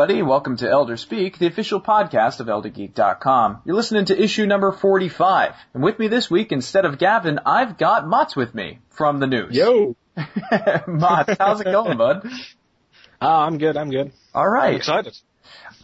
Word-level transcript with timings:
everybody, 0.00 0.22
welcome 0.22 0.56
to 0.56 0.66
Elder 0.66 0.96
Speak, 0.96 1.36
the 1.36 1.46
official 1.46 1.78
podcast 1.78 2.40
of 2.40 2.46
ElderGeek.com. 2.46 3.60
You're 3.66 3.76
listening 3.76 4.06
to 4.06 4.18
issue 4.18 4.46
number 4.46 4.72
45. 4.72 5.54
And 5.74 5.82
with 5.82 5.98
me 5.98 6.08
this 6.08 6.30
week, 6.30 6.52
instead 6.52 6.86
of 6.86 6.96
Gavin, 6.96 7.38
I've 7.44 7.76
got 7.76 8.08
Mats 8.08 8.34
with 8.34 8.54
me 8.54 8.78
from 8.88 9.18
the 9.18 9.26
news. 9.26 9.54
Yo! 9.54 9.94
Mats, 10.86 11.36
how's 11.38 11.60
it 11.60 11.64
going, 11.64 11.98
bud? 11.98 12.24
Uh, 12.24 12.30
I'm 13.20 13.58
good, 13.58 13.76
I'm 13.76 13.90
good. 13.90 14.12
Alright. 14.34 14.70
I'm 14.70 14.76
excited. 14.76 15.18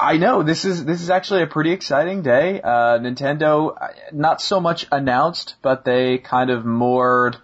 I 0.01 0.17
know, 0.17 0.43
this 0.43 0.65
is, 0.65 0.87
this 0.87 1.03
is 1.03 1.11
actually 1.11 1.43
a 1.43 1.47
pretty 1.47 1.73
exciting 1.73 2.23
day. 2.23 2.63
Uh, 2.63 2.99
Nintendo, 2.99 3.77
uh, 3.79 3.89
not 4.13 4.41
so 4.41 4.61
much 4.61 4.87
announced, 4.91 5.57
but 5.61 5.85
they 5.85 6.17
kind 6.17 6.49
of 6.49 6.65
more 6.65 7.35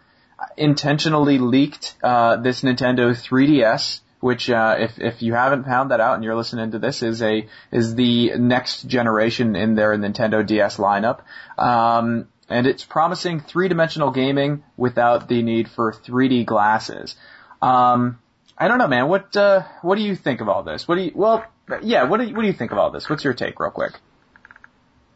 intentionally 0.56 1.36
leaked, 1.36 1.96
uh, 2.02 2.36
this 2.36 2.62
Nintendo 2.62 3.10
3DS 3.10 4.00
which 4.22 4.48
uh, 4.48 4.76
if 4.78 5.00
if 5.00 5.20
you 5.20 5.34
haven't 5.34 5.64
found 5.64 5.90
that 5.90 6.00
out 6.00 6.14
and 6.14 6.22
you're 6.22 6.36
listening 6.36 6.70
to 6.70 6.78
this 6.78 7.02
is 7.02 7.20
a 7.22 7.48
is 7.72 7.96
the 7.96 8.38
next 8.38 8.86
generation 8.86 9.56
in 9.56 9.74
their 9.74 9.96
Nintendo 9.96 10.46
DS 10.46 10.76
lineup. 10.76 11.22
Um, 11.58 12.28
and 12.48 12.68
it's 12.68 12.84
promising 12.84 13.40
three-dimensional 13.40 14.12
gaming 14.12 14.62
without 14.76 15.28
the 15.28 15.42
need 15.42 15.68
for 15.68 15.92
3D 15.92 16.46
glasses. 16.46 17.16
Um, 17.60 18.20
I 18.56 18.68
don't 18.68 18.78
know, 18.78 18.86
man. 18.86 19.08
What 19.08 19.36
uh, 19.36 19.64
what 19.82 19.96
do 19.96 20.02
you 20.02 20.14
think 20.14 20.40
of 20.40 20.48
all 20.48 20.62
this? 20.62 20.86
What 20.86 20.94
do 20.94 21.02
you 21.02 21.12
well, 21.16 21.44
yeah. 21.82 22.04
What 22.04 22.20
do 22.20 22.26
you, 22.26 22.34
what 22.34 22.42
do 22.42 22.46
you 22.46 22.52
think 22.52 22.70
of 22.70 22.78
all 22.78 22.92
this? 22.92 23.10
What's 23.10 23.24
your 23.24 23.34
take, 23.34 23.58
real 23.58 23.72
quick? 23.72 23.94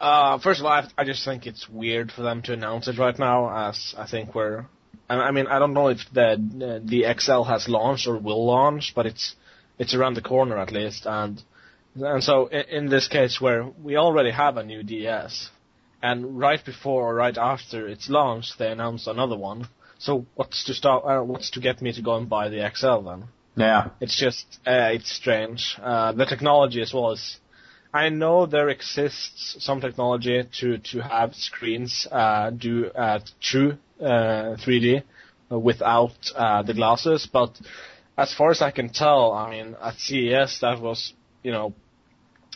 Uh, 0.01 0.39
first 0.39 0.59
of 0.59 0.67
all, 0.67 0.73
I, 0.73 0.89
I 0.99 1.05
just 1.05 1.25
think 1.25 1.47
it's 1.47 1.69
weird 1.69 2.11
for 2.11 2.23
them 2.23 2.43
to 2.43 2.53
announce 2.53 2.89
it 2.89 2.99
right 2.99 3.17
now, 3.17 3.69
as 3.69 3.95
I 3.97 4.07
think 4.07 4.35
we're 4.35 4.67
I 5.09 5.31
mean, 5.31 5.47
I 5.47 5.59
don't 5.59 5.75
know 5.75 5.89
if 5.89 6.01
the 6.13 6.37
the 6.85 7.05
XL 7.19 7.43
has 7.43 7.69
launched 7.69 8.07
or 8.07 8.19
will 8.19 8.45
launch, 8.45 8.93
but 8.95 9.07
it's 9.07 9.37
it's 9.79 9.95
around 9.95 10.15
the 10.15 10.23
corner 10.23 10.59
at 10.59 10.73
least, 10.73 11.07
and 11.07 11.43
and 11.95 12.23
so 12.23 12.49
in, 12.49 12.89
this 12.89 13.09
case 13.09 13.41
where 13.41 13.65
we 13.83 13.97
already 13.97 14.31
have 14.31 14.57
a 14.57 14.65
new 14.65 14.83
DS, 14.83 15.51
and 16.03 16.39
right 16.39 16.63
before 16.65 17.11
or 17.11 17.15
right 17.15 17.37
after 17.39 17.87
it's 17.87 18.11
launched, 18.11 18.59
they 18.59 18.71
announced 18.71 19.07
another 19.07 19.37
one. 19.37 19.69
So 19.99 20.27
what's 20.35 20.65
to 20.65 20.75
stop? 20.75 21.05
Uh, 21.07 21.23
what's 21.23 21.51
to 21.53 21.61
get 21.61 21.81
me 21.81 21.93
to 21.93 22.03
go 22.03 22.17
and 22.17 22.29
buy 22.29 22.49
the 22.49 22.71
XL 22.75 23.01
then? 23.09 23.25
Yeah, 23.57 23.91
it's 24.01 24.19
just 24.19 24.45
uh, 24.67 24.91
it's 24.93 25.11
strange. 25.11 25.77
Uh, 25.83 26.13
the 26.13 26.27
technology 26.27 26.83
as 26.83 26.93
well 26.93 27.13
as 27.13 27.37
I 27.97 28.11
know 28.11 28.45
there 28.45 28.69
exists 28.69 29.57
some 29.61 29.81
technology 29.81 30.45
to 30.61 30.79
to 30.91 31.01
have 31.01 31.35
screens 31.35 32.07
uh, 32.11 32.51
do 32.51 32.87
uh, 32.87 33.21
true 33.41 33.79
3D 34.01 35.03
uh, 35.51 35.59
without 35.59 36.17
uh, 36.35 36.63
the 36.63 36.75
glasses. 36.75 37.27
But 37.33 37.59
as 38.19 38.35
far 38.35 38.51
as 38.51 38.61
I 38.61 38.71
can 38.71 38.89
tell, 38.91 39.33
I 39.33 39.51
mean, 39.51 39.77
at 39.83 39.95
CES 39.99 40.61
that 40.61 40.81
was, 40.81 41.15
you 41.43 41.53
know, 41.53 41.73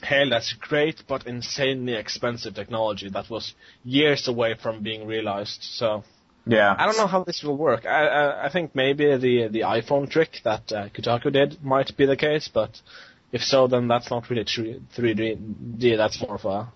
hailed 0.02 0.32
as 0.32 0.52
great 0.68 1.04
but 1.08 1.26
insanely 1.26 1.94
expensive 1.94 2.54
technology 2.54 3.08
that 3.10 3.30
was 3.30 3.54
years 3.84 4.28
away 4.28 4.54
from 4.62 4.82
being 4.82 5.06
realized. 5.06 5.62
So. 5.62 6.04
Yeah. 6.46 6.74
I 6.76 6.86
don't 6.86 6.96
know 6.96 7.06
how 7.06 7.22
this 7.24 7.42
will 7.42 7.56
work. 7.56 7.84
I, 7.86 8.06
I, 8.06 8.46
I 8.46 8.48
think 8.50 8.74
maybe 8.74 9.04
the 9.16 9.48
the 9.48 9.60
iPhone 9.78 10.08
trick 10.10 10.40
that 10.44 10.72
uh, 10.72 10.88
Kotaku 10.94 11.32
did 11.32 11.62
might 11.62 11.96
be 11.96 12.06
the 12.06 12.16
case, 12.16 12.50
but 12.52 12.72
if 13.32 13.44
so, 13.44 13.66
then 13.66 13.88
that's 13.88 14.10
not 14.10 14.28
really 14.30 14.44
3D. 14.44 15.96
That's 15.96 16.20
more 16.20 16.34
of 16.34 16.44
a 16.44 16.72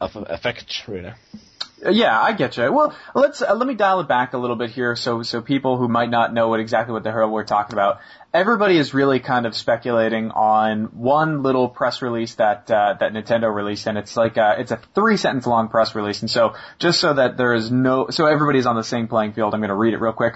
of 0.00 0.14
an 0.16 0.26
effect, 0.28 0.84
really. 0.86 1.12
Yeah, 1.80 2.20
I 2.20 2.32
get 2.32 2.56
you. 2.56 2.72
Well, 2.72 2.94
let's 3.14 3.40
uh, 3.40 3.54
let 3.54 3.66
me 3.66 3.74
dial 3.74 4.00
it 4.00 4.08
back 4.08 4.32
a 4.32 4.38
little 4.38 4.56
bit 4.56 4.70
here, 4.70 4.96
so 4.96 5.22
so 5.22 5.40
people 5.40 5.76
who 5.76 5.86
might 5.86 6.10
not 6.10 6.34
know 6.34 6.48
what 6.48 6.58
exactly 6.58 6.92
what 6.92 7.04
the 7.04 7.12
hell 7.12 7.30
we're 7.30 7.44
talking 7.44 7.72
about. 7.72 8.00
Everybody 8.34 8.76
is 8.76 8.94
really 8.94 9.20
kind 9.20 9.46
of 9.46 9.54
speculating 9.54 10.32
on 10.32 10.86
one 10.86 11.44
little 11.44 11.68
press 11.68 12.02
release 12.02 12.34
that 12.34 12.68
uh, 12.68 12.96
that 12.98 13.12
Nintendo 13.12 13.54
released, 13.54 13.86
and 13.86 13.96
it's 13.96 14.16
like 14.16 14.36
a, 14.36 14.56
it's 14.58 14.72
a 14.72 14.80
three 14.94 15.16
sentence 15.16 15.46
long 15.46 15.68
press 15.68 15.94
release. 15.94 16.20
And 16.20 16.30
so 16.30 16.54
just 16.80 17.00
so 17.00 17.14
that 17.14 17.36
there 17.36 17.54
is 17.54 17.70
no, 17.70 18.08
so 18.10 18.26
everybody's 18.26 18.66
on 18.66 18.74
the 18.74 18.84
same 18.84 19.06
playing 19.06 19.34
field, 19.34 19.54
I'm 19.54 19.60
going 19.60 19.68
to 19.68 19.76
read 19.76 19.94
it 19.94 20.00
real 20.00 20.12
quick. 20.12 20.34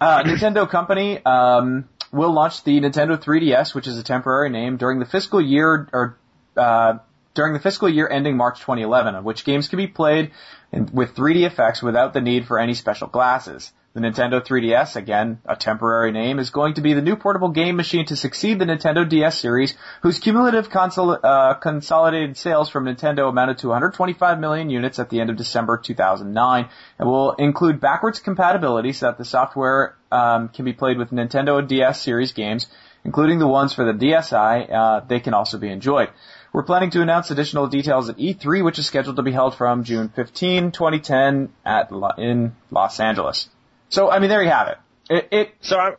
Uh, 0.00 0.22
Nintendo 0.22 0.70
company 0.70 1.24
um, 1.24 1.88
will 2.16 2.32
launch 2.32 2.64
the 2.64 2.80
Nintendo 2.80 3.16
3DS, 3.16 3.74
which 3.74 3.86
is 3.86 3.98
a 3.98 4.02
temporary 4.02 4.50
name, 4.50 4.76
during 4.76 4.98
the 4.98 5.04
fiscal 5.04 5.40
year 5.40 5.88
or 5.92 6.18
uh, 6.56 6.98
during 7.34 7.52
the 7.52 7.60
fiscal 7.60 7.88
year 7.88 8.08
ending 8.08 8.36
March 8.36 8.60
2011, 8.60 9.14
of 9.14 9.24
which 9.24 9.44
games 9.44 9.68
can 9.68 9.76
be 9.76 9.86
played 9.86 10.32
with 10.72 11.14
3D 11.14 11.46
effects 11.46 11.82
without 11.82 12.14
the 12.14 12.20
need 12.20 12.46
for 12.46 12.58
any 12.58 12.74
special 12.74 13.06
glasses. 13.06 13.72
The 13.96 14.02
Nintendo 14.02 14.46
3DS, 14.46 14.96
again, 14.96 15.40
a 15.46 15.56
temporary 15.56 16.12
name, 16.12 16.38
is 16.38 16.50
going 16.50 16.74
to 16.74 16.82
be 16.82 16.92
the 16.92 17.00
new 17.00 17.16
portable 17.16 17.48
game 17.48 17.76
machine 17.76 18.04
to 18.04 18.14
succeed 18.14 18.58
the 18.58 18.66
Nintendo 18.66 19.08
DS 19.08 19.40
series, 19.40 19.72
whose 20.02 20.18
cumulative 20.18 20.68
uh, 20.70 21.54
consolidated 21.54 22.36
sales 22.36 22.68
from 22.68 22.84
Nintendo 22.84 23.26
amounted 23.26 23.56
to 23.56 23.68
125 23.68 24.38
million 24.38 24.68
units 24.68 24.98
at 24.98 25.08
the 25.08 25.18
end 25.18 25.30
of 25.30 25.36
December 25.36 25.78
2009, 25.78 26.68
and 26.98 27.08
will 27.08 27.32
include 27.36 27.80
backwards 27.80 28.18
compatibility 28.18 28.92
so 28.92 29.06
that 29.06 29.16
the 29.16 29.24
software 29.24 29.96
um, 30.12 30.50
can 30.50 30.66
be 30.66 30.74
played 30.74 30.98
with 30.98 31.10
Nintendo 31.10 31.66
DS 31.66 32.02
series 32.02 32.34
games, 32.34 32.66
including 33.02 33.38
the 33.38 33.48
ones 33.48 33.72
for 33.72 33.90
the 33.90 33.94
DSi. 33.94 34.70
Uh, 34.70 35.00
they 35.08 35.20
can 35.20 35.32
also 35.32 35.56
be 35.56 35.70
enjoyed. 35.70 36.10
We're 36.52 36.64
planning 36.64 36.90
to 36.90 37.00
announce 37.00 37.30
additional 37.30 37.66
details 37.66 38.10
at 38.10 38.18
E3, 38.18 38.62
which 38.62 38.78
is 38.78 38.84
scheduled 38.84 39.16
to 39.16 39.22
be 39.22 39.32
held 39.32 39.54
from 39.54 39.84
June 39.84 40.10
15, 40.10 40.72
2010 40.72 41.48
at 41.64 41.90
in 42.18 42.54
Los 42.70 43.00
Angeles. 43.00 43.48
So, 43.88 44.10
I 44.10 44.18
mean, 44.18 44.30
there 44.30 44.42
you 44.42 44.50
have 44.50 44.68
it. 44.68 44.78
It, 45.08 45.28
it 45.30 45.54
so 45.60 45.78
I'm, 45.78 45.96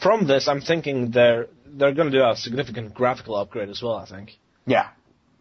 from 0.00 0.26
this, 0.26 0.48
I'm 0.48 0.60
thinking 0.60 1.10
they're 1.10 1.48
they're 1.66 1.92
going 1.92 2.10
to 2.10 2.18
do 2.18 2.24
a 2.24 2.36
significant 2.36 2.94
graphical 2.94 3.36
upgrade 3.36 3.68
as 3.68 3.82
well. 3.82 3.96
I 3.96 4.06
think. 4.06 4.38
Yeah. 4.66 4.88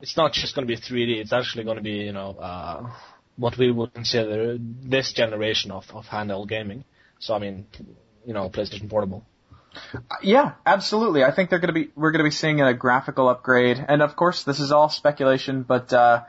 It's 0.01 0.15
not 0.15 0.33
just 0.33 0.55
going 0.55 0.67
to 0.67 0.73
be 0.73 0.79
3D. 0.79 1.19
It's 1.19 1.33
actually 1.33 1.65
going 1.65 1.75
to 1.75 1.83
be, 1.83 1.97
you 1.97 2.13
know, 2.13 2.31
uh, 2.31 2.89
what 3.35 3.57
we 3.57 3.69
would 3.69 3.93
consider 3.93 4.57
this 4.59 5.11
generation 5.11 5.71
of, 5.71 5.83
of 5.93 6.05
handheld 6.05 6.47
gaming. 6.47 6.85
So, 7.19 7.33
I 7.33 7.39
mean, 7.39 7.67
you 8.25 8.33
know, 8.33 8.49
PlayStation 8.49 8.89
Portable. 8.89 9.25
Yeah, 10.23 10.53
absolutely. 10.65 11.23
I 11.23 11.31
think 11.31 11.49
they're 11.49 11.59
going 11.59 11.73
to 11.73 11.79
be 11.79 11.91
we're 11.95 12.11
going 12.11 12.23
to 12.23 12.29
be 12.29 12.35
seeing 12.35 12.61
a 12.61 12.73
graphical 12.73 13.29
upgrade, 13.29 13.83
and 13.87 14.01
of 14.01 14.15
course, 14.15 14.43
this 14.43 14.59
is 14.59 14.71
all 14.71 14.89
speculation. 14.89 15.63
But 15.63 15.93
uh, 15.93 16.23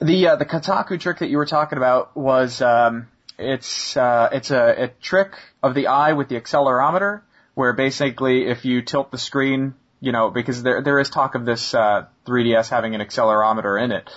the 0.00 0.28
uh, 0.28 0.36
the 0.36 0.44
Kotaku 0.44 1.00
trick 1.00 1.18
that 1.18 1.28
you 1.28 1.38
were 1.38 1.46
talking 1.46 1.76
about 1.76 2.16
was 2.16 2.62
um, 2.62 3.08
it's 3.38 3.96
uh, 3.96 4.28
it's 4.32 4.50
a, 4.50 4.84
a 4.84 4.88
trick 4.88 5.32
of 5.62 5.74
the 5.74 5.88
eye 5.88 6.12
with 6.12 6.28
the 6.28 6.40
accelerometer, 6.40 7.22
where 7.54 7.72
basically 7.72 8.46
if 8.46 8.64
you 8.64 8.82
tilt 8.82 9.10
the 9.10 9.18
screen, 9.18 9.74
you 10.00 10.12
know, 10.12 10.30
because 10.30 10.62
there 10.62 10.82
there 10.82 10.98
is 10.98 11.10
talk 11.10 11.34
of 11.34 11.44
this 11.44 11.74
uh, 11.74 12.06
3ds 12.26 12.68
having 12.68 12.94
an 12.94 13.00
accelerometer 13.00 13.82
in 13.82 13.92
it. 13.92 14.08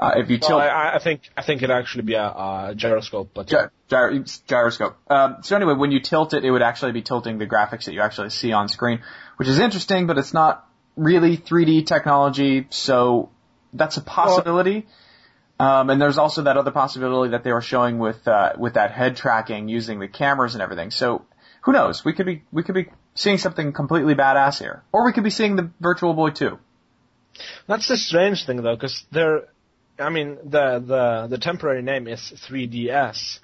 Uh, 0.00 0.12
if 0.16 0.30
you 0.30 0.38
well, 0.40 0.50
tilt, 0.50 0.62
I, 0.62 0.94
I 0.94 0.98
think 1.00 1.22
I 1.36 1.42
think 1.42 1.60
it'd 1.62 1.74
actually 1.74 2.04
be 2.04 2.14
a, 2.14 2.26
a 2.26 2.74
gyroscope, 2.76 3.30
but 3.34 3.48
Gy- 3.48 3.56
gyro- 3.88 4.24
gyroscope. 4.46 4.96
Um, 5.10 5.38
so 5.42 5.56
anyway, 5.56 5.74
when 5.74 5.90
you 5.90 5.98
tilt 6.00 6.34
it, 6.34 6.44
it 6.44 6.50
would 6.50 6.62
actually 6.62 6.92
be 6.92 7.02
tilting 7.02 7.38
the 7.38 7.46
graphics 7.46 7.86
that 7.86 7.94
you 7.94 8.00
actually 8.00 8.30
see 8.30 8.52
on 8.52 8.68
screen, 8.68 9.00
which 9.36 9.48
is 9.48 9.58
interesting, 9.58 10.06
but 10.06 10.16
it's 10.16 10.32
not 10.32 10.68
really 10.96 11.36
3D 11.36 11.86
technology, 11.86 12.68
so 12.70 13.30
that's 13.72 13.96
a 13.96 14.02
possibility. 14.02 14.86
Well, 14.86 14.94
um, 15.58 15.90
and 15.90 16.00
there's 16.00 16.18
also 16.18 16.42
that 16.42 16.56
other 16.56 16.70
possibility 16.70 17.32
that 17.32 17.44
they 17.44 17.52
were 17.52 17.60
showing 17.60 17.98
with 17.98 18.26
uh, 18.28 18.52
with 18.58 18.74
that 18.74 18.92
head 18.92 19.16
tracking 19.16 19.68
using 19.68 19.98
the 19.98 20.08
cameras 20.08 20.54
and 20.54 20.62
everything. 20.62 20.90
So 20.90 21.24
who 21.62 21.72
knows? 21.72 22.04
We 22.04 22.12
could 22.12 22.26
be 22.26 22.42
we 22.52 22.62
could 22.62 22.74
be 22.74 22.88
seeing 23.14 23.38
something 23.38 23.72
completely 23.72 24.14
badass 24.14 24.58
here, 24.58 24.82
or 24.92 25.04
we 25.04 25.12
could 25.12 25.24
be 25.24 25.30
seeing 25.30 25.56
the 25.56 25.70
Virtual 25.80 26.14
Boy 26.14 26.30
2. 26.30 26.58
That's 27.66 27.88
the 27.88 27.96
strange 27.96 28.46
thing 28.46 28.62
though, 28.62 28.74
because 28.74 29.04
they're 29.12 29.48
I 29.98 30.10
mean, 30.10 30.38
the 30.44 30.82
the 30.84 31.26
the 31.28 31.38
temporary 31.38 31.82
name 31.82 32.06
is 32.06 32.20
3DS, 32.48 33.40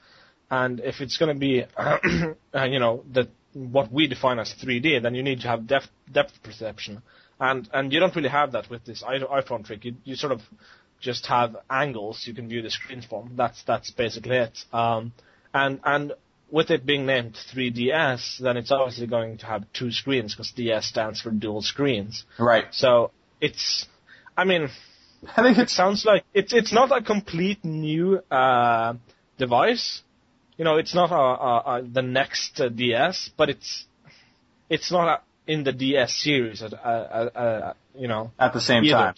and 0.50 0.80
if 0.80 1.00
it's 1.00 1.16
going 1.16 1.34
to 1.34 1.38
be, 1.38 1.64
uh, 1.76 2.64
you 2.64 2.78
know, 2.78 3.04
the 3.10 3.28
what 3.52 3.92
we 3.92 4.06
define 4.06 4.38
as 4.38 4.52
3D, 4.54 5.02
then 5.02 5.14
you 5.14 5.22
need 5.22 5.40
to 5.40 5.48
have 5.48 5.66
depth 5.66 5.88
depth 6.10 6.42
perception, 6.42 7.02
and 7.40 7.68
and 7.72 7.92
you 7.92 8.00
don't 8.00 8.14
really 8.14 8.28
have 8.28 8.52
that 8.52 8.70
with 8.70 8.84
this 8.84 9.02
iPhone 9.02 9.66
trick. 9.66 9.84
You 9.84 9.96
you 10.04 10.14
sort 10.14 10.32
of 10.32 10.42
just 11.04 11.26
have 11.26 11.56
angles 11.70 12.24
you 12.26 12.34
can 12.34 12.48
view 12.48 12.62
the 12.62 12.70
screens 12.70 13.04
from. 13.04 13.32
That's 13.36 13.62
that's 13.64 13.90
basically 13.90 14.36
it. 14.36 14.58
Um, 14.72 15.12
and 15.52 15.78
and 15.84 16.14
with 16.50 16.70
it 16.70 16.86
being 16.86 17.04
named 17.04 17.36
3DS, 17.52 18.38
then 18.38 18.56
it's 18.56 18.70
obviously 18.70 19.06
going 19.06 19.38
to 19.38 19.46
have 19.46 19.64
two 19.72 19.90
screens 19.90 20.34
because 20.34 20.52
DS 20.52 20.86
stands 20.86 21.20
for 21.20 21.30
dual 21.30 21.62
screens. 21.62 22.24
Right. 22.38 22.66
So 22.70 23.10
it's, 23.40 23.86
I 24.36 24.44
mean, 24.44 24.68
I 25.36 25.42
think 25.42 25.58
it 25.58 25.68
sounds 25.68 26.04
like 26.04 26.24
it's 26.32 26.52
it's 26.52 26.72
not 26.72 26.96
a 26.96 27.02
complete 27.02 27.64
new 27.64 28.18
uh, 28.30 28.94
device. 29.38 30.02
You 30.56 30.64
know, 30.64 30.76
it's 30.76 30.94
not 30.94 31.10
a, 31.10 31.14
a, 31.14 31.78
a 31.78 31.82
the 31.82 32.02
next 32.02 32.60
uh, 32.60 32.68
DS, 32.68 33.30
but 33.36 33.50
it's 33.50 33.86
it's 34.70 34.90
not 34.92 35.08
a, 35.08 35.52
in 35.52 35.64
the 35.64 35.72
DS 35.72 36.16
series. 36.16 36.62
At, 36.62 36.72
uh, 36.72 36.76
uh, 36.76 37.38
uh, 37.38 37.72
you 37.96 38.08
know, 38.08 38.30
at 38.38 38.52
the 38.52 38.60
same 38.60 38.84
either. 38.84 38.94
time. 38.94 39.14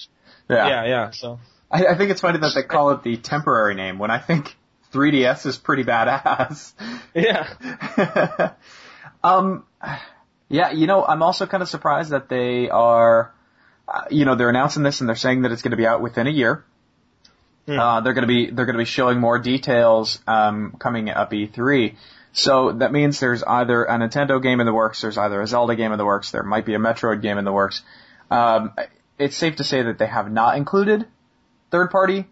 Yeah, 0.49 0.69
yeah. 0.69 0.85
yeah 0.87 1.11
so 1.11 1.39
I, 1.71 1.87
I 1.87 1.97
think 1.97 2.11
it's 2.11 2.21
funny 2.21 2.39
that 2.39 2.53
they 2.55 2.63
call 2.63 2.91
it 2.91 3.03
the 3.03 3.17
temporary 3.17 3.75
name 3.75 3.99
when 3.99 4.11
I 4.11 4.19
think 4.19 4.57
3DS 4.93 5.47
is 5.47 5.59
pretty 5.59 5.85
badass. 5.85 6.73
Yeah. 7.15 8.53
um, 9.25 9.65
yeah, 10.49 10.71
you 10.71 10.87
know, 10.87 11.05
I'm 11.05 11.23
also 11.23 11.47
kind 11.47 11.63
of 11.63 11.69
surprised 11.69 12.11
that 12.11 12.29
they 12.29 12.69
are 12.69 13.33
uh, 13.89 14.03
you 14.11 14.25
know, 14.25 14.35
they're 14.35 14.49
announcing 14.49 14.83
this 14.83 15.01
and 15.01 15.09
they're 15.09 15.17
saying 15.17 15.43
that 15.43 15.53
it's 15.53 15.63
going 15.63 15.71
to 15.71 15.77
be 15.77 15.87
out 15.87 16.03
within 16.03 16.27
a 16.27 16.31
year. 16.31 16.65
Hmm. 17.67 17.79
Uh, 17.79 18.01
they're 18.01 18.15
going 18.15 18.23
to 18.23 18.29
be 18.29 18.51
they're 18.51 18.67
going 18.67 18.75
to 18.75 18.81
be 18.81 18.85
showing 18.85 19.21
more 19.21 19.39
details 19.39 20.21
um, 20.27 20.77
coming 20.79 21.09
up 21.09 21.31
E3. 21.33 21.97
So 22.33 22.73
that 22.73 22.93
means 22.93 23.19
there's 23.19 23.43
either 23.43 23.85
a 23.85 23.99
Nintendo 23.99 24.43
game 24.43 24.61
in 24.61 24.67
the 24.67 24.73
works, 24.73 25.01
there's 25.01 25.17
either 25.17 25.41
a 25.41 25.47
Zelda 25.47 25.75
game 25.75 25.93
in 25.93 25.99
the 25.99 26.05
works, 26.05 26.33
there 26.33 26.43
might 26.43 26.67
be 26.67 26.75
a 26.75 26.79
Metroid 26.79 27.23
game 27.23 27.39
in 27.39 27.45
the 27.45 27.53
works. 27.53 27.83
Um, 28.31 28.73
it's 29.19 29.37
safe 29.37 29.57
to 29.57 29.65
say 29.65 29.83
that 29.83 29.99
they 29.99 30.07
have 30.07 30.31
not 30.31 30.57
included 30.57 31.07
third 31.77 31.91
party, 31.91 32.27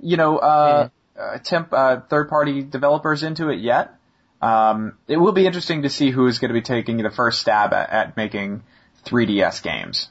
you 0.00 0.16
know, 0.16 0.38
uh, 0.38 0.88
uh, 1.18 1.38
temp 1.38 1.72
uh, 1.72 2.00
third 2.08 2.28
party 2.28 2.62
developers 2.62 3.22
into 3.22 3.50
it 3.50 3.60
yet. 3.60 3.94
Um, 4.40 4.96
it 5.06 5.16
will 5.16 5.32
be 5.32 5.46
interesting 5.46 5.82
to 5.82 5.90
see 5.90 6.10
who's 6.10 6.38
going 6.38 6.48
to 6.48 6.54
be 6.54 6.62
taking 6.62 6.98
the 6.98 7.10
first 7.10 7.40
stab 7.40 7.72
at, 7.72 7.90
at 7.90 8.16
making 8.16 8.62
3DS 9.06 9.62
games. 9.62 10.08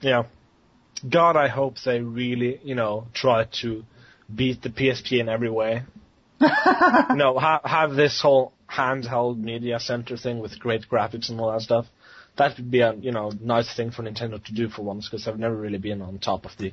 Yeah. 0.00 0.24
God, 1.08 1.36
I 1.36 1.48
hope 1.48 1.76
they 1.84 2.00
really, 2.00 2.60
you 2.64 2.74
know, 2.74 3.06
try 3.14 3.44
to 3.62 3.84
beat 4.32 4.62
the 4.62 4.70
PSP 4.70 5.20
in 5.20 5.28
every 5.28 5.50
way. 5.50 5.82
you 6.40 7.16
know, 7.16 7.38
ha- 7.38 7.60
have 7.64 7.94
this 7.94 8.20
whole 8.20 8.52
handheld 8.68 9.38
media 9.38 9.78
center 9.80 10.16
thing 10.16 10.38
with 10.40 10.58
great 10.58 10.88
graphics 10.88 11.28
and 11.30 11.40
all 11.40 11.52
that 11.52 11.62
stuff. 11.62 11.86
That 12.36 12.56
would 12.56 12.70
be 12.70 12.80
a, 12.80 12.94
you 12.94 13.12
know, 13.12 13.32
nice 13.40 13.74
thing 13.74 13.90
for 13.90 14.02
Nintendo 14.02 14.42
to 14.42 14.54
do 14.54 14.68
for 14.68 14.82
once 14.82 15.08
because 15.08 15.24
they've 15.24 15.38
never 15.38 15.56
really 15.56 15.78
been 15.78 16.00
on 16.00 16.18
top 16.18 16.44
of 16.44 16.56
the 16.56 16.72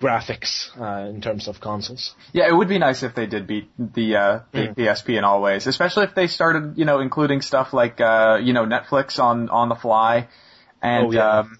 graphics 0.00 0.68
uh, 0.80 1.08
in 1.08 1.20
terms 1.20 1.48
of 1.48 1.60
consoles. 1.60 2.14
Yeah, 2.32 2.48
it 2.48 2.52
would 2.54 2.68
be 2.68 2.78
nice 2.78 3.02
if 3.02 3.14
they 3.14 3.26
did 3.26 3.46
beat 3.46 3.70
the 3.78 4.16
uh, 4.16 4.40
the 4.52 4.68
Mm. 4.68 4.74
PSP 4.76 5.18
in 5.18 5.24
all 5.24 5.42
ways, 5.42 5.66
especially 5.66 6.04
if 6.04 6.14
they 6.14 6.26
started, 6.28 6.78
you 6.78 6.84
know, 6.84 7.00
including 7.00 7.42
stuff 7.42 7.72
like 7.72 8.00
uh, 8.00 8.38
you 8.42 8.52
know 8.52 8.64
Netflix 8.64 9.18
on 9.18 9.48
on 9.48 9.68
the 9.68 9.74
fly, 9.74 10.28
and 10.82 11.06
Oh, 11.08 11.10
yeah. 11.10 11.38
um, 11.40 11.58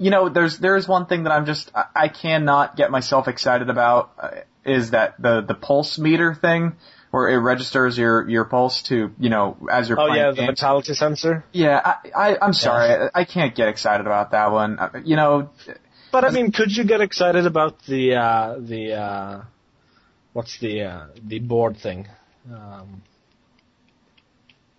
you 0.00 0.10
know, 0.10 0.28
there's 0.28 0.58
there 0.58 0.76
is 0.76 0.86
one 0.88 1.06
thing 1.06 1.22
that 1.24 1.32
I'm 1.32 1.46
just 1.46 1.70
I, 1.74 1.84
I 1.94 2.08
cannot 2.08 2.76
get 2.76 2.90
myself 2.90 3.28
excited 3.28 3.70
about 3.70 4.12
uh, 4.18 4.30
is 4.64 4.90
that 4.90 5.20
the 5.20 5.40
the 5.40 5.54
pulse 5.54 5.98
meter 5.98 6.34
thing 6.34 6.72
where 7.10 7.28
it 7.28 7.36
registers 7.36 7.96
your 7.96 8.28
your 8.28 8.44
pulse 8.44 8.82
to 8.84 9.12
you 9.18 9.30
know 9.30 9.56
as 9.70 9.88
you're 9.88 9.98
Oh 9.98 10.06
playing 10.08 10.16
yeah, 10.24 10.30
the 10.30 10.36
games. 10.36 10.48
vitality 10.60 10.94
sensor. 10.94 11.44
Yeah, 11.52 11.80
I, 11.84 12.10
I 12.32 12.38
I'm 12.42 12.52
sorry, 12.54 13.08
I, 13.14 13.20
I 13.20 13.24
can't 13.24 13.54
get 13.54 13.68
excited 13.68 14.06
about 14.06 14.32
that 14.32 14.50
one. 14.50 14.78
Uh, 14.78 14.90
You 15.04 15.16
know, 15.16 15.50
But 16.12 16.24
I 16.24 16.30
mean, 16.30 16.52
could 16.52 16.70
you 16.76 16.84
get 16.84 17.00
excited 17.00 17.46
about 17.46 17.82
the 17.88 18.14
uh, 18.16 18.56
the 18.58 18.92
uh, 18.94 19.42
what's 20.34 20.58
the 20.60 20.82
uh, 20.82 21.06
the 21.26 21.38
board 21.40 21.78
thing? 21.78 22.06
Um, 22.52 23.02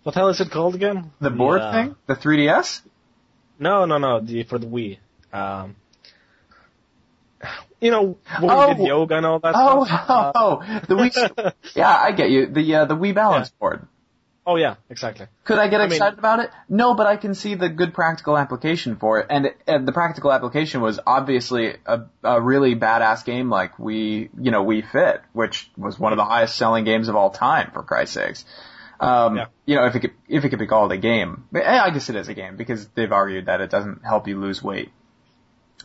what 0.04 0.14
the 0.14 0.20
hell 0.20 0.28
is 0.28 0.40
it 0.40 0.50
called 0.50 0.74
again? 0.74 1.10
the 1.20 1.30
board 1.30 1.60
uh, 1.60 1.72
thing, 1.72 1.96
the 2.06 2.14
3DS. 2.14 2.82
No, 3.58 3.84
no, 3.84 3.98
no. 3.98 4.20
The 4.20 4.44
for 4.44 4.58
the 4.58 4.66
Wii. 4.66 4.98
Um, 5.32 5.76
you 7.80 7.90
know, 7.90 8.16
when 8.40 8.50
Oh. 8.50 8.68
we 8.68 8.74
did 8.74 8.86
yoga 8.86 9.16
and 9.16 9.26
all 9.26 9.38
that 9.40 9.54
Oh, 9.56 9.84
stuff. 9.84 10.06
oh, 10.08 10.32
oh, 10.62 10.80
the 10.88 10.94
Wii. 10.94 11.52
yeah, 11.74 11.90
I 11.96 12.12
get 12.12 12.30
you. 12.30 12.46
The 12.46 12.74
uh, 12.76 12.84
the 12.84 12.96
Wii 12.96 13.14
balance 13.14 13.50
board. 13.58 13.86
Oh 14.46 14.56
yeah, 14.56 14.74
exactly. 14.90 15.26
Could 15.44 15.58
I 15.58 15.68
get 15.68 15.80
I 15.80 15.84
mean- 15.84 15.92
excited 15.92 16.18
about 16.18 16.40
it? 16.40 16.50
No, 16.68 16.94
but 16.94 17.06
I 17.06 17.16
can 17.16 17.34
see 17.34 17.54
the 17.54 17.68
good 17.70 17.94
practical 17.94 18.36
application 18.36 18.96
for 18.96 19.20
it, 19.20 19.26
and, 19.30 19.54
and 19.66 19.88
the 19.88 19.92
practical 19.92 20.30
application 20.30 20.82
was 20.82 21.00
obviously 21.06 21.76
a, 21.86 22.02
a 22.22 22.40
really 22.42 22.74
badass 22.76 23.24
game 23.24 23.48
like 23.48 23.78
we, 23.78 24.28
you 24.38 24.50
know, 24.50 24.62
Wii 24.64 24.84
Fit, 24.90 25.22
which 25.32 25.70
was 25.78 25.98
one 25.98 26.12
of 26.12 26.18
the 26.18 26.24
highest 26.26 26.56
selling 26.56 26.84
games 26.84 27.08
of 27.08 27.16
all 27.16 27.30
time, 27.30 27.70
for 27.72 27.82
Christ's 27.82 28.14
sakes. 28.14 28.44
Um, 29.00 29.36
Yeah. 29.38 29.46
you 29.64 29.76
know, 29.76 29.86
if 29.86 29.94
it 29.96 30.00
could, 30.00 30.12
if 30.28 30.44
it 30.44 30.50
could 30.50 30.58
be 30.58 30.66
called 30.66 30.92
a 30.92 30.98
game, 30.98 31.44
But, 31.50 31.64
I 31.66 31.88
guess 31.90 32.10
it 32.10 32.16
is 32.16 32.28
a 32.28 32.34
game 32.34 32.56
because 32.56 32.86
they've 32.88 33.10
argued 33.10 33.46
that 33.46 33.60
it 33.62 33.70
doesn't 33.70 34.04
help 34.04 34.28
you 34.28 34.38
lose 34.38 34.62
weight. 34.62 34.92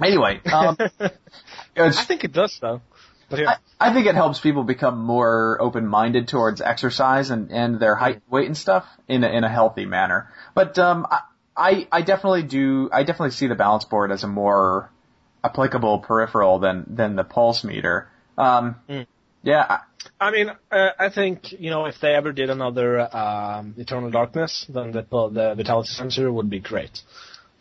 Anyway, 0.02 0.42
um, 0.54 0.78
I 1.76 1.92
think 1.92 2.24
it 2.24 2.32
does 2.34 2.58
though. 2.62 2.82
But 3.30 3.40
yeah. 3.40 3.56
I, 3.80 3.90
I 3.90 3.94
think 3.94 4.08
it 4.08 4.16
helps 4.16 4.40
people 4.40 4.64
become 4.64 4.98
more 4.98 5.58
open-minded 5.62 6.28
towards 6.28 6.62
exercise 6.62 7.30
and, 7.30 7.52
and 7.52 7.80
their 7.80 7.96
height, 7.96 8.22
weight, 8.30 8.48
and 8.48 8.58
stuff 8.58 8.86
in 9.08 9.24
a, 9.24 9.30
in 9.30 9.44
a 9.44 9.50
healthy 9.50 9.86
manner. 9.86 10.32
But 10.56 10.78
um, 10.80 11.06
I, 11.10 11.22
I 11.56 11.88
I 11.92 12.02
definitely 12.02 12.44
do. 12.44 12.90
I 12.92 13.04
definitely 13.04 13.32
see 13.32 13.48
the 13.48 13.56
balance 13.56 13.86
board 13.86 14.12
as 14.12 14.24
a 14.24 14.28
more 14.28 14.90
applicable 15.44 16.00
peripheral 16.00 16.60
than 16.60 16.86
than 16.88 17.16
the 17.16 17.24
pulse 17.24 17.64
meter. 17.64 18.10
Um, 18.38 18.76
Mm. 18.90 19.06
Yeah, 19.42 19.66
I, 19.70 19.80
I 20.28 20.32
mean, 20.32 20.50
uh, 20.72 20.90
I 21.00 21.10
think 21.10 21.54
you 21.54 21.70
know 21.70 21.86
if 21.86 22.00
they 22.02 22.14
ever 22.14 22.32
did 22.34 22.50
another 22.50 23.16
um, 23.16 23.74
Eternal 23.78 24.12
Darkness, 24.12 24.66
then 24.68 24.92
the 24.92 25.02
the 25.02 25.54
vitality 25.56 25.90
sensor 25.90 26.32
would 26.32 26.50
be 26.50 26.60
great. 26.60 27.02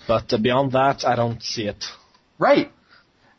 But 0.07 0.33
uh, 0.33 0.39
beyond 0.39 0.73
that, 0.73 1.05
I 1.05 1.15
don't 1.15 1.43
see 1.43 1.67
it. 1.69 1.85
right. 2.39 2.73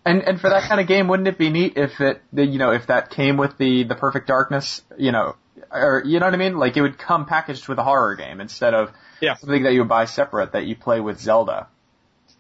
And 0.06 0.24
and 0.24 0.40
for 0.40 0.50
that 0.50 0.64
kind 0.64 0.80
of 0.80 0.88
game, 0.88 1.08
wouldn't 1.08 1.28
it 1.28 1.38
be 1.38 1.50
neat 1.50 1.74
if 1.78 2.00
it 2.02 2.22
the- 2.32 2.46
you 2.46 2.58
know 2.58 2.72
if 2.72 2.88
that 2.88 3.10
came 3.10 3.38
with 3.38 3.58
the 3.58 3.84
the 3.84 3.96
perfect 3.96 4.28
darkness, 4.28 4.82
you 4.98 5.12
know, 5.12 5.36
or 5.72 6.02
you 6.06 6.20
know 6.20 6.26
what 6.26 6.34
I 6.34 6.38
mean? 6.38 6.58
Like 6.58 6.78
it 6.78 6.82
would 6.82 6.98
come 6.98 7.26
packaged 7.26 7.68
with 7.68 7.78
a 7.80 7.84
horror 7.84 8.16
game 8.16 8.40
instead 8.42 8.74
of 8.74 8.92
Yeah. 9.20 9.36
something 9.36 9.64
that 9.64 9.74
you 9.74 9.80
would 9.82 9.90
buy 9.90 10.06
separate 10.06 10.54
that 10.54 10.66
you 10.66 10.76
play 10.76 11.00
with 11.02 11.20
Zelda. 11.20 11.68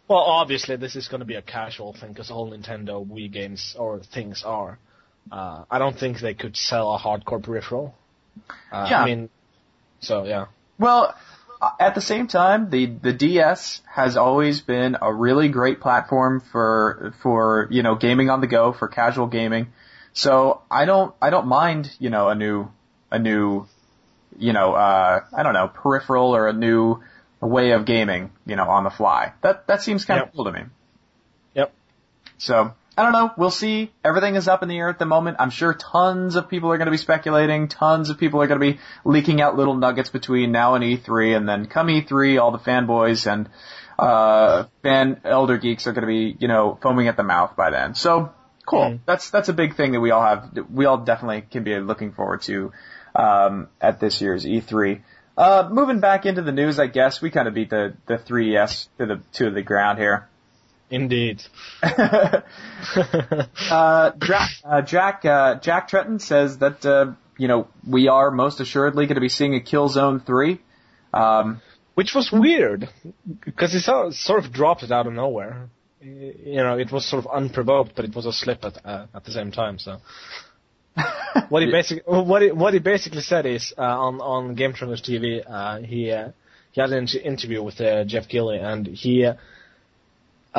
Well, 0.07 0.19
obviously, 0.19 0.75
this 0.77 0.95
is 0.95 1.07
going 1.07 1.19
to 1.19 1.25
be 1.25 1.35
a 1.35 1.41
casual 1.41 1.93
thing 1.93 2.13
because 2.13 2.31
all 2.31 2.49
Nintendo 2.49 3.05
Wii 3.05 3.31
games 3.31 3.75
or 3.77 3.99
things 3.99 4.43
are. 4.43 4.79
Uh, 5.31 5.65
I 5.69 5.77
don't 5.77 5.95
think 5.99 6.19
they 6.19 6.33
could 6.33 6.55
sell 6.57 6.95
a 6.95 6.97
hardcore 6.97 7.43
peripheral. 7.43 7.93
Uh, 8.71 8.87
Yeah. 8.89 9.01
I 9.03 9.05
mean, 9.05 9.29
so 9.99 10.23
yeah. 10.23 10.45
Well, 10.79 11.13
at 11.79 11.95
the 11.95 12.01
same 12.01 12.27
time, 12.27 12.69
the 12.69 12.85
the 12.85 13.13
DS 13.13 13.81
has 13.85 14.15
always 14.15 14.61
been 14.61 14.97
a 15.01 15.13
really 15.13 15.49
great 15.49 15.81
platform 15.81 16.39
for 16.39 17.13
for 17.21 17.67
you 17.69 17.83
know 17.83 17.95
gaming 17.95 18.29
on 18.29 18.41
the 18.41 18.47
go 18.47 18.71
for 18.71 18.87
casual 18.87 19.27
gaming. 19.27 19.67
So 20.13 20.61
I 20.71 20.85
don't 20.85 21.13
I 21.21 21.29
don't 21.29 21.47
mind 21.47 21.93
you 21.99 22.09
know 22.09 22.29
a 22.29 22.35
new 22.35 22.69
a 23.11 23.19
new 23.19 23.67
you 24.37 24.53
know 24.53 24.73
uh 24.73 25.21
I 25.35 25.43
don't 25.43 25.53
know 25.53 25.67
peripheral 25.67 26.35
or 26.35 26.47
a 26.47 26.53
new 26.53 27.01
way 27.41 27.71
of 27.71 27.85
gaming 27.85 28.31
you 28.45 28.55
know 28.55 28.69
on 28.69 28.83
the 28.83 28.89
fly. 28.89 29.33
That 29.41 29.67
that 29.67 29.81
seems 29.81 30.05
kind 30.05 30.19
Yep. 30.19 30.27
of 30.29 30.33
cool 30.35 30.45
to 30.45 30.51
me. 30.53 30.61
Yep. 31.55 31.73
So 32.37 32.73
I 32.99 33.03
don't 33.03 33.13
know. 33.13 33.31
We'll 33.37 33.49
see. 33.49 33.93
Everything 34.03 34.35
is 34.35 34.49
up 34.49 34.61
in 34.61 34.67
the 34.67 34.77
air 34.77 34.89
at 34.89 34.99
the 34.99 35.05
moment. 35.05 35.37
I'm 35.39 35.51
sure 35.51 35.73
tons 35.73 36.35
of 36.35 36.49
people 36.49 36.69
are 36.73 36.77
going 36.77 36.87
to 36.87 36.91
be 36.91 36.97
speculating. 36.97 37.69
Tons 37.69 38.09
of 38.09 38.17
people 38.17 38.41
are 38.41 38.47
going 38.47 38.59
to 38.59 38.73
be 38.73 38.79
leaking 39.05 39.39
out 39.39 39.55
little 39.55 39.75
nuggets 39.75 40.09
between 40.09 40.51
now 40.51 40.75
and 40.75 40.83
E3, 40.83 41.37
and 41.37 41.47
then 41.47 41.67
come 41.67 41.87
E3, 41.87 42.41
all 42.41 42.51
the 42.51 42.59
fanboys 42.59 43.25
and 43.25 43.49
uh, 43.97 44.65
fan 44.83 45.21
elder 45.23 45.57
geeks 45.57 45.87
are 45.87 45.93
going 45.93 46.01
to 46.01 46.07
be, 46.07 46.35
you 46.39 46.49
know, 46.49 46.77
foaming 46.81 47.07
at 47.07 47.15
the 47.15 47.23
mouth 47.23 47.55
by 47.55 47.69
then. 47.69 47.95
So 47.95 48.33
cool. 48.65 48.81
Mm. 48.81 48.99
That's 49.05 49.29
that's 49.29 49.47
a 49.47 49.53
big 49.53 49.77
thing 49.77 49.93
that 49.93 50.01
we 50.01 50.11
all 50.11 50.21
have. 50.21 50.57
We 50.69 50.83
all 50.83 50.97
definitely 50.97 51.45
can 51.49 51.63
be 51.63 51.79
looking 51.79 52.11
forward 52.11 52.41
to 52.43 52.73
um, 53.15 53.69
at 53.79 54.01
this 54.01 54.19
year's 54.19 54.43
E3. 54.43 55.03
Uh, 55.37 55.69
moving 55.71 56.01
back 56.01 56.25
into 56.25 56.41
the 56.41 56.51
news, 56.51 56.79
I 56.79 56.87
guess 56.87 57.21
we 57.21 57.29
kind 57.29 57.47
of 57.47 57.53
beat 57.53 57.69
the 57.69 57.95
the 58.07 58.17
3DS 58.17 58.89
to 58.97 59.05
the 59.05 59.21
to 59.35 59.51
the 59.51 59.61
ground 59.61 59.99
here. 59.99 60.27
Indeed. 60.91 61.43
uh, 61.83 62.41
Jack, 64.19 64.49
uh, 64.63 64.81
Jack, 64.81 65.25
uh, 65.25 65.55
Jack 65.59 65.89
Tretton 65.89 66.19
says 66.19 66.57
that, 66.59 66.85
uh, 66.85 67.13
you 67.37 67.47
know, 67.47 67.67
we 67.87 68.07
are 68.07 68.31
most 68.31 68.59
assuredly 68.59 69.05
going 69.05 69.15
to 69.15 69.21
be 69.21 69.29
seeing 69.29 69.55
a 69.55 69.59
Killzone 69.59 70.25
3. 70.25 70.59
Um, 71.13 71.61
Which 71.95 72.13
was 72.15 72.31
weird 72.31 72.89
because 73.43 73.75
it 73.75 73.81
sort 73.81 74.45
of 74.45 74.53
dropped 74.53 74.83
it 74.83 74.91
out 74.91 75.05
of 75.05 75.13
nowhere. 75.13 75.69
You 76.01 76.63
know, 76.63 76.77
it 76.77 76.91
was 76.91 77.05
sort 77.05 77.25
of 77.25 77.31
unprovoked, 77.31 77.93
but 77.95 78.05
it 78.05 78.15
was 78.15 78.25
a 78.25 78.31
slip 78.31 78.63
at 78.63 78.85
uh, 78.85 79.07
at 79.13 79.25
the 79.25 79.31
same 79.31 79.51
time. 79.51 79.79
So 79.79 79.97
what 81.49 81.61
he 81.61 81.69
basically 81.69 82.03
what 82.05 82.41
he, 82.41 82.51
what 82.51 82.73
he 82.73 82.79
basically 82.79 83.19
said 83.19 83.45
is 83.45 83.73
uh, 83.77 83.81
on 83.81 84.21
on 84.21 84.55
Game 84.55 84.71
Trailers 84.71 85.01
TV, 85.01 85.43
uh, 85.45 85.79
he 85.81 86.09
uh, 86.11 86.29
he 86.71 86.79
had 86.79 86.91
an 86.91 86.99
inter- 86.99 87.19
interview 87.19 87.61
with 87.61 87.81
uh, 87.81 88.05
Geoff 88.05 88.29
Keighley, 88.29 88.59
and 88.59 88.87
he 88.87 89.29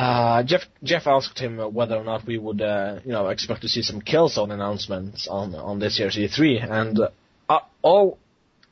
uh, 0.00 0.42
Jeff 0.44 0.62
Jeff 0.82 1.06
asked 1.06 1.38
him 1.38 1.58
whether 1.74 1.96
or 1.96 2.04
not 2.04 2.26
we 2.26 2.38
would 2.38 2.62
uh, 2.62 3.00
you 3.04 3.12
know 3.12 3.28
expect 3.28 3.60
to 3.62 3.68
see 3.68 3.82
some 3.82 4.00
Killzone 4.00 4.50
announcements 4.52 5.28
on 5.28 5.54
on 5.54 5.78
this 5.78 5.98
year's 5.98 6.16
E3, 6.16 6.70
and 6.70 7.00
uh, 7.48 7.58
all 7.82 8.18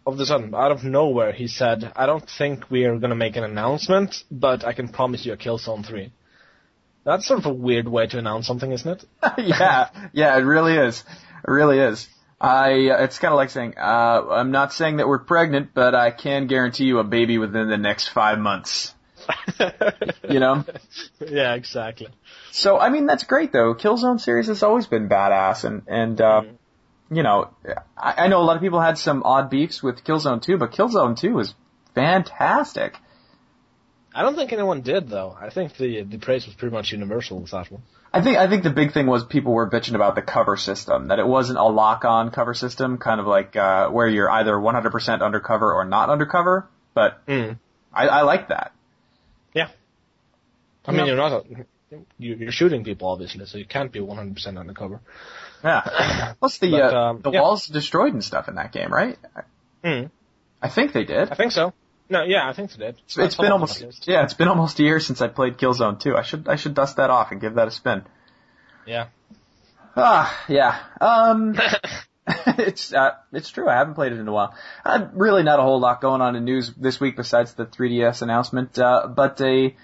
of 0.07 0.17
the 0.17 0.25
sudden, 0.25 0.55
out 0.55 0.73
of 0.73 0.85
nowhere, 0.85 1.33
he 1.33 1.47
said, 1.47 1.93
"I 1.95 2.07
don't 2.07 2.29
think 2.39 2.71
we 2.71 2.85
are 2.85 2.97
going 2.99 3.11
to 3.11 3.17
make 3.17 3.37
an 3.37 3.45
announcement, 3.45 4.25
but 4.31 4.65
I 4.65 4.73
can 4.73 4.89
promise 4.89 5.27
you 5.27 5.35
a 5.35 5.37
Killzone 5.37 5.85
3." 5.85 6.11
That's 7.05 7.27
sort 7.27 7.41
of 7.41 7.47
a 7.47 7.53
weird 7.53 7.89
way 7.89 8.07
to 8.07 8.19
announce 8.19 8.47
something, 8.47 8.73
isn't 8.73 8.91
it? 8.91 9.05
yeah, 9.39 9.89
yeah, 10.13 10.37
it 10.37 10.43
really 10.43 10.77
is. 10.77 11.05
It 11.47 11.51
really 11.51 11.79
is. 11.79 12.09
I, 12.41 12.89
uh, 12.89 13.05
it's 13.05 13.19
kind 13.19 13.33
of 13.33 13.37
like 13.37 13.51
saying, 13.51 13.75
uh, 13.77 14.29
I'm 14.31 14.51
not 14.51 14.73
saying 14.73 14.99
that 14.99 15.09
we're 15.09 15.19
pregnant, 15.19 15.71
but 15.75 15.95
I 15.95 16.11
can 16.11 16.47
guarantee 16.47 16.85
you 16.85 17.01
a 17.01 17.05
baby 17.05 17.37
within 17.39 17.69
the 17.69 17.77
next 17.77 18.09
five 18.09 18.39
months. 18.39 18.95
You 20.29 20.41
know? 20.41 20.65
yeah, 21.27 21.55
exactly. 21.55 22.09
So, 22.51 22.79
I 22.79 22.91
mean, 22.91 23.07
that's 23.07 23.25
great 23.25 23.53
though. 23.53 23.75
Killzone 23.75 24.21
series 24.21 24.47
has 24.49 24.63
always 24.63 24.87
been 24.87 25.09
badass 25.09 25.65
and, 25.65 25.83
and, 25.87 26.21
uh, 26.21 26.43
you 27.11 27.23
know, 27.23 27.51
I, 27.97 28.25
I 28.25 28.29
know 28.29 28.41
a 28.41 28.45
lot 28.45 28.57
of 28.57 28.63
people 28.63 28.81
had 28.81 28.99
some 28.99 29.23
odd 29.23 29.51
beefs 29.51 29.83
with 29.83 30.05
Killzone 30.05 30.43
2, 30.43 30.59
but 30.59 30.73
Killzone 30.73 31.19
2 31.19 31.33
was 31.33 31.55
fantastic. 31.95 32.95
I 34.15 34.23
don't 34.23 34.35
think 34.35 34.53
anyone 34.53 34.81
did 34.81 35.09
though. 35.09 35.37
I 35.39 35.51
think 35.51 35.77
the 35.77 36.03
the 36.03 36.19
praise 36.19 36.47
was 36.47 36.55
pretty 36.55 36.75
much 36.75 36.93
universal 36.93 37.41
with 37.41 37.51
that 37.53 37.71
one. 37.71 37.83
I 38.13 38.23
think 38.23 38.39
I 38.39 38.49
think 38.49 38.63
the 38.63 38.71
big 38.71 38.93
thing 38.93 39.07
was 39.07 39.25
people 39.25 39.53
were 39.53 39.69
bitching 39.71 39.95
about 39.95 40.15
the 40.15 40.23
cover 40.23 40.57
system 40.57 41.09
that 41.09 41.19
it 41.19 41.27
wasn't 41.27 41.59
a 41.59 41.65
lock-on 41.65 42.31
cover 42.31 42.55
system, 42.55 42.99
kind 42.99 43.21
of 43.21 43.27
like 43.27 43.55
uh, 43.55 43.91
where 43.91 44.09
you're 44.09 44.31
either 44.31 44.55
100% 44.55 45.23
undercover 45.23 45.73
or 45.73 45.85
not 45.85 46.09
undercover. 46.11 46.69
But 46.95 47.25
Mm. 47.27 47.59
I, 47.93 48.09
I 48.09 48.23
like 48.23 48.49
that. 48.49 48.73
I 50.89 50.93
mean, 50.93 51.07
you're 51.07 51.17
not 51.17 51.45
you're 52.19 52.53
shooting 52.53 52.85
people 52.85 53.09
obviously, 53.09 53.45
so 53.47 53.59
you 53.59 53.65
can't 53.65 53.93
be 53.93 54.01
100% 54.01 54.59
undercover. 54.59 55.01
Yeah. 55.65 56.35
Plus 56.41 56.59
the 56.59 56.71
But, 56.71 56.95
uh, 56.95 56.99
um, 56.99 57.21
the 57.23 57.31
yeah. 57.31 57.41
walls 57.41 57.67
destroyed 57.67 58.13
and 58.13 58.25
stuff 58.25 58.49
in 58.49 58.57
that 58.57 58.73
game, 58.73 58.93
right? 58.93 59.19
Mm. 59.85 60.11
I 60.61 60.69
think 60.69 60.93
they 60.93 61.05
did. 61.05 61.31
I 61.31 61.35
think 61.35 61.53
so. 61.53 61.73
No, 62.11 62.25
yeah, 62.25 62.49
I 62.49 62.53
think 62.53 62.71
so. 62.71 62.79
Did. 62.79 62.97
It's, 63.05 63.19
it's 63.19 63.37
been 63.37 63.53
almost 63.53 63.83
yeah, 64.07 64.25
it's 64.25 64.35
been 64.35 64.49
almost 64.49 64.79
a 64.81 64.83
year 64.83 64.99
since 64.99 65.21
I 65.21 65.29
played 65.29 65.59
Killzone 65.59 66.01
2. 66.01 66.17
I 66.17 66.23
should 66.23 66.49
I 66.49 66.57
should 66.57 66.75
dust 66.75 66.97
that 66.97 67.11
off 67.11 67.33
and 67.33 67.41
give 67.41 67.55
that 67.55 67.69
a 67.69 67.71
spin. 67.71 68.03
Yeah. 68.87 69.09
Ah, 69.95 70.45
yeah. 70.49 70.79
Um, 71.01 71.59
it's 72.59 72.93
uh, 72.93 73.13
it's 73.33 73.51
true. 73.51 73.69
I 73.69 73.77
haven't 73.77 73.95
played 73.95 74.13
it 74.13 74.19
in 74.19 74.29
a 74.29 74.33
while. 74.33 74.55
Uh, 74.85 75.09
really, 75.13 75.43
not 75.43 75.59
a 75.59 75.63
whole 75.63 75.81
lot 75.81 76.01
going 76.01 76.21
on 76.21 76.37
in 76.37 76.45
news 76.45 76.73
this 76.75 77.01
week 77.01 77.17
besides 77.17 77.55
the 77.55 77.67
3DS 77.67 78.23
announcement. 78.23 78.79
Uh, 78.79 79.07
but 79.07 79.41
a 79.41 79.75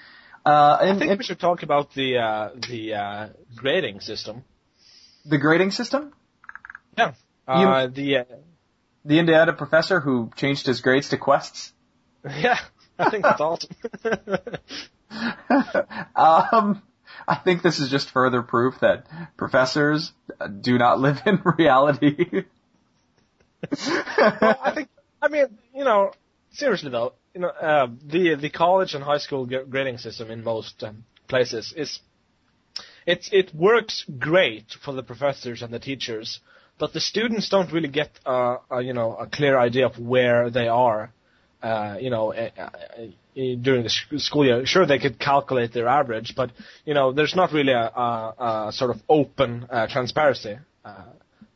uh, 0.45 0.79
I 0.81 0.99
think 0.99 1.11
and 1.11 1.19
we 1.19 1.25
should 1.25 1.41
talk 1.41 1.63
about 1.63 1.95
the 1.95 2.19
uh, 2.19 2.51
the 2.69 2.95
uh, 2.95 3.29
grading 3.57 4.01
system. 4.01 4.45
the 5.25 5.39
grading 5.39 5.71
system. 5.71 6.13
Yeah. 6.99 7.13
Uh, 7.47 7.87
the 7.89 8.19
uh, 8.19 8.25
The 9.05 9.19
Indiana 9.19 9.53
professor 9.53 10.01
who 10.01 10.31
changed 10.37 10.67
his 10.67 10.81
grades 10.81 11.09
to 11.11 11.19
quests. 11.19 11.73
yeah, 12.25 12.59
I 12.99 13.11
think 13.11 13.23
that's 13.25 13.41
awesome. 13.41 13.71
um, 16.17 16.83
I 17.29 17.35
think 17.45 17.63
this 17.63 17.79
is 17.81 17.91
just 17.91 18.11
further 18.11 18.43
proof 18.43 18.81
that 18.81 19.07
professors 19.37 20.13
do 20.61 20.79
not 20.79 21.01
live 21.01 21.21
in 21.27 21.41
reality. 21.59 22.45
well, 23.71 24.59
I 24.63 24.73
think 24.75 24.89
I 25.23 25.29
mean 25.29 25.59
you 25.75 25.85
know 25.85 26.13
seriously 26.55 26.91
though 26.91 27.13
you 27.35 27.41
know 27.41 27.49
uh, 27.49 27.87
the 28.05 28.35
the 28.37 28.51
college 28.51 28.95
and 28.95 29.05
high 29.05 29.19
school 29.19 29.47
grading 29.47 29.99
system 29.99 30.31
in 30.31 30.43
most 30.43 30.83
um, 30.83 31.05
places 31.29 31.73
is 31.77 32.01
it 33.07 33.29
it 33.33 33.55
works 33.55 34.05
great 34.19 34.73
for 34.83 34.93
the 34.93 35.03
professors 35.03 35.63
and 35.63 35.73
the 35.73 35.79
teachers, 35.79 36.41
but 36.79 36.93
the 36.93 37.01
students 37.01 37.49
don't 37.49 37.73
really 37.73 37.89
get 37.89 38.11
uh, 38.25 38.57
a 38.71 38.83
you 38.83 38.93
know 38.93 39.17
a 39.17 39.27
clear 39.27 39.59
idea 39.59 39.87
of 39.87 39.99
where 39.99 40.51
they 40.51 40.69
are. 40.69 41.13
Uh, 41.63 41.97
you 41.99 42.11
know, 42.11 42.33
uh, 42.35 42.51
uh, 42.59 43.07
during 43.35 43.83
the 43.85 43.89
sch- 43.89 44.07
school 44.19 44.45
year, 44.45 44.67
sure 44.67 44.85
they 44.85 44.99
could 44.99 45.19
calculate 45.19 45.73
their 45.73 45.89
average, 45.89 46.35
but 46.37 46.51
you 46.85 46.93
know, 46.93 47.11
there's 47.11 47.35
not 47.35 47.53
really 47.53 47.73
a, 47.73 47.87
a, 47.87 48.67
a 48.69 48.73
sort 48.73 48.91
of 48.91 49.01
open 49.09 49.67
uh, 49.71 49.87
transparency. 49.87 50.59
Uh, 50.85 51.05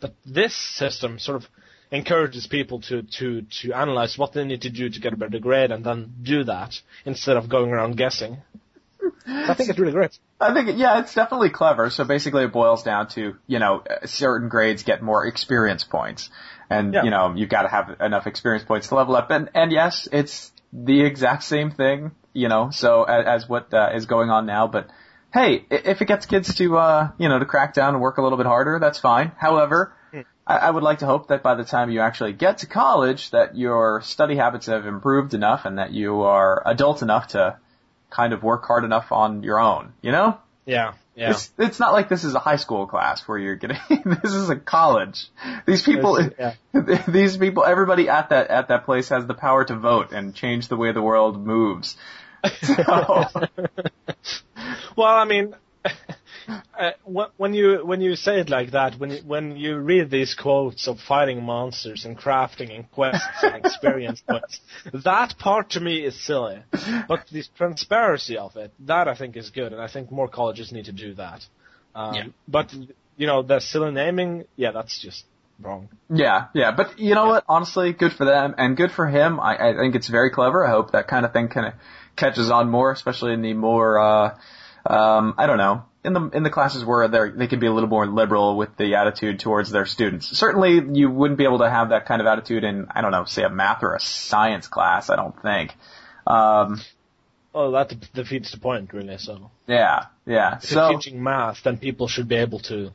but 0.01 0.15
this 0.25 0.55
system 0.57 1.19
sort 1.19 1.37
of 1.43 1.49
encourages 1.91 2.47
people 2.47 2.81
to, 2.83 3.03
to, 3.03 3.43
to 3.43 3.73
analyze 3.73 4.19
what 4.19 4.33
they 4.33 4.45
need 4.45 4.63
to 4.63 4.71
do 4.71 4.91
to 4.91 5.01
get 5.01 5.13
a 5.13 5.17
better 5.17 5.39
grade 5.39 5.71
and 5.71 5.85
then 5.85 6.15
do 6.23 6.45
that 6.45 6.81
instead 7.05 7.37
of 7.37 7.49
going 7.49 7.71
around 7.71 7.97
guessing. 7.97 8.39
I 9.27 9.55
think 9.55 9.71
it's 9.71 9.79
really 9.79 9.93
great. 9.93 10.19
I 10.41 10.53
think, 10.53 10.79
yeah, 10.79 11.01
it's 11.01 11.15
definitely 11.15 11.51
clever. 11.51 11.91
So 11.91 12.05
basically 12.05 12.45
it 12.45 12.53
boils 12.53 12.83
down 12.83 13.09
to, 13.11 13.37
you 13.47 13.59
know, 13.59 13.83
uh, 13.89 14.07
certain 14.07 14.49
grades 14.49 14.83
get 14.83 15.03
more 15.03 15.27
experience 15.27 15.85
points. 15.85 16.31
And, 16.71 16.93
Yeah. 16.93 17.05
you 17.05 17.11
know, 17.11 17.33
you've 17.35 17.49
got 17.49 17.63
to 17.63 17.69
have 17.69 18.01
enough 18.01 18.27
experience 18.27 18.65
points 18.65 18.89
to 18.89 18.95
level 18.95 19.17
up. 19.17 19.31
And, 19.31 19.51
and 19.55 19.73
yes, 19.73 20.09
it's 20.13 20.53
the 20.73 21.03
exact 21.03 21.45
same 21.45 21.71
thing, 21.71 22.13
you 22.35 22.49
know, 22.49 22.71
so 22.71 23.05
as, 23.05 23.43
as 23.43 23.49
what 23.49 23.73
uh, 23.73 23.91
is 23.95 24.07
going 24.07 24.31
on 24.31 24.45
now. 24.45 24.67
But 24.67 24.89
hey, 25.33 25.65
if 25.71 26.03
it 26.03 26.09
gets 26.09 26.27
kids 26.27 26.55
to, 26.57 26.77
uh, 26.77 27.11
you 27.19 27.29
know, 27.29 27.39
to 27.39 27.47
crack 27.47 27.75
down 27.75 27.95
and 27.95 28.03
work 28.03 28.19
a 28.19 28.23
little 28.23 28.39
bit 28.39 28.47
harder, 28.47 28.79
that's 28.79 28.99
fine. 28.99 29.33
However, 29.37 29.95
I, 30.49 30.57
I 30.57 30.71
would 30.71 30.83
like 30.83 31.01
to 31.01 31.07
hope 31.07 31.29
that 31.29 31.43
by 31.43 31.55
the 31.55 31.65
time 31.65 31.91
you 31.91 32.01
actually 32.01 32.33
get 32.33 32.59
to 32.59 32.67
college, 32.67 33.31
that 33.31 33.57
your 33.57 34.01
study 34.03 34.35
habits 34.37 34.67
have 34.67 34.87
improved 34.87 35.35
enough 35.35 35.67
and 35.67 35.79
that 35.79 35.93
you 35.93 36.23
are 36.23 36.63
adult 36.67 37.03
enough 37.03 37.29
to 37.29 37.59
kind 38.11 38.33
of 38.33 38.43
work 38.43 38.65
hard 38.67 38.85
enough 38.85 39.13
on 39.13 39.43
your 39.43 39.61
own, 39.61 39.93
you 40.01 40.11
know? 40.11 40.39
Yeah, 40.65 40.95
yeah. 41.15 41.31
It's 41.31 41.53
it's 41.59 41.79
not 41.81 41.93
like 41.93 42.09
this 42.09 42.25
is 42.25 42.35
a 42.35 42.39
high 42.39 42.57
school 42.57 42.87
class 42.87 43.27
where 43.29 43.39
you're 43.39 43.57
getting 43.57 43.79
this 44.23 44.33
is 44.33 44.49
a 44.51 44.57
college. 44.57 45.27
These 45.67 45.83
people 45.83 46.17
It's- 46.17 47.05
these 47.09 47.37
people 47.37 47.65
everybody 47.65 48.09
at 48.09 48.31
that 48.31 48.49
at 48.49 48.69
that 48.69 48.85
place 48.85 49.09
has 49.11 49.27
the 49.27 49.35
power 49.35 49.65
to 49.65 49.75
vote 49.77 50.13
and 50.13 50.35
change 50.35 50.69
the 50.69 50.77
way 50.77 50.93
the 50.93 51.03
world 51.03 51.45
moves. 51.45 51.97
So, 52.63 52.75
well, 54.97 55.15
I 55.17 55.25
mean, 55.25 55.55
uh, 56.49 56.91
when 57.37 57.55
you 57.55 57.85
when 57.85 58.01
you 58.01 58.17
say 58.17 58.41
it 58.41 58.49
like 58.49 58.71
that, 58.73 58.99
when 58.99 59.11
you, 59.11 59.19
when 59.27 59.57
you 59.57 59.77
read 59.77 60.11
these 60.11 60.35
quotes 60.35 60.89
of 60.89 60.99
fighting 61.01 61.43
monsters 61.43 62.05
and 62.05 62.17
crafting 62.17 62.75
and 62.75 62.91
quests 62.91 63.43
and 63.43 63.65
experience 63.65 64.23
points, 64.29 64.61
that 64.93 65.39
part 65.39 65.71
to 65.71 65.81
me 65.81 66.05
is 66.05 66.19
silly. 66.25 66.59
But 67.09 67.27
the 67.31 67.45
transparency 67.57 68.39
of 68.39 68.57
it, 68.57 68.73
that 68.81 69.09
I 69.09 69.15
think 69.15 69.37
is 69.37 69.51
good, 69.51 69.73
and 69.73 69.81
I 69.81 69.89
think 69.89 70.11
more 70.11 70.29
colleges 70.29 70.73
need 70.73 70.87
to 70.87 70.93
do 70.93 71.15
that. 71.15 71.45
Um, 71.95 72.15
Yeah. 72.15 72.25
But 72.47 72.73
you 73.17 73.27
know, 73.27 73.43
the 73.43 73.61
silly 73.61 73.91
naming, 73.91 74.45
yeah, 74.57 74.71
that's 74.71 75.01
just 75.03 75.25
wrong. 75.61 75.89
yeah, 76.09 76.47
yeah, 76.55 76.71
but 76.71 76.99
you 76.99 77.15
know 77.15 77.27
what? 77.27 77.45
Honestly, 77.49 77.93
good 77.93 78.13
for 78.13 78.25
them 78.25 78.55
and 78.57 78.77
good 78.77 78.93
for 78.93 79.07
him. 79.07 79.41
I, 79.41 79.71
I 79.71 79.77
think 79.77 79.97
it's 79.97 80.09
very 80.09 80.31
clever. 80.31 80.65
I 80.65 80.71
hope 80.71 80.93
that 80.93 81.09
kind 81.09 81.27
of 81.27 81.33
thing 81.33 81.49
kind 81.49 81.67
of 81.67 81.75
catches 82.17 82.51
on 82.51 82.71
more, 82.71 82.93
especially 82.93 83.33
in 83.33 83.43
the 83.43 83.55
more 83.55 83.99
uh, 83.99 84.39
um, 84.89 85.35
I 85.39 85.47
don't 85.47 85.59
know. 85.59 85.85
In 86.05 86.13
the 86.15 86.31
in 86.31 86.43
the 86.45 86.51
classes 86.51 86.85
where 86.85 87.07
they 87.09 87.31
they 87.31 87.47
can 87.49 87.59
be 87.61 87.67
a 87.67 87.73
little 87.73 87.89
more 87.89 88.07
liberal 88.07 88.57
with 88.57 88.77
the 88.77 88.95
attitude 88.95 89.41
towards 89.41 89.71
their 89.71 89.85
students. 89.85 90.27
Certainly, 90.39 90.99
you 90.99 91.11
wouldn't 91.11 91.37
be 91.39 91.45
able 91.45 91.59
to 91.59 91.69
have 91.69 91.91
that 91.91 92.07
kind 92.07 92.21
of 92.21 92.27
attitude 92.27 92.65
in 92.65 92.87
I 92.95 93.01
don't 93.03 93.11
know, 93.13 93.25
say 93.25 93.43
a 93.43 93.51
math 93.51 93.83
or 93.83 93.95
a 93.95 94.01
science 94.01 94.69
class. 94.69 95.11
I 95.11 95.17
don't 95.17 95.41
think. 95.43 95.75
Um, 96.27 96.81
Well, 97.53 97.73
that 97.73 97.93
defeats 98.15 98.53
the 98.53 98.59
point, 98.59 98.93
really. 98.93 99.19
So, 99.19 99.51
yeah, 99.67 100.07
yeah. 100.25 100.59
if 100.63 100.71
you're 100.71 100.91
So 100.91 100.93
teaching 100.97 101.23
math, 101.23 101.63
then 101.65 101.79
people 101.79 102.07
should 102.07 102.29
be 102.29 102.37
able 102.37 102.61
to, 102.61 102.93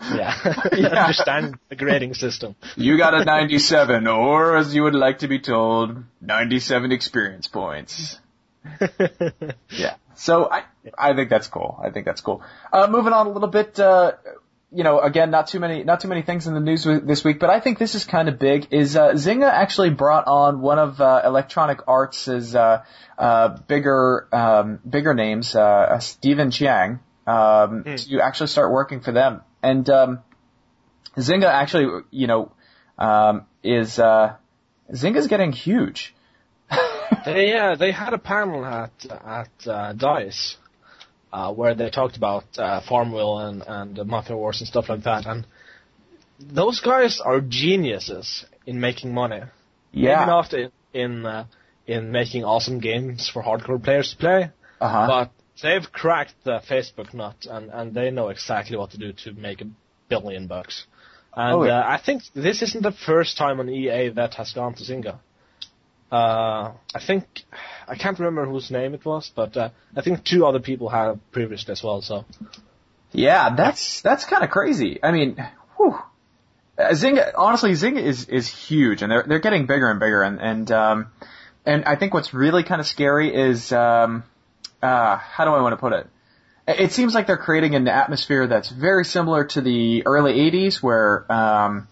yeah, 0.00 0.34
Yeah. 0.72 0.86
understand 1.02 1.58
the 1.68 1.76
grading 1.76 2.14
system. 2.14 2.54
you 2.76 2.96
got 2.96 3.12
a 3.14 3.24
97, 3.24 4.06
or 4.06 4.56
as 4.56 4.74
you 4.74 4.82
would 4.84 4.94
like 4.94 5.18
to 5.18 5.28
be 5.28 5.40
told, 5.40 6.02
97 6.22 6.90
experience 6.92 7.48
points. 7.48 8.18
Yeah. 9.70 9.94
So 10.14 10.48
I 10.50 10.62
I 10.98 11.14
think 11.14 11.30
that's 11.30 11.48
cool. 11.48 11.80
I 11.82 11.90
think 11.90 12.06
that's 12.06 12.20
cool. 12.20 12.42
Uh, 12.72 12.88
moving 12.90 13.12
on 13.12 13.26
a 13.26 13.30
little 13.30 13.48
bit. 13.48 13.78
Uh, 13.78 14.12
you 14.72 14.82
know, 14.82 14.98
again, 15.00 15.30
not 15.30 15.46
too 15.46 15.60
many 15.60 15.84
not 15.84 16.00
too 16.00 16.08
many 16.08 16.22
things 16.22 16.46
in 16.46 16.54
the 16.54 16.60
news 16.60 16.84
w- 16.84 17.00
this 17.00 17.24
week, 17.24 17.38
but 17.38 17.50
I 17.50 17.60
think 17.60 17.78
this 17.78 17.94
is 17.94 18.04
kind 18.04 18.28
of 18.28 18.38
big. 18.38 18.66
Is 18.72 18.96
uh, 18.96 19.12
Zynga 19.12 19.48
actually 19.50 19.90
brought 19.90 20.26
on 20.26 20.60
one 20.60 20.78
of 20.78 21.00
uh, 21.00 21.22
Electronic 21.24 21.80
Arts' 21.86 22.28
uh, 22.28 22.84
uh, 23.16 23.48
bigger 23.68 24.28
um, 24.32 24.80
bigger 24.88 25.14
names, 25.14 25.54
uh, 25.54 25.60
uh, 25.60 25.98
Stephen 26.00 26.50
Chiang, 26.50 26.98
um, 27.26 27.84
to 27.84 28.20
actually 28.20 28.48
start 28.48 28.72
working 28.72 29.00
for 29.00 29.12
them, 29.12 29.42
and 29.62 29.88
um, 29.88 30.18
Zynga 31.16 31.46
actually, 31.46 32.02
you 32.10 32.26
know, 32.26 32.52
um, 32.98 33.46
is 33.62 33.98
uh, 33.98 34.34
Zynga's 34.92 35.28
getting 35.28 35.52
huge. 35.52 36.14
They 37.24 37.56
uh, 37.56 37.76
they 37.76 37.92
had 37.92 38.14
a 38.14 38.18
panel 38.18 38.64
at 38.64 39.06
at 39.24 39.66
uh, 39.66 39.92
Dice 39.92 40.56
uh, 41.32 41.52
where 41.52 41.74
they 41.74 41.90
talked 41.90 42.16
about 42.16 42.44
uh, 42.58 42.80
Farmville 42.88 43.38
and 43.38 43.62
and 43.66 43.98
uh, 43.98 44.04
Mafia 44.04 44.36
Wars 44.36 44.60
and 44.60 44.68
stuff 44.68 44.88
like 44.88 45.02
that, 45.04 45.26
and 45.26 45.46
those 46.38 46.80
guys 46.80 47.20
are 47.20 47.40
geniuses 47.40 48.44
in 48.66 48.80
making 48.80 49.12
money. 49.12 49.40
Yeah. 49.92 50.16
Maybe 50.18 50.26
not 50.26 50.52
in 50.52 50.70
in, 50.92 51.26
uh, 51.26 51.46
in 51.86 52.10
making 52.12 52.44
awesome 52.44 52.80
games 52.80 53.30
for 53.32 53.42
hardcore 53.42 53.82
players 53.82 54.10
to 54.12 54.16
play, 54.16 54.50
Uh 54.80 54.88
huh. 54.88 55.06
but 55.08 55.30
they've 55.62 55.90
cracked 55.92 56.34
the 56.44 56.60
Facebook 56.68 57.12
nut 57.14 57.46
and 57.48 57.70
and 57.70 57.94
they 57.94 58.10
know 58.10 58.28
exactly 58.28 58.76
what 58.76 58.90
to 58.92 58.98
do 58.98 59.12
to 59.24 59.32
make 59.32 59.60
a 59.60 59.66
billion 60.08 60.46
bucks. 60.46 60.86
And 61.34 61.54
Oh, 61.54 61.64
yeah. 61.64 61.80
uh, 61.80 61.94
I 61.96 61.98
think 62.04 62.22
this 62.34 62.62
isn't 62.62 62.82
the 62.82 62.92
first 62.92 63.36
time 63.36 63.60
an 63.60 63.68
EA 63.68 64.08
that 64.10 64.34
has 64.34 64.52
gone 64.52 64.74
to 64.74 64.82
Zynga. 64.84 65.18
Uh, 66.10 66.72
I 66.94 67.00
think 67.00 67.44
I 67.88 67.96
can't 67.96 68.18
remember 68.18 68.46
whose 68.46 68.70
name 68.70 68.94
it 68.94 69.04
was, 69.04 69.30
but 69.34 69.56
uh, 69.56 69.70
I 69.96 70.02
think 70.02 70.24
two 70.24 70.46
other 70.46 70.60
people 70.60 70.88
have 70.88 71.18
previously 71.32 71.72
as 71.72 71.82
well. 71.82 72.00
So 72.00 72.24
Yeah, 73.12 73.54
that's 73.54 74.02
that's 74.02 74.24
kind 74.24 74.44
of 74.44 74.50
crazy. 74.50 75.00
I 75.02 75.10
mean, 75.10 75.36
whew. 75.76 75.98
Uh, 76.78 76.90
Zynga, 76.90 77.32
honestly, 77.36 77.72
Zynga 77.72 78.02
is 78.02 78.28
is 78.28 78.46
huge, 78.46 79.02
and 79.02 79.10
they're 79.10 79.24
they're 79.26 79.38
getting 79.40 79.66
bigger 79.66 79.90
and 79.90 79.98
bigger, 79.98 80.22
and 80.22 80.40
and 80.40 80.70
um, 80.70 81.06
and 81.64 81.84
I 81.86 81.96
think 81.96 82.14
what's 82.14 82.34
really 82.34 82.62
kind 82.62 82.80
of 82.80 82.86
scary 82.86 83.34
is 83.34 83.72
um, 83.72 84.22
uh, 84.82 85.16
how 85.16 85.44
do 85.44 85.52
I 85.52 85.62
want 85.62 85.72
to 85.72 85.78
put 85.78 85.92
it? 85.92 86.06
It 86.68 86.80
it 86.80 86.92
seems 86.92 87.14
like 87.14 87.26
they're 87.26 87.36
creating 87.38 87.74
an 87.74 87.88
atmosphere 87.88 88.46
that's 88.46 88.68
very 88.68 89.04
similar 89.04 89.44
to 89.46 89.60
the 89.60 90.06
early 90.06 90.34
'80s, 90.34 90.82
where 90.82 91.30
um, 91.32 91.88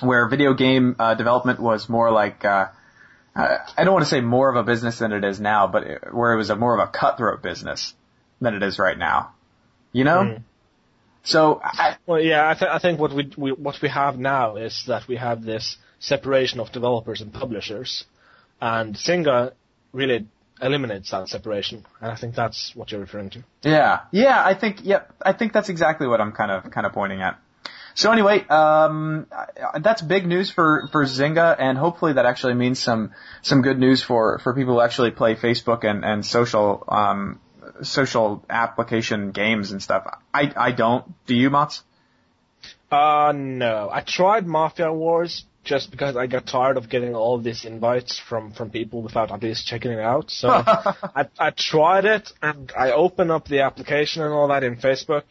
where 0.00 0.28
video 0.28 0.54
game 0.54 0.94
uh, 0.98 1.14
development 1.14 1.58
was 1.58 1.88
more 1.88 2.12
like 2.12 2.44
uh, 2.44 2.68
I, 3.38 3.84
don't 3.84 3.92
want 3.92 4.04
to 4.04 4.10
say 4.10 4.20
more 4.20 4.48
of 4.50 4.56
a 4.56 4.64
business 4.64 4.98
than 4.98 5.12
it 5.12 5.24
is 5.24 5.38
now, 5.38 5.68
but 5.68 5.84
it, 5.84 6.02
where 6.12 6.32
it 6.32 6.36
was 6.36 6.50
a 6.50 6.56
more 6.56 6.74
of 6.78 6.86
a 6.86 6.90
cutthroat 6.90 7.42
business 7.42 7.94
than 8.40 8.54
it 8.54 8.62
is 8.62 8.78
right 8.78 8.98
now. 8.98 9.32
You 9.92 10.04
know? 10.04 10.18
Mm. 10.18 10.42
So, 11.22 11.60
I, 11.62 11.96
Well, 12.06 12.20
yeah, 12.20 12.48
I, 12.48 12.54
th- 12.54 12.70
I 12.70 12.78
think 12.78 12.98
what 12.98 13.14
we, 13.14 13.30
we 13.36 13.52
what 13.52 13.76
we 13.82 13.88
have 13.90 14.18
now 14.18 14.56
is 14.56 14.84
that 14.88 15.06
we 15.08 15.16
have 15.16 15.44
this 15.44 15.76
separation 16.00 16.58
of 16.58 16.72
developers 16.72 17.20
and 17.20 17.32
publishers, 17.32 18.04
and 18.60 18.94
Zynga 18.94 19.52
really 19.92 20.26
eliminates 20.60 21.10
that 21.10 21.28
separation, 21.28 21.84
and 22.00 22.10
I 22.10 22.16
think 22.16 22.34
that's 22.34 22.72
what 22.74 22.90
you're 22.90 23.00
referring 23.00 23.30
to. 23.30 23.44
yeah, 23.62 24.00
yeah, 24.10 24.42
I 24.44 24.54
think, 24.54 24.84
yep, 24.84 25.12
I 25.22 25.32
think 25.32 25.52
that's 25.52 25.68
exactly 25.68 26.06
what 26.06 26.20
I'm 26.20 26.32
kind 26.32 26.50
of, 26.50 26.70
kind 26.70 26.86
of 26.86 26.92
pointing 26.92 27.20
at. 27.22 27.38
So 27.98 28.12
anyway, 28.12 28.46
um, 28.46 29.26
that's 29.80 30.02
big 30.02 30.24
news 30.24 30.52
for, 30.52 30.88
for 30.92 31.04
Zynga, 31.04 31.56
and 31.58 31.76
hopefully 31.76 32.12
that 32.12 32.26
actually 32.26 32.54
means 32.54 32.78
some, 32.78 33.10
some 33.42 33.60
good 33.60 33.76
news 33.76 34.04
for, 34.04 34.38
for 34.38 34.54
people 34.54 34.74
who 34.74 34.80
actually 34.80 35.10
play 35.10 35.34
Facebook 35.34 35.82
and, 35.82 36.04
and 36.04 36.24
social, 36.24 36.84
um, 36.86 37.40
social 37.82 38.44
application 38.48 39.32
games 39.32 39.72
and 39.72 39.82
stuff. 39.82 40.06
I, 40.32 40.52
I 40.56 40.70
don't. 40.70 41.12
Do 41.26 41.34
you, 41.34 41.50
Mats? 41.50 41.82
Uh, 42.88 43.32
no. 43.34 43.90
I 43.90 44.02
tried 44.02 44.46
Mafia 44.46 44.92
Wars 44.92 45.44
just 45.64 45.90
because 45.90 46.16
I 46.16 46.28
got 46.28 46.46
tired 46.46 46.76
of 46.76 46.88
getting 46.88 47.16
all 47.16 47.38
these 47.38 47.64
invites 47.64 48.16
from, 48.16 48.52
from 48.52 48.70
people 48.70 49.02
without 49.02 49.32
at 49.32 49.42
least 49.42 49.66
checking 49.66 49.90
it 49.90 49.98
out. 49.98 50.30
So 50.30 50.48
I, 50.50 51.26
I 51.36 51.50
tried 51.50 52.04
it 52.04 52.32
and 52.40 52.70
I 52.78 52.92
opened 52.92 53.32
up 53.32 53.48
the 53.48 53.62
application 53.62 54.22
and 54.22 54.32
all 54.32 54.46
that 54.48 54.62
in 54.62 54.76
Facebook. 54.76 55.24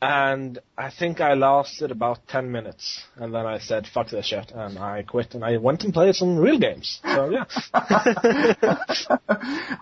And 0.00 0.58
I 0.76 0.90
think 0.90 1.22
I 1.22 1.32
lasted 1.34 1.90
about 1.90 2.28
10 2.28 2.52
minutes. 2.52 3.02
And 3.16 3.34
then 3.34 3.46
I 3.46 3.58
said, 3.58 3.86
fuck 3.86 4.10
this 4.10 4.26
shit. 4.26 4.52
And 4.52 4.78
I 4.78 5.02
quit 5.02 5.34
and 5.34 5.42
I 5.42 5.56
went 5.56 5.84
and 5.84 5.94
played 5.94 6.14
some 6.14 6.36
real 6.36 6.58
games. 6.58 7.00
So 7.02 7.30
yeah. 7.30 7.44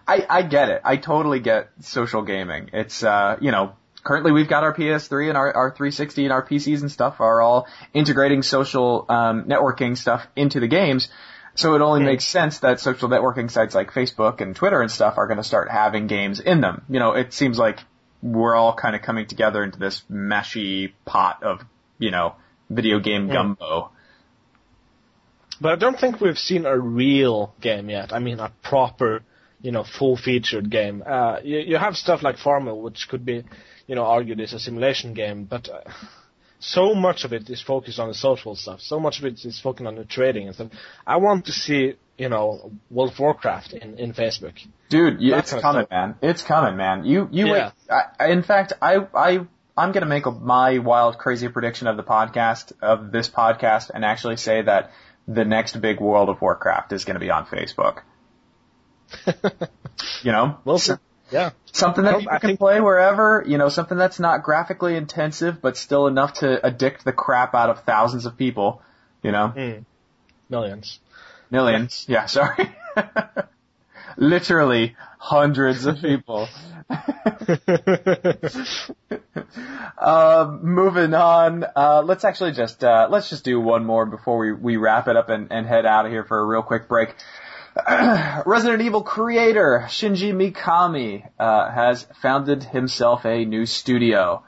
I, 0.06 0.26
I 0.30 0.42
get 0.42 0.68
it. 0.68 0.82
I 0.84 0.98
totally 0.98 1.40
get 1.40 1.70
social 1.80 2.22
gaming. 2.22 2.70
It's, 2.72 3.02
uh, 3.02 3.38
you 3.40 3.50
know, 3.50 3.72
currently 4.04 4.30
we've 4.30 4.48
got 4.48 4.62
our 4.62 4.72
PS3 4.72 5.30
and 5.30 5.36
our, 5.36 5.52
our 5.52 5.70
360 5.70 6.24
and 6.24 6.32
our 6.32 6.46
PCs 6.46 6.80
and 6.80 6.92
stuff 6.92 7.20
are 7.20 7.40
all 7.40 7.66
integrating 7.92 8.42
social, 8.42 9.06
um, 9.08 9.44
networking 9.44 9.96
stuff 9.96 10.24
into 10.36 10.60
the 10.60 10.68
games. 10.68 11.08
So 11.56 11.74
it 11.74 11.82
only 11.82 12.04
makes 12.04 12.24
sense 12.24 12.60
that 12.60 12.80
social 12.80 13.08
networking 13.08 13.50
sites 13.50 13.74
like 13.74 13.92
Facebook 13.92 14.40
and 14.40 14.54
Twitter 14.56 14.80
and 14.80 14.90
stuff 14.90 15.18
are 15.18 15.26
going 15.26 15.36
to 15.36 15.44
start 15.44 15.70
having 15.70 16.06
games 16.08 16.40
in 16.40 16.60
them. 16.60 16.84
You 16.88 16.98
know, 16.98 17.12
it 17.12 17.32
seems 17.32 17.58
like 17.58 17.78
we're 18.24 18.54
all 18.54 18.74
kind 18.74 18.96
of 18.96 19.02
coming 19.02 19.26
together 19.26 19.62
into 19.62 19.78
this 19.78 20.02
meshy 20.10 20.92
pot 21.04 21.42
of, 21.42 21.60
you 21.98 22.10
know, 22.10 22.34
video 22.70 22.98
game 22.98 23.28
gumbo. 23.28 23.90
But 25.60 25.72
I 25.72 25.76
don't 25.76 26.00
think 26.00 26.20
we've 26.20 26.38
seen 26.38 26.64
a 26.64 26.76
real 26.76 27.54
game 27.60 27.90
yet. 27.90 28.14
I 28.14 28.20
mean, 28.20 28.40
a 28.40 28.50
proper, 28.62 29.22
you 29.60 29.72
know, 29.72 29.84
full-featured 29.84 30.70
game. 30.70 31.02
Uh, 31.06 31.40
you, 31.44 31.58
you 31.58 31.76
have 31.76 31.96
stuff 31.96 32.22
like 32.22 32.38
Farmville, 32.38 32.80
which 32.80 33.06
could 33.10 33.26
be, 33.26 33.44
you 33.86 33.94
know, 33.94 34.04
argued 34.04 34.40
is 34.40 34.54
a 34.54 34.58
simulation 34.58 35.12
game, 35.12 35.44
but 35.44 35.68
uh, 35.68 35.82
so 36.58 36.94
much 36.94 37.24
of 37.24 37.34
it 37.34 37.50
is 37.50 37.60
focused 37.60 37.98
on 37.98 38.08
the 38.08 38.14
social 38.14 38.56
stuff. 38.56 38.80
So 38.80 38.98
much 38.98 39.18
of 39.18 39.26
it 39.26 39.44
is 39.44 39.60
focused 39.60 39.86
on 39.86 39.96
the 39.96 40.04
trading 40.04 40.46
and 40.46 40.54
stuff. 40.54 40.70
I 41.06 41.18
want 41.18 41.44
to 41.44 41.52
see, 41.52 41.94
you 42.18 42.28
know, 42.28 42.72
World 42.90 43.12
of 43.12 43.18
Warcraft 43.18 43.72
in, 43.72 43.98
in 43.98 44.12
Facebook. 44.12 44.54
Dude, 44.88 45.18
That 45.20 45.38
it's 45.38 45.52
coming, 45.52 45.86
man. 45.90 46.14
It's 46.22 46.42
coming, 46.42 46.76
man. 46.76 47.04
You, 47.04 47.28
you 47.32 47.46
Yeah. 47.46 47.72
wait. 47.90 48.02
I, 48.20 48.28
in 48.28 48.42
fact, 48.42 48.72
I, 48.80 49.06
I, 49.14 49.40
I'm 49.76 49.92
gonna 49.92 50.06
make 50.06 50.26
a, 50.26 50.30
my 50.30 50.78
wild, 50.78 51.18
crazy 51.18 51.48
prediction 51.48 51.88
of 51.88 51.96
the 51.96 52.04
podcast, 52.04 52.72
of 52.80 53.10
this 53.10 53.28
podcast, 53.28 53.90
and 53.92 54.04
actually 54.04 54.36
say 54.36 54.62
that 54.62 54.92
the 55.26 55.44
next 55.44 55.80
big 55.80 56.00
World 56.00 56.28
of 56.28 56.40
Warcraft 56.40 56.92
is 56.92 57.04
gonna 57.04 57.18
be 57.18 57.30
on 57.30 57.46
Facebook. 57.46 58.02
You 60.22 60.32
know? 60.32 60.58
Well, 60.64 60.80
yeah. 61.30 61.50
Something 61.72 62.04
that 62.04 62.18
people 62.18 62.32
I 62.32 62.38
can 62.38 62.56
play 62.56 62.80
wherever, 62.80 63.44
you 63.46 63.58
know, 63.58 63.68
something 63.68 63.96
that's 63.96 64.20
not 64.20 64.42
graphically 64.42 64.96
intensive, 64.96 65.60
but 65.60 65.76
still 65.76 66.06
enough 66.06 66.34
to 66.34 66.64
addict 66.64 67.04
the 67.04 67.12
crap 67.12 67.54
out 67.54 67.70
of 67.70 67.84
thousands 67.84 68.26
of 68.26 68.36
people, 68.36 68.82
you 69.22 69.32
know? 69.32 69.52
Mm. 69.56 69.84
Millions. 70.48 71.00
Millions. 71.50 72.04
Yeah, 72.08 72.26
sorry. 72.26 72.74
Literally 74.16 74.96
hundreds 75.18 75.86
of 75.86 76.00
people. 76.00 76.48
um, 79.98 80.60
moving 80.62 81.14
on. 81.14 81.64
Uh, 81.74 82.02
let's 82.04 82.24
actually 82.24 82.52
just 82.52 82.84
uh, 82.84 83.08
let's 83.10 83.30
just 83.30 83.44
do 83.44 83.58
one 83.60 83.84
more 83.84 84.06
before 84.06 84.38
we, 84.38 84.52
we 84.52 84.76
wrap 84.76 85.08
it 85.08 85.16
up 85.16 85.30
and, 85.30 85.50
and 85.50 85.66
head 85.66 85.86
out 85.86 86.06
of 86.06 86.12
here 86.12 86.24
for 86.24 86.38
a 86.38 86.44
real 86.44 86.62
quick 86.62 86.88
break. 86.88 87.14
Resident 88.46 88.82
Evil 88.82 89.02
creator 89.02 89.86
Shinji 89.88 90.32
Mikami 90.32 91.28
uh, 91.40 91.70
has 91.70 92.06
founded 92.22 92.62
himself 92.62 93.24
a 93.24 93.44
new 93.44 93.66
studio. 93.66 94.44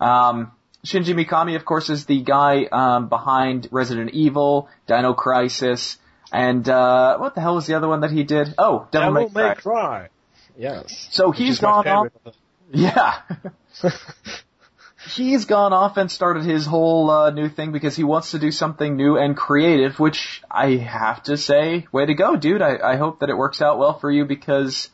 Um, 0.00 0.52
Shinji 0.86 1.12
Mikami, 1.14 1.56
of 1.56 1.64
course, 1.64 1.90
is 1.90 2.06
the 2.06 2.20
guy 2.20 2.66
um, 2.70 3.08
behind 3.08 3.66
Resident 3.72 4.10
Evil, 4.10 4.68
Dino 4.86 5.12
Crisis, 5.12 5.98
and 6.32 6.68
uh, 6.68 7.18
what 7.18 7.34
the 7.34 7.40
hell 7.40 7.54
was 7.54 7.66
the 7.66 7.74
other 7.74 7.88
one 7.88 8.00
that 8.00 8.10
he 8.10 8.24
did? 8.24 8.54
Oh, 8.58 8.88
Devil, 8.90 9.12
May 9.12 9.28
Cry. 9.28 9.54
Cry. 9.54 10.08
Yes. 10.56 11.08
So 11.10 11.30
Which 11.30 11.38
he's 11.38 11.58
gone 11.58 11.86
off. 11.86 12.08
Yeah. 12.70 13.22
he's 15.14 15.46
gone 15.46 15.72
off 15.72 15.96
and 15.96 16.10
started 16.10 16.44
his 16.44 16.66
whole 16.66 17.10
uh, 17.10 17.30
new 17.30 17.48
thing 17.48 17.72
because 17.72 17.96
he 17.96 18.04
wants 18.04 18.32
to 18.32 18.38
do 18.38 18.50
something 18.50 18.94
new 18.94 19.16
and 19.16 19.34
creative, 19.34 19.98
which 19.98 20.42
I 20.50 20.72
have 20.72 21.22
to 21.24 21.38
say, 21.38 21.86
way 21.92 22.04
to 22.04 22.12
go, 22.12 22.36
dude. 22.36 22.60
I, 22.60 22.76
I 22.76 22.96
hope 22.96 23.20
that 23.20 23.30
it 23.30 23.36
works 23.36 23.62
out 23.62 23.78
well 23.78 23.98
for 23.98 24.10
you 24.10 24.26
because, 24.26 24.90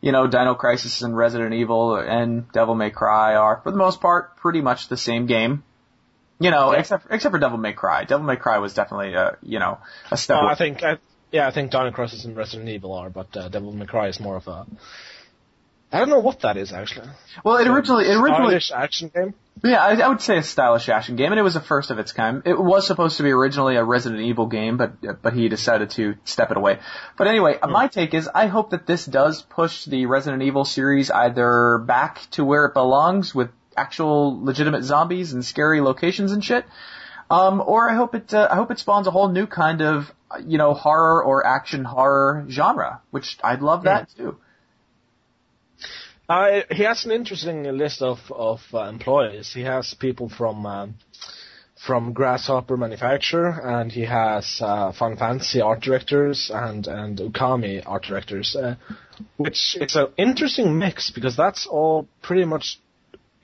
you 0.00 0.12
know, 0.12 0.26
Dino 0.26 0.54
Crisis 0.54 1.02
and 1.02 1.14
Resident 1.14 1.52
Evil 1.52 1.96
and 1.96 2.50
Devil 2.52 2.74
May 2.74 2.90
Cry 2.90 3.34
are, 3.34 3.60
for 3.62 3.70
the 3.70 3.76
most 3.76 4.00
part, 4.00 4.36
pretty 4.36 4.62
much 4.62 4.88
the 4.88 4.96
same 4.96 5.26
game. 5.26 5.64
You 6.40 6.50
know, 6.50 6.72
Yeah. 6.72 6.78
except 6.80 7.06
except 7.10 7.32
for 7.32 7.38
Devil 7.38 7.58
May 7.58 7.72
Cry. 7.72 8.04
Devil 8.04 8.26
May 8.26 8.36
Cry 8.36 8.58
was 8.58 8.74
definitely, 8.74 9.14
uh, 9.16 9.32
you 9.42 9.58
know, 9.58 9.78
a 10.10 10.16
step. 10.16 10.38
Uh. 10.38 10.46
I 10.46 10.54
think, 10.54 10.82
I, 10.84 10.98
yeah, 11.32 11.46
I 11.48 11.50
think 11.50 11.70
Dino 11.70 11.90
Crisis 11.90 12.24
and 12.24 12.36
Resident 12.36 12.68
Evil 12.68 12.92
are, 12.94 13.10
but 13.10 13.36
uh, 13.36 13.48
Devil 13.48 13.72
May 13.72 13.86
Cry 13.86 14.08
is 14.08 14.20
more 14.20 14.36
of 14.36 14.46
a. 14.48 14.66
I 15.90 15.98
don't 16.00 16.10
know 16.10 16.18
what 16.20 16.40
that 16.40 16.58
is 16.58 16.70
actually. 16.72 17.08
well, 17.42 17.56
it 17.56 17.66
originally, 17.66 18.04
it 18.04 18.14
originally, 18.14 18.60
Stylish 18.60 18.70
action 18.72 19.10
game. 19.14 19.34
Yeah, 19.64 19.82
I, 19.82 19.94
I 19.94 20.08
would 20.08 20.20
say 20.20 20.36
a 20.36 20.42
stylish 20.42 20.88
action 20.90 21.16
game, 21.16 21.32
and 21.32 21.38
it 21.38 21.42
was 21.42 21.54
the 21.54 21.60
first 21.62 21.90
of 21.90 21.98
its 21.98 22.12
kind. 22.12 22.42
It 22.44 22.60
was 22.60 22.86
supposed 22.86 23.16
to 23.16 23.22
be 23.22 23.30
originally 23.30 23.76
a 23.76 23.82
Resident 23.82 24.20
Evil 24.20 24.46
game, 24.46 24.76
but 24.76 25.22
but 25.22 25.32
he 25.32 25.48
decided 25.48 25.90
to 25.90 26.14
step 26.24 26.50
it 26.50 26.58
away. 26.58 26.78
But 27.16 27.26
anyway, 27.26 27.58
my 27.66 27.88
take 27.88 28.12
is 28.12 28.28
I 28.32 28.46
hope 28.46 28.70
that 28.70 28.86
this 28.86 29.06
does 29.06 29.42
push 29.42 29.86
the 29.86 30.04
Resident 30.06 30.42
Evil 30.42 30.66
series 30.66 31.10
either 31.10 31.78
back 31.78 32.20
to 32.32 32.44
where 32.44 32.66
it 32.66 32.74
belongs 32.74 33.34
with 33.34 33.48
actual 33.78 34.44
legitimate 34.44 34.84
zombies 34.84 35.32
and 35.32 35.44
scary 35.44 35.80
locations 35.80 36.32
and 36.32 36.42
shit, 36.42 36.64
um, 37.30 37.62
or 37.64 37.88
I 37.88 37.94
hope 37.94 38.14
it 38.14 38.34
uh, 38.34 38.48
I 38.50 38.56
hope 38.56 38.70
it 38.70 38.78
spawns 38.78 39.06
a 39.06 39.10
whole 39.10 39.28
new 39.28 39.46
kind 39.46 39.82
of 39.82 40.04
you 40.44 40.58
know 40.58 40.74
horror 40.74 41.22
or 41.22 41.46
action 41.46 41.84
horror 41.84 42.46
genre, 42.48 43.00
which 43.10 43.38
I'd 43.42 43.62
love 43.62 43.84
that 43.84 44.08
too. 44.16 44.36
Uh, 46.28 46.60
he 46.70 46.82
has 46.82 47.04
an 47.06 47.12
interesting 47.12 47.64
list 47.64 48.02
of 48.02 48.18
of 48.30 48.60
uh, 48.74 48.80
employees. 48.82 49.52
He 49.52 49.62
has 49.62 49.94
people 49.94 50.28
from 50.28 50.66
um, 50.66 50.94
from 51.86 52.12
Grasshopper 52.12 52.76
Manufacture, 52.76 53.46
and 53.48 53.90
he 53.90 54.04
has 54.04 54.58
uh, 54.60 54.92
Final 54.92 55.16
Fantasy 55.16 55.60
art 55.60 55.80
directors 55.80 56.50
and 56.52 56.86
and 56.86 57.18
Okami 57.18 57.82
art 57.86 58.04
directors, 58.04 58.56
uh, 58.56 58.74
which 59.36 59.76
it's 59.80 59.96
an 59.96 60.08
interesting 60.16 60.78
mix 60.78 61.10
because 61.10 61.36
that's 61.36 61.66
all 61.66 62.06
pretty 62.22 62.44
much 62.44 62.78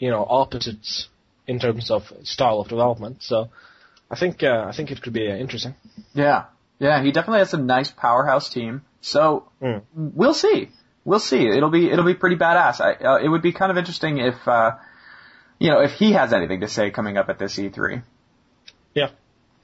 you 0.04 0.10
know 0.14 0.22
opposites 0.40 1.08
in 1.52 1.56
terms 1.64 1.90
of 1.96 2.02
style 2.34 2.58
of 2.62 2.68
development. 2.68 3.16
So 3.30 3.36
I 4.14 4.16
think 4.22 4.42
uh, 4.42 4.64
I 4.70 4.72
think 4.76 4.90
it 4.94 4.98
could 5.02 5.12
be 5.20 5.26
uh, 5.32 5.36
interesting. 5.44 5.74
Yeah, 6.24 6.44
yeah, 6.86 7.02
he 7.04 7.10
definitely 7.16 7.40
has 7.46 7.54
a 7.54 7.62
nice 7.76 7.90
powerhouse 8.04 8.48
team. 8.56 8.82
So 9.00 9.22
Mm. 9.62 9.82
we'll 10.20 10.34
see. 10.46 10.58
We'll 11.04 11.24
see. 11.32 11.42
It'll 11.56 11.74
be 11.78 11.84
it'll 11.92 12.10
be 12.14 12.18
pretty 12.24 12.36
badass. 12.36 12.80
I, 12.88 12.90
uh, 13.10 13.18
it 13.24 13.28
would 13.32 13.42
be 13.42 13.52
kind 13.60 13.70
of 13.72 13.76
interesting 13.82 14.18
if 14.30 14.36
uh, 14.48 14.70
you 15.58 15.70
know 15.70 15.80
if 15.88 15.92
he 16.02 16.12
has 16.20 16.32
anything 16.38 16.60
to 16.66 16.68
say 16.76 16.90
coming 16.90 17.16
up 17.20 17.28
at 17.28 17.38
this 17.38 17.56
E3. 17.58 18.02
Yeah. 18.94 19.10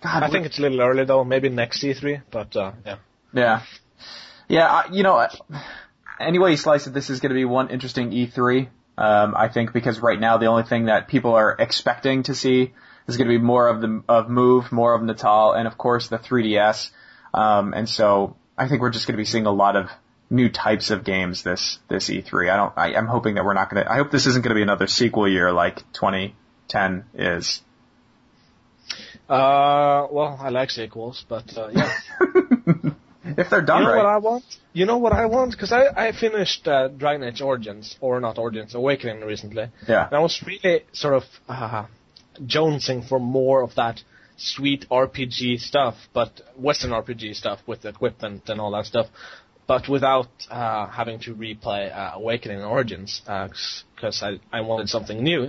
God, 0.02 0.22
I 0.26 0.30
think 0.30 0.46
it's 0.46 0.58
a 0.58 0.62
little 0.62 0.80
early 0.80 1.04
though, 1.04 1.24
maybe 1.24 1.48
next 1.50 1.82
E3, 1.84 2.22
but 2.30 2.56
uh, 2.56 2.72
yeah. 2.86 2.96
yeah, 3.34 3.56
yeah. 4.48 4.66
I, 4.76 4.82
you 4.92 5.02
know, 5.06 5.16
anyway 6.28 6.50
you 6.52 6.56
slice 6.56 6.86
it, 6.86 6.94
this 6.94 7.10
is 7.10 7.20
going 7.20 7.30
to 7.36 7.40
be 7.42 7.44
one 7.44 7.68
interesting 7.68 8.10
E3. 8.10 8.68
Um, 9.00 9.34
I 9.34 9.48
think 9.48 9.72
because 9.72 9.98
right 9.98 10.20
now 10.20 10.36
the 10.36 10.46
only 10.46 10.64
thing 10.64 10.84
that 10.84 11.08
people 11.08 11.34
are 11.34 11.56
expecting 11.58 12.24
to 12.24 12.34
see 12.34 12.74
is 13.08 13.16
going 13.16 13.28
to 13.28 13.38
be 13.38 13.42
more 13.42 13.66
of 13.66 13.80
the 13.80 14.02
of 14.06 14.28
Move, 14.28 14.70
more 14.70 14.92
of 14.92 15.02
Natal, 15.02 15.52
and 15.52 15.66
of 15.66 15.78
course 15.78 16.08
the 16.08 16.18
3DS. 16.18 16.90
Um, 17.32 17.72
and 17.72 17.88
so 17.88 18.36
I 18.58 18.68
think 18.68 18.82
we're 18.82 18.90
just 18.90 19.06
going 19.06 19.14
to 19.14 19.20
be 19.20 19.24
seeing 19.24 19.46
a 19.46 19.52
lot 19.52 19.74
of 19.74 19.90
new 20.28 20.50
types 20.50 20.90
of 20.90 21.02
games 21.02 21.42
this 21.42 21.78
this 21.88 22.10
E3. 22.10 22.50
I 22.50 22.56
don't. 22.56 22.72
I, 22.76 22.94
I'm 22.94 23.06
hoping 23.06 23.36
that 23.36 23.44
we're 23.46 23.54
not 23.54 23.70
going 23.70 23.82
to. 23.82 23.90
I 23.90 23.96
hope 23.96 24.10
this 24.10 24.26
isn't 24.26 24.42
going 24.42 24.50
to 24.50 24.58
be 24.58 24.62
another 24.62 24.86
sequel 24.86 25.26
year 25.26 25.50
like 25.50 25.76
2010 25.94 27.04
is. 27.14 27.62
Uh, 29.30 30.08
well, 30.10 30.38
I 30.38 30.50
like 30.50 30.70
sequels, 30.70 31.24
but 31.26 31.56
uh, 31.56 31.70
yeah. 31.72 32.90
if 33.40 33.50
they're 33.50 33.62
done 33.62 33.82
you 33.82 33.88
know 33.88 33.92
right. 33.94 33.96
what 33.96 34.06
I 34.06 34.18
want? 34.18 34.44
You 34.72 34.86
know 34.86 34.98
what 34.98 35.12
I 35.12 35.26
want? 35.26 35.52
Because 35.52 35.72
I, 35.72 36.08
I 36.08 36.12
finished 36.12 36.66
uh, 36.68 36.88
Dragon 36.88 37.24
Age 37.24 37.40
Origins, 37.40 37.96
or 38.00 38.20
not 38.20 38.38
Origins, 38.38 38.74
Awakening 38.74 39.20
recently. 39.22 39.66
Yeah. 39.88 40.06
And 40.06 40.14
I 40.14 40.20
was 40.20 40.42
really 40.46 40.84
sort 40.92 41.14
of 41.14 41.24
uh, 41.48 41.86
jonesing 42.44 43.08
for 43.08 43.18
more 43.18 43.62
of 43.62 43.74
that 43.74 44.02
sweet 44.36 44.86
RPG 44.90 45.60
stuff, 45.60 45.96
but 46.14 46.40
Western 46.56 46.90
RPG 46.90 47.34
stuff 47.34 47.60
with 47.66 47.84
equipment 47.84 48.48
and 48.48 48.60
all 48.60 48.70
that 48.72 48.86
stuff, 48.86 49.06
but 49.70 49.88
without 49.88 50.26
uh, 50.50 50.88
having 50.88 51.20
to 51.20 51.32
replay 51.32 51.96
uh, 51.96 52.10
Awakening 52.16 52.60
Origins, 52.60 53.22
because 53.24 54.20
I, 54.20 54.40
I 54.52 54.62
wanted 54.62 54.88
something 54.88 55.22
new. 55.22 55.42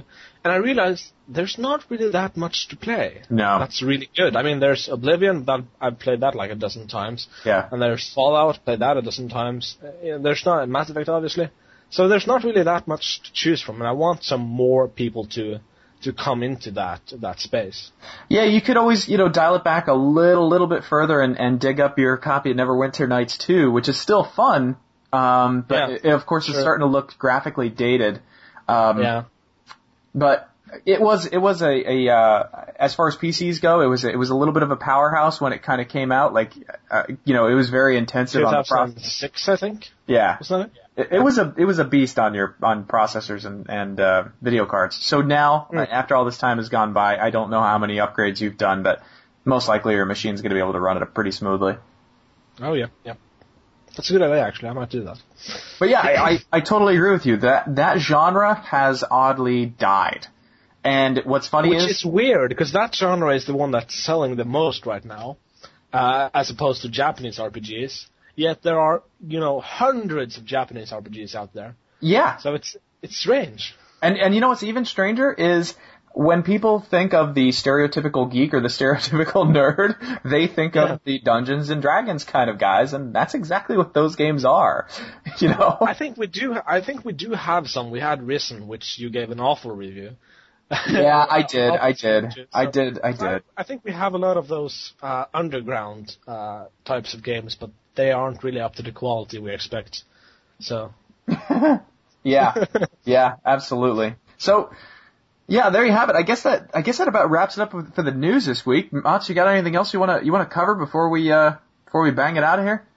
And 0.43 0.53
I 0.53 0.57
realized 0.57 1.05
there's 1.27 1.57
not 1.57 1.79
really 1.89 2.11
that 2.11 2.37
much 2.37 2.67
to 2.69 2.75
play. 2.75 3.23
No. 3.31 3.57
That's 3.57 3.81
really 3.81 4.11
good. 4.15 4.35
I 4.35 4.43
mean, 4.43 4.59
there's 4.59 4.87
Oblivion, 4.89 5.45
that 5.45 5.61
I've 5.83 5.97
played 5.97 6.19
that 6.21 6.35
like 6.35 6.51
a 6.51 6.55
dozen 6.65 6.87
times. 6.87 7.27
Yeah. 7.43 7.67
And 7.71 7.81
there's 7.81 8.13
Fallout, 8.13 8.63
played 8.63 8.81
that 8.81 8.95
a 8.95 9.01
dozen 9.01 9.27
times. 9.27 9.77
Uh, 9.83 10.19
there's 10.19 10.45
not 10.45 10.69
Mass 10.69 10.91
Effect, 10.91 11.09
obviously. 11.09 11.49
So 11.89 12.07
there's 12.07 12.27
not 12.27 12.43
really 12.43 12.61
that 12.61 12.87
much 12.87 13.21
to 13.23 13.29
choose 13.33 13.59
from, 13.63 13.77
and 13.81 13.87
I 13.87 13.93
want 13.93 14.23
some 14.23 14.41
more 14.41 14.87
people 14.87 15.25
to 15.37 15.61
to 16.03 16.13
come 16.13 16.43
into 16.43 16.71
that 16.71 17.01
that 17.19 17.39
space. 17.39 17.91
Yeah, 18.29 18.43
you 18.45 18.61
could 18.61 18.77
always, 18.77 19.07
you 19.07 19.17
know, 19.17 19.29
dial 19.29 19.55
it 19.55 19.63
back 19.63 19.87
a 19.87 19.93
little, 19.93 20.47
little 20.47 20.67
bit 20.67 20.83
further 20.83 21.21
and, 21.21 21.39
and 21.39 21.59
dig 21.59 21.79
up 21.79 21.97
your 21.97 22.17
copy 22.17 22.51
of 22.51 22.57
Neverwinter 22.57 23.07
Nights 23.07 23.37
2, 23.37 23.71
which 23.71 23.89
is 23.89 23.99
still 23.99 24.23
fun. 24.23 24.77
Um, 25.13 25.65
but 25.67 25.89
Yeah, 25.89 25.97
it, 26.03 26.13
of 26.13 26.25
course 26.25 26.47
it's 26.47 26.59
starting 26.59 26.85
to 26.85 26.91
look 26.91 27.17
graphically 27.17 27.69
dated. 27.69 28.21
Um, 28.67 29.01
Yeah. 29.01 29.23
but 30.13 30.50
it 30.85 31.01
was 31.01 31.25
it 31.25 31.37
was 31.37 31.61
a, 31.61 31.67
a 32.07 32.13
uh, 32.13 32.43
as 32.77 32.93
far 32.95 33.07
as 33.07 33.15
PCs 33.15 33.61
go, 33.61 33.81
it 33.81 33.87
was 33.87 34.03
it 34.03 34.17
was 34.17 34.29
a 34.29 34.35
little 34.35 34.53
bit 34.53 34.63
of 34.63 34.71
a 34.71 34.75
powerhouse 34.75 35.39
when 35.41 35.53
it 35.53 35.61
kind 35.63 35.81
of 35.81 35.87
came 35.89 36.11
out. 36.11 36.33
Like, 36.33 36.53
uh, 36.89 37.03
you 37.25 37.33
know, 37.33 37.47
it 37.47 37.53
was 37.53 37.69
very 37.69 37.97
intensive 37.97 38.43
on 38.43 38.51
the 38.51 38.63
process. 38.63 39.19
2006, 39.19 39.49
I 39.49 39.55
think. 39.57 39.89
Yeah, 40.07 40.37
Wasn't 40.39 40.71
it? 40.95 41.01
it, 41.01 41.15
it 41.17 41.19
was 41.23 41.37
a 41.37 41.53
it 41.57 41.65
was 41.65 41.79
a 41.79 41.85
beast 41.85 42.19
on 42.19 42.33
your 42.33 42.55
on 42.61 42.85
processors 42.85 43.45
and 43.45 43.69
and 43.69 43.99
uh, 43.99 44.25
video 44.41 44.65
cards. 44.65 44.95
So 44.97 45.21
now, 45.21 45.67
Mm. 45.71 45.87
after 45.89 46.15
all 46.15 46.25
this 46.25 46.37
time 46.37 46.57
has 46.57 46.69
gone 46.69 46.93
by, 46.93 47.17
I 47.17 47.29
don't 47.29 47.49
know 47.49 47.61
how 47.61 47.77
many 47.77 47.97
upgrades 47.97 48.39
you've 48.41 48.57
done, 48.57 48.83
but 48.83 49.01
most 49.45 49.67
likely 49.67 49.93
your 49.95 50.05
machine's 50.05 50.41
going 50.41 50.51
to 50.51 50.55
be 50.55 50.59
able 50.61 50.73
to 50.73 50.79
run 50.79 51.01
it 51.01 51.13
pretty 51.13 51.31
smoothly. 51.31 51.75
Oh 52.61 52.73
yeah, 52.73 52.87
yeah. 53.05 53.13
That's 53.95 54.09
a 54.09 54.13
good 54.13 54.21
idea, 54.21 54.45
actually. 54.45 54.69
I 54.69 54.73
might 54.73 54.89
do 54.89 55.03
that. 55.03 55.21
But 55.77 55.89
yeah, 55.89 55.99
I, 55.99 56.29
I, 56.31 56.39
I 56.53 56.59
totally 56.61 56.95
agree 56.95 57.11
with 57.11 57.25
you. 57.25 57.37
That 57.37 57.75
that 57.75 57.97
genre 57.99 58.53
has 58.55 59.03
oddly 59.09 59.65
died. 59.65 60.27
And 60.83 61.21
what's 61.25 61.47
funny 61.47 61.69
Which 61.69 61.79
is 61.79 61.97
is 61.97 62.05
weird 62.05 62.49
because 62.49 62.71
that 62.73 62.95
genre 62.95 63.35
is 63.35 63.45
the 63.45 63.53
one 63.53 63.71
that's 63.71 63.95
selling 63.95 64.35
the 64.35 64.45
most 64.45 64.85
right 64.85 65.03
now, 65.05 65.37
uh, 65.93 66.29
as 66.33 66.49
opposed 66.49 66.81
to 66.81 66.89
Japanese 66.89 67.37
RPGs. 67.37 68.05
Yet 68.35 68.63
there 68.63 68.79
are, 68.79 69.03
you 69.27 69.39
know, 69.39 69.59
hundreds 69.59 70.37
of 70.37 70.45
Japanese 70.45 70.91
RPGs 70.91 71.35
out 71.35 71.53
there. 71.53 71.75
yeah, 71.99 72.37
So 72.37 72.55
it's 72.55 72.75
it's 73.01 73.15
strange. 73.17 73.75
And 74.01 74.17
and 74.17 74.33
you 74.33 74.41
know 74.41 74.49
what's 74.49 74.63
even 74.63 74.85
stranger 74.85 75.31
is 75.31 75.75
when 76.13 76.41
people 76.43 76.79
think 76.79 77.13
of 77.13 77.35
the 77.35 77.49
stereotypical 77.49 78.29
geek 78.31 78.53
or 78.55 78.59
the 78.61 78.67
stereotypical 78.79 79.45
nerd, 79.45 79.95
they 80.23 80.47
think 80.47 80.73
Yeah. 80.75 80.93
of 80.93 81.01
the 81.05 81.19
Dungeons 81.19 81.69
and 81.69 81.81
Dragons 81.81 82.23
kind 82.23 82.49
of 82.49 82.57
guys, 82.57 82.93
and 82.93 83.13
that's 83.13 83.33
exactly 83.35 83.77
what 83.77 83.93
those 83.93 84.15
games 84.15 84.45
are. 84.45 84.87
You 85.39 85.49
know? 85.49 85.77
I 85.81 85.93
think 85.93 86.17
we 86.17 86.27
do. 86.27 86.55
I 86.65 86.81
think 86.81 87.05
we 87.05 87.13
do 87.13 87.31
have 87.33 87.67
some. 87.69 87.91
We 87.91 87.99
had 87.99 88.25
Risen, 88.25 88.67
which 88.67 88.97
you 88.97 89.09
gave 89.11 89.29
an 89.29 89.39
awful 89.39 89.71
review. 89.75 90.11
Yeah, 90.89 91.25
I 91.29 91.43
did, 91.43 91.71
I 91.71 91.91
did, 91.91 92.33
So- 92.33 92.45
I 92.53 92.65
did, 92.65 92.99
I 93.03 93.11
did. 93.11 93.43
I 93.57 93.63
think 93.63 93.83
we 93.83 93.91
have 93.91 94.13
a 94.13 94.17
lot 94.17 94.37
of 94.37 94.47
those 94.47 94.93
uh, 95.01 95.25
underground 95.33 96.15
uh, 96.27 96.65
types 96.85 97.13
of 97.13 97.23
games, 97.23 97.55
but 97.59 97.69
they 97.95 98.11
aren't 98.11 98.43
really 98.43 98.59
up 98.61 98.75
to 98.75 98.83
the 98.83 98.91
quality 98.91 99.37
we 99.39 99.53
expect. 99.53 100.03
So 100.59 100.93
Yeah, 102.23 102.65
yeah, 103.03 103.35
absolutely. 103.45 104.15
So. 104.37 104.71
Yeah, 105.47 105.69
there 105.69 105.83
you 105.83 105.91
have 105.91 106.09
it. 106.09 106.15
I 106.15 106.21
guess 106.21 106.43
that 106.43 106.69
I 106.73 106.81
guess 106.81 106.99
that 106.99 107.09
about 107.09 107.29
wraps 107.29 107.57
it 107.57 107.61
up 107.61 107.71
for 107.71 108.03
the 108.03 108.11
news 108.11 108.45
this 108.45 108.65
week. 108.65 108.93
Mats, 108.93 109.27
you 109.27 109.35
got 109.35 109.49
anything 109.49 109.75
else 109.75 109.93
you 109.93 109.99
wanna 109.99 110.21
you 110.23 110.31
wanna 110.31 110.45
cover 110.45 110.75
before 110.75 111.09
we 111.09 111.29
uh 111.29 111.55
before 111.83 112.03
we 112.03 112.11
bang 112.11 112.37
it 112.37 112.43
out 112.43 112.59
of 112.59 112.63
here? 112.63 112.87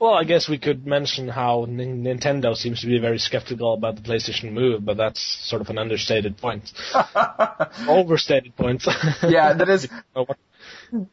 Well, 0.00 0.14
I 0.14 0.22
guess 0.24 0.48
we 0.48 0.58
could 0.58 0.86
mention 0.86 1.26
how 1.28 1.64
N- 1.64 2.04
Nintendo 2.04 2.56
seems 2.56 2.80
to 2.82 2.86
be 2.86 2.98
very 3.00 3.18
skeptical 3.18 3.74
about 3.74 3.96
the 3.96 4.02
PlayStation 4.02 4.52
Move, 4.52 4.84
but 4.84 4.96
that's 4.96 5.20
sort 5.20 5.60
of 5.60 5.70
an 5.70 5.78
understated 5.78 6.36
point. 6.36 6.72
Overstated 7.88 8.54
point. 8.56 8.84
Yeah, 9.22 9.54
that 9.54 9.68
is- 9.68 9.88
what- 10.12 10.38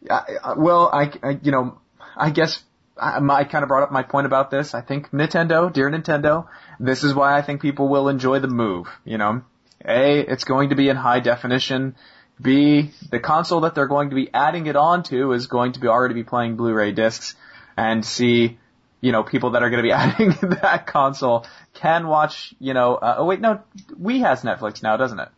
I, 0.10 0.22
I- 0.44 0.54
well, 0.58 0.90
I, 0.94 1.12
I, 1.24 1.40
you 1.42 1.52
know, 1.52 1.80
I 2.16 2.30
guess 2.30 2.64
I, 2.96 3.18
I 3.18 3.44
kind 3.46 3.64
of 3.64 3.70
brought 3.70 3.84
up 3.84 3.92
my 3.92 4.04
point 4.04 4.28
about 4.28 4.52
this. 4.52 4.76
I 4.76 4.82
think 4.82 5.10
Nintendo, 5.10 5.72
dear 5.74 5.90
Nintendo, 5.90 6.48
this 6.80 7.04
is 7.04 7.14
why 7.16 7.36
I 7.38 7.42
think 7.42 7.62
people 7.62 7.88
will 7.90 8.08
enjoy 8.08 8.40
the 8.40 8.48
move. 8.48 8.88
You 9.04 9.18
know, 9.18 9.42
A, 9.84 10.20
it's 10.20 10.44
going 10.44 10.70
to 10.70 10.76
be 10.76 10.90
in 10.90 10.96
high 10.96 11.22
definition. 11.22 11.96
B, 12.40 12.92
the 13.12 13.20
console 13.20 13.62
that 13.62 13.74
they're 13.74 13.88
going 13.88 14.10
to 14.12 14.16
be 14.16 14.30
adding 14.34 14.68
it 14.68 14.76
onto 14.76 15.32
is 15.32 15.48
going 15.48 15.72
to 15.74 15.80
be 15.80 15.88
already 15.88 16.14
be 16.14 16.24
playing 16.24 16.56
Blu-ray 16.56 16.92
discs. 16.92 17.34
And 17.78 18.06
C, 18.06 18.58
you 19.02 19.12
know, 19.12 19.24
people 19.24 19.52
that 19.52 19.64
are 19.64 19.70
going 19.70 19.78
to 19.84 19.88
be 19.88 19.92
adding 19.92 20.30
that 20.62 20.88
console 20.88 21.46
can 21.74 22.08
watch, 22.08 22.54
you 22.60 22.74
know, 22.74 22.96
uh, 22.96 23.16
oh 23.20 23.26
wait, 23.26 23.42
no, 23.42 23.62
Wii 24.02 24.22
has 24.22 24.42
Netflix 24.42 24.82
now, 24.84 24.98
doesn't 24.98 25.20
it? 25.20 25.30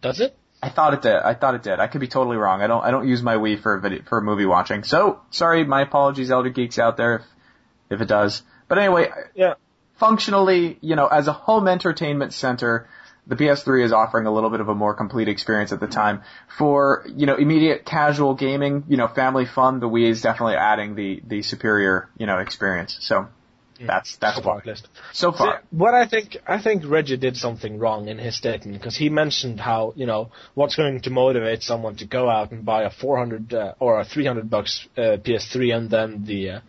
Does 0.00 0.20
it? 0.20 0.36
I 0.62 0.68
thought 0.68 0.92
it 0.94 1.02
did. 1.02 1.16
I 1.16 1.34
thought 1.34 1.54
it 1.54 1.62
did. 1.62 1.80
I 1.80 1.86
could 1.86 2.00
be 2.00 2.08
totally 2.08 2.36
wrong. 2.36 2.60
I 2.62 2.66
don't. 2.66 2.84
I 2.84 2.90
don't 2.90 3.08
use 3.08 3.22
my 3.22 3.36
Wii 3.36 3.60
for 3.60 3.78
video, 3.78 4.02
for 4.06 4.20
movie 4.20 4.44
watching. 4.46 4.84
So 4.84 5.20
sorry. 5.30 5.64
My 5.64 5.82
apologies, 5.82 6.30
elder 6.30 6.50
geeks 6.50 6.78
out 6.78 6.96
there, 6.98 7.16
if 7.16 7.22
if 7.90 8.00
it 8.02 8.08
does. 8.08 8.42
But 8.68 8.78
anyway, 8.78 9.08
Yeah. 9.34 9.54
functionally, 9.96 10.78
you 10.82 10.96
know, 10.96 11.06
as 11.06 11.28
a 11.28 11.32
home 11.32 11.66
entertainment 11.66 12.32
center, 12.34 12.88
the 13.26 13.36
PS3 13.36 13.84
is 13.84 13.92
offering 13.92 14.26
a 14.26 14.32
little 14.32 14.50
bit 14.50 14.60
of 14.60 14.68
a 14.68 14.74
more 14.74 14.94
complete 14.94 15.28
experience 15.28 15.72
at 15.72 15.80
the 15.80 15.86
time. 15.86 16.22
For 16.58 17.04
you 17.14 17.26
know, 17.26 17.36
immediate 17.36 17.84
casual 17.84 18.34
gaming, 18.34 18.84
you 18.88 18.96
know, 18.96 19.08
family 19.08 19.46
fun, 19.46 19.80
the 19.80 19.88
Wii 19.88 20.08
is 20.10 20.22
definitely 20.22 20.56
adding 20.56 20.94
the 20.94 21.22
the 21.26 21.42
superior 21.42 22.08
you 22.18 22.26
know 22.26 22.38
experience. 22.38 22.96
So 23.00 23.28
that's 23.86 24.16
that's 24.16 24.36
So 24.36 24.42
far, 24.42 24.54
why. 24.56 24.60
at 24.60 24.66
least. 24.66 24.88
So 25.12 25.32
See, 25.32 25.38
far. 25.38 25.62
what 25.70 25.94
I 25.94 26.06
think, 26.06 26.36
I 26.46 26.60
think 26.60 26.82
Reggie 26.86 27.16
did 27.16 27.36
something 27.36 27.78
wrong 27.78 28.08
in 28.08 28.18
his 28.18 28.36
statement 28.36 28.78
because 28.78 28.96
he 28.96 29.08
mentioned 29.08 29.58
how 29.58 29.94
you 29.96 30.04
know 30.06 30.30
what's 30.54 30.76
going 30.76 31.00
to 31.00 31.10
motivate 31.10 31.62
someone 31.62 31.96
to 31.96 32.04
go 32.06 32.28
out 32.28 32.50
and 32.52 32.64
buy 32.64 32.82
a 32.82 32.90
400 32.90 33.54
uh, 33.54 33.74
or 33.78 34.00
a 34.00 34.04
300 34.04 34.50
bucks 34.50 34.86
uh, 34.98 35.16
PS3 35.24 35.74
and 35.76 35.90
then 35.90 36.24
the 36.24 36.50
uh, 36.50 36.60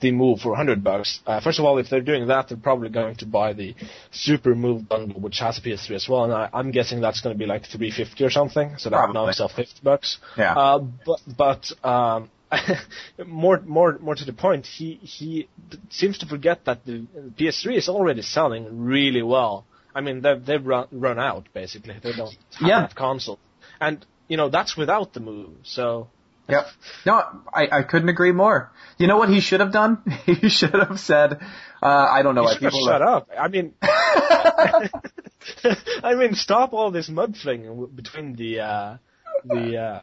the 0.00 0.10
Move 0.12 0.40
for 0.40 0.50
100 0.50 0.82
bucks. 0.84 1.20
Uh, 1.26 1.40
first 1.40 1.58
of 1.58 1.64
all, 1.64 1.78
if 1.78 1.88
they're 1.90 2.00
doing 2.00 2.28
that, 2.28 2.48
they're 2.48 2.56
probably 2.58 2.88
going 2.88 3.16
to 3.16 3.26
buy 3.26 3.52
the 3.52 3.74
Super 4.10 4.54
Move 4.54 4.88
bundle, 4.88 5.20
which 5.20 5.38
has 5.40 5.58
a 5.58 5.60
PS3 5.60 5.90
as 5.96 6.08
well, 6.08 6.24
and 6.24 6.32
I, 6.32 6.48
I'm 6.52 6.70
guessing 6.70 7.00
that's 7.00 7.20
going 7.20 7.34
to 7.34 7.38
be 7.38 7.46
like 7.46 7.66
350 7.66 8.24
or 8.24 8.30
something. 8.30 8.74
So 8.78 8.90
that 8.90 9.12
knocks 9.12 9.40
off 9.40 9.52
50 9.52 9.80
bucks. 9.82 10.18
Yeah. 10.36 10.54
Uh, 10.54 10.78
but 11.04 11.20
but 11.36 11.84
um, 11.84 12.30
more 13.26 13.60
more 13.60 13.98
more 14.00 14.14
to 14.14 14.24
the 14.24 14.32
point, 14.32 14.66
he 14.66 14.94
he 14.94 15.48
d- 15.70 15.78
seems 15.90 16.18
to 16.18 16.26
forget 16.26 16.64
that 16.64 16.84
the 16.86 17.06
PS3 17.38 17.76
is 17.76 17.88
already 17.88 18.22
selling 18.22 18.84
really 18.84 19.22
well. 19.22 19.64
I 19.94 20.00
mean, 20.00 20.22
they've 20.22 20.44
they've 20.44 20.64
run 20.64 20.86
run 20.92 21.18
out 21.18 21.48
basically. 21.52 21.96
They 22.02 22.12
don't 22.12 22.36
have 22.58 22.68
Yeah. 22.68 22.80
that 22.82 22.94
console, 22.94 23.38
and 23.80 24.04
you 24.28 24.36
know 24.36 24.48
that's 24.48 24.76
without 24.76 25.12
the 25.12 25.20
move. 25.20 25.50
So 25.64 26.08
Yep. 26.48 26.66
No, 27.04 27.22
I, 27.52 27.68
I 27.70 27.82
couldn't 27.82 28.08
agree 28.08 28.32
more. 28.32 28.72
You 28.96 29.06
know 29.06 29.18
what 29.18 29.28
he 29.28 29.40
should 29.40 29.60
have 29.60 29.72
done? 29.72 29.98
He 30.26 30.48
should 30.48 30.74
have 30.74 30.98
said, 30.98 31.40
uh, 31.82 31.86
I 31.86 32.22
don't 32.22 32.34
know 32.34 32.44
why 32.44 32.56
people. 32.58 32.86
shut 32.86 33.02
up. 33.02 33.28
I 33.38 33.48
mean, 33.48 33.74
I 33.82 34.88
mean, 36.14 36.34
stop 36.34 36.72
all 36.72 36.90
this 36.90 37.08
mudslinging 37.08 37.94
between 37.94 38.34
the 38.34 38.60
uh, 38.60 38.96
the 39.44 39.76
uh, 39.76 40.00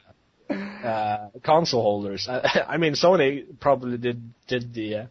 uh, 0.54 1.30
console 1.44 1.82
holders. 1.82 2.28
I, 2.30 2.66
I 2.70 2.78
mean, 2.78 2.94
Sony 2.94 3.46
probably 3.60 3.98
did 3.98 4.32
did 4.48 4.74
the. 4.74 4.96
Uh, 4.96 5.06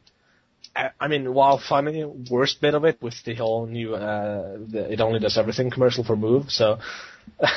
I- 0.76 1.08
mean, 1.08 1.32
while 1.34 1.58
funny, 1.58 2.04
worst 2.04 2.60
bit 2.60 2.74
of 2.74 2.84
it 2.84 3.00
was 3.00 3.20
the 3.24 3.34
whole 3.34 3.66
new 3.66 3.94
uh, 3.94 4.56
the, 4.58 4.92
it 4.92 5.00
only 5.00 5.20
does 5.20 5.38
everything 5.38 5.70
commercial 5.70 6.02
for 6.04 6.16
Move. 6.16 6.50
So, 6.50 6.78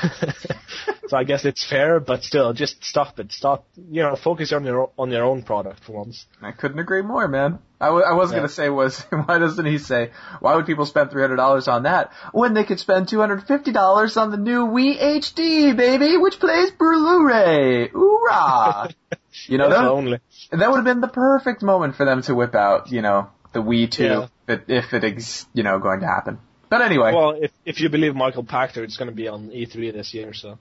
so 1.08 1.18
I 1.18 1.24
guess 1.24 1.46
it's 1.46 1.64
fair, 1.68 2.00
but 2.00 2.24
still, 2.24 2.54
just 2.54 2.84
stop 2.84 3.20
it. 3.20 3.32
Stop. 3.32 3.66
You 3.76 4.04
know, 4.04 4.16
focus 4.16 4.54
on 4.54 4.64
your 4.66 4.92
on 4.98 5.12
your 5.12 5.24
own 5.24 5.44
product 5.44 5.84
for 5.84 5.94
once. 5.94 6.26
I 6.42 6.52
couldn't 6.52 6.80
agree 6.80 7.02
more, 7.02 7.28
man. 7.28 7.60
I, 7.80 7.88
w- 7.88 8.06
I 8.06 8.14
was 8.14 8.32
Yeah. 8.32 8.38
gonna 8.38 8.50
say 8.50 8.70
was, 8.70 9.00
why 9.26 9.38
doesn't 9.40 9.66
he 9.66 9.78
say, 9.78 10.12
why 10.40 10.56
would 10.56 10.66
people 10.66 10.86
spend 10.86 11.10
$300 11.12 11.68
on 11.68 11.84
that 11.84 12.12
when 12.32 12.54
they 12.54 12.64
could 12.64 12.80
spend 12.80 13.08
$250 13.08 14.18
on 14.18 14.32
the 14.32 14.38
new 14.38 14.66
Wii 14.68 15.00
HD, 15.00 15.76
baby, 15.78 16.18
which 16.18 16.40
plays 16.40 16.72
Blu-ray? 16.72 17.90
Hoorah! 17.90 18.90
you 19.48 19.58
know, 19.60 19.70
that, 19.70 19.84
only. 19.86 20.20
That 20.52 20.70
would 20.70 20.78
have 20.78 20.86
been 20.86 21.02
the 21.02 21.08
perfect 21.08 21.62
moment 21.64 21.96
for 21.96 22.06
them 22.06 22.22
to 22.24 22.36
whip 22.36 22.56
out, 22.56 22.92
you 22.92 23.02
know, 23.02 23.30
the 23.54 23.60
Wii 23.62 23.90
2, 23.90 24.04
Yeah. 24.04 24.28
if, 24.48 24.62
if 24.70 24.94
it 24.94 25.04
is, 25.04 25.46
you 25.54 25.64
know, 25.64 25.80
going 25.80 26.00
to 26.02 26.08
happen. 26.08 26.40
But 26.70 26.82
anyway. 26.82 27.14
Well, 27.14 27.32
if 27.42 27.52
if 27.66 27.80
you 27.80 27.90
believe 27.90 28.16
Michael 28.16 28.44
Pachter, 28.44 28.84
it's 28.84 28.98
going 28.98 29.10
to 29.10 29.16
be 29.16 29.28
on 29.28 29.50
E3 29.50 29.94
this 29.94 30.14
year, 30.14 30.34
so 30.34 30.60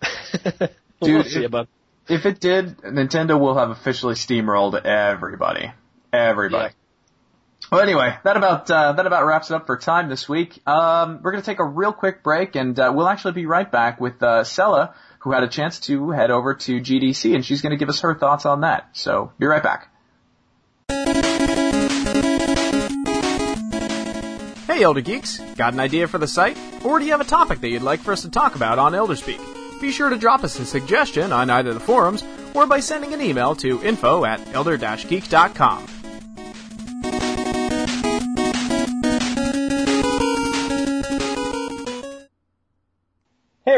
Dude, 0.42 0.70
we'll 1.00 1.24
see 1.24 1.40
if- 1.40 1.46
about. 1.46 1.68
if 2.08 2.26
it 2.26 2.38
did, 2.40 2.78
Nintendo 2.78 3.38
will 3.38 3.56
have 3.56 3.70
officially 3.70 4.14
steamrolled 4.14 4.80
everybody. 4.84 5.72
Everybody. 6.12 6.64
Yeah. 6.68 6.72
Well, 7.72 7.80
anyway, 7.82 8.16
that 8.24 8.36
about 8.36 8.70
uh, 8.70 8.92
that 8.92 9.06
about 9.06 9.26
wraps 9.26 9.50
it 9.50 9.54
up 9.54 9.66
for 9.66 9.76
time 9.76 10.08
this 10.08 10.26
week. 10.28 10.58
Um, 10.66 11.20
we're 11.22 11.32
going 11.32 11.42
to 11.42 11.46
take 11.46 11.58
a 11.58 11.64
real 11.64 11.92
quick 11.92 12.22
break, 12.22 12.54
and 12.56 12.78
uh, 12.78 12.92
we'll 12.94 13.08
actually 13.08 13.32
be 13.34 13.44
right 13.46 13.70
back 13.70 14.00
with 14.00 14.22
uh, 14.22 14.44
Sella, 14.44 14.94
who 15.20 15.32
had 15.32 15.42
a 15.42 15.48
chance 15.48 15.80
to 15.80 16.10
head 16.10 16.30
over 16.30 16.54
to 16.54 16.80
GDC, 16.80 17.34
and 17.34 17.44
she's 17.44 17.62
going 17.62 17.70
to 17.70 17.76
give 17.76 17.88
us 17.88 18.00
her 18.00 18.14
thoughts 18.14 18.46
on 18.46 18.60
that. 18.60 18.88
So, 18.92 19.32
be 19.38 19.46
right 19.46 19.62
back. 19.62 19.88
Hey, 24.66 24.84
Elder 24.84 25.00
Geeks! 25.00 25.38
Got 25.56 25.72
an 25.72 25.80
idea 25.80 26.06
for 26.06 26.18
the 26.18 26.28
site? 26.28 26.56
Or 26.84 26.98
do 26.98 27.04
you 27.04 27.10
have 27.10 27.20
a 27.20 27.24
topic 27.24 27.60
that 27.60 27.68
you'd 27.68 27.82
like 27.82 28.00
for 28.00 28.12
us 28.12 28.22
to 28.22 28.30
talk 28.30 28.54
about 28.54 28.78
on 28.78 28.92
Elderspeak? 28.92 29.80
Be 29.80 29.90
sure 29.90 30.08
to 30.08 30.16
drop 30.16 30.44
us 30.44 30.58
a 30.58 30.64
suggestion 30.64 31.32
on 31.32 31.50
either 31.50 31.74
the 31.74 31.80
forums 31.80 32.22
or 32.54 32.66
by 32.66 32.80
sending 32.80 33.12
an 33.12 33.20
email 33.20 33.54
to 33.56 33.82
info 33.82 34.24
at 34.24 34.40
elder-geek.com. 34.54 35.97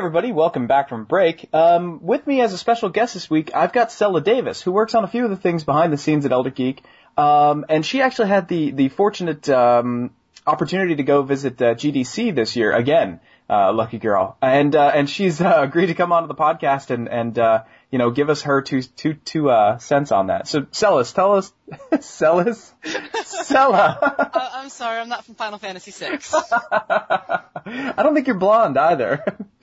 everybody, 0.00 0.32
welcome 0.32 0.66
back 0.66 0.88
from 0.88 1.04
break. 1.04 1.46
Um, 1.52 2.00
with 2.02 2.26
me 2.26 2.40
as 2.40 2.54
a 2.54 2.58
special 2.58 2.88
guest 2.88 3.12
this 3.12 3.28
week, 3.28 3.50
I've 3.54 3.74
got 3.74 3.92
Stella 3.92 4.22
Davis, 4.22 4.62
who 4.62 4.72
works 4.72 4.94
on 4.94 5.04
a 5.04 5.06
few 5.06 5.24
of 5.24 5.30
the 5.30 5.36
things 5.36 5.62
behind 5.62 5.92
the 5.92 5.98
scenes 5.98 6.24
at 6.24 6.32
Elder 6.32 6.48
Geek. 6.48 6.82
Um, 7.18 7.66
and 7.68 7.84
she 7.84 8.00
actually 8.00 8.28
had 8.28 8.48
the, 8.48 8.70
the 8.70 8.88
fortunate, 8.88 9.46
um, 9.50 10.12
opportunity 10.46 10.94
to 10.96 11.02
go 11.02 11.20
visit 11.20 11.60
uh, 11.60 11.74
GDC 11.74 12.34
this 12.34 12.56
year 12.56 12.72
again. 12.72 13.20
Uh, 13.50 13.74
lucky 13.74 13.98
girl. 13.98 14.38
And, 14.40 14.74
uh, 14.74 14.90
and 14.94 15.10
she's, 15.10 15.38
uh, 15.38 15.56
agreed 15.58 15.88
to 15.88 15.94
come 15.94 16.12
onto 16.12 16.28
the 16.28 16.34
podcast 16.34 16.88
and, 16.88 17.06
and, 17.06 17.38
uh, 17.38 17.64
you 17.90 17.98
know, 17.98 18.10
give 18.10 18.30
us 18.30 18.40
her 18.42 18.62
two, 18.62 18.80
two, 18.80 19.12
two, 19.12 19.50
uh, 19.50 19.76
cents 19.76 20.12
on 20.12 20.28
that. 20.28 20.48
So, 20.48 20.66
Celis, 20.70 21.12
tell 21.12 21.34
us, 21.36 21.52
Celis, 22.00 22.72
Cella. 23.24 23.98
Uh, 24.32 24.50
I'm 24.54 24.70
sorry, 24.70 24.98
I'm 24.98 25.10
not 25.10 25.26
from 25.26 25.34
Final 25.34 25.58
Fantasy 25.58 25.90
VI. 25.90 26.20
I 27.96 28.03
don't 28.03 28.14
think 28.14 28.27
you're 28.27 28.38
blonde 28.38 28.79
either. 28.79 29.25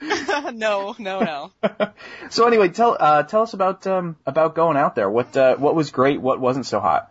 no, 0.52 0.94
no, 0.98 1.20
no. 1.20 1.52
so 2.30 2.46
anyway, 2.46 2.68
tell 2.68 2.96
uh, 2.98 3.22
tell 3.22 3.42
us 3.42 3.54
about 3.54 3.86
um, 3.86 4.16
about 4.26 4.54
going 4.54 4.76
out 4.76 4.94
there. 4.94 5.08
What 5.08 5.36
uh, 5.36 5.56
what 5.56 5.74
was 5.74 5.90
great? 5.90 6.20
What 6.20 6.40
wasn't 6.40 6.66
so 6.66 6.80
hot? 6.80 7.10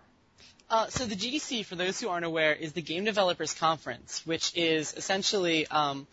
Uh, 0.69 0.87
so 0.87 1.05
the 1.05 1.15
GDC, 1.15 1.63
for 1.65 1.75
those 1.75 1.99
who 1.99 2.09
aren't 2.09 2.25
aware, 2.25 2.53
is 2.53 2.73
the 2.73 2.81
Game 2.81 3.05
Developers 3.05 3.53
Conference, 3.53 4.21
which 4.25 4.51
is 4.55 4.93
essentially 4.95 5.65
um, 5.67 6.05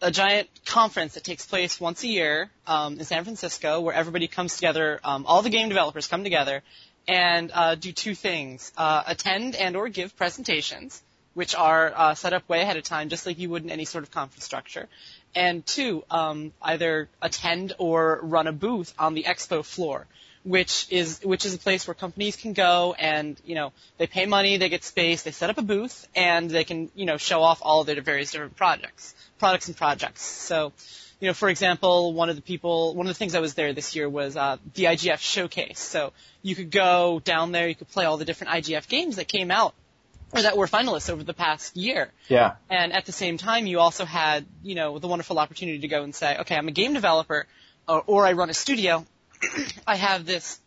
a 0.00 0.10
giant 0.10 0.48
conference 0.64 1.14
that 1.14 1.24
takes 1.24 1.44
place 1.44 1.78
once 1.78 2.02
a 2.02 2.08
year 2.08 2.50
um, 2.66 2.98
in 2.98 3.04
San 3.04 3.24
Francisco, 3.24 3.80
where 3.80 3.94
everybody 3.94 4.26
comes 4.26 4.56
together. 4.56 5.00
Um, 5.04 5.26
all 5.26 5.42
the 5.42 5.50
game 5.50 5.68
developers 5.68 6.06
come 6.06 6.24
together 6.24 6.62
and 7.06 7.50
uh, 7.52 7.74
do 7.74 7.92
two 7.92 8.14
things: 8.14 8.72
uh, 8.76 9.02
attend 9.06 9.54
and/or 9.54 9.88
give 9.88 10.16
presentations, 10.16 11.02
which 11.34 11.54
are 11.54 11.92
uh, 11.94 12.14
set 12.14 12.32
up 12.32 12.48
way 12.48 12.60
ahead 12.60 12.76
of 12.76 12.82
time, 12.82 13.08
just 13.08 13.26
like 13.26 13.38
you 13.38 13.48
would 13.50 13.62
in 13.62 13.70
any 13.70 13.84
sort 13.84 14.04
of 14.04 14.10
conference 14.10 14.44
structure. 14.44 14.88
And 15.34 15.64
two, 15.64 16.04
um, 16.10 16.52
either 16.60 17.08
attend 17.22 17.74
or 17.78 18.18
run 18.22 18.46
a 18.46 18.52
booth 18.52 18.92
on 18.98 19.14
the 19.14 19.24
expo 19.24 19.64
floor, 19.64 20.06
which 20.42 20.86
is 20.90 21.20
which 21.22 21.44
is 21.44 21.54
a 21.54 21.58
place 21.58 21.86
where 21.86 21.94
companies 21.94 22.34
can 22.34 22.52
go 22.52 22.94
and 22.98 23.40
you 23.44 23.54
know 23.54 23.72
they 23.98 24.06
pay 24.06 24.26
money, 24.26 24.56
they 24.56 24.68
get 24.68 24.82
space, 24.82 25.22
they 25.22 25.30
set 25.30 25.50
up 25.50 25.58
a 25.58 25.62
booth, 25.62 26.08
and 26.16 26.50
they 26.50 26.64
can 26.64 26.90
you 26.94 27.06
know 27.06 27.16
show 27.16 27.42
off 27.42 27.60
all 27.62 27.80
of 27.82 27.86
their 27.86 28.00
various 28.00 28.32
different 28.32 28.56
projects, 28.56 29.14
products 29.38 29.68
and 29.68 29.76
projects. 29.76 30.22
So. 30.22 30.72
You 31.22 31.26
know, 31.26 31.34
for 31.34 31.50
example, 31.50 32.14
one 32.14 32.30
of 32.30 32.36
the 32.36 32.40
people, 32.40 32.94
one 32.94 33.06
of 33.06 33.10
the 33.10 33.18
things 33.18 33.34
that 33.34 33.42
was 33.42 33.52
there 33.52 33.74
this 33.74 33.94
year 33.94 34.08
was 34.08 34.38
uh, 34.38 34.56
the 34.72 34.84
IGF 34.84 35.18
showcase. 35.18 35.78
So 35.78 36.14
you 36.40 36.54
could 36.54 36.70
go 36.70 37.20
down 37.22 37.52
there, 37.52 37.68
you 37.68 37.74
could 37.74 37.90
play 37.90 38.06
all 38.06 38.16
the 38.16 38.24
different 38.24 38.54
IGF 38.54 38.88
games 38.88 39.16
that 39.16 39.28
came 39.28 39.50
out 39.50 39.74
or 40.32 40.42
that 40.42 40.56
were 40.56 40.66
finalists 40.66 41.10
over 41.10 41.24
the 41.24 41.34
past 41.34 41.76
year. 41.76 42.10
Yeah. 42.28 42.54
And 42.68 42.92
at 42.92 43.06
the 43.06 43.12
same 43.12 43.36
time, 43.36 43.66
you 43.66 43.80
also 43.80 44.04
had, 44.04 44.46
you 44.62 44.74
know, 44.74 44.98
the 44.98 45.08
wonderful 45.08 45.38
opportunity 45.38 45.80
to 45.80 45.88
go 45.88 46.02
and 46.02 46.14
say, 46.14 46.38
okay, 46.38 46.56
I'm 46.56 46.68
a 46.68 46.72
game 46.72 46.94
developer, 46.94 47.46
or, 47.88 48.02
or 48.06 48.26
I 48.26 48.32
run 48.32 48.50
a 48.50 48.54
studio. 48.54 49.04
I 49.86 49.96
have 49.96 50.26
this, 50.26 50.60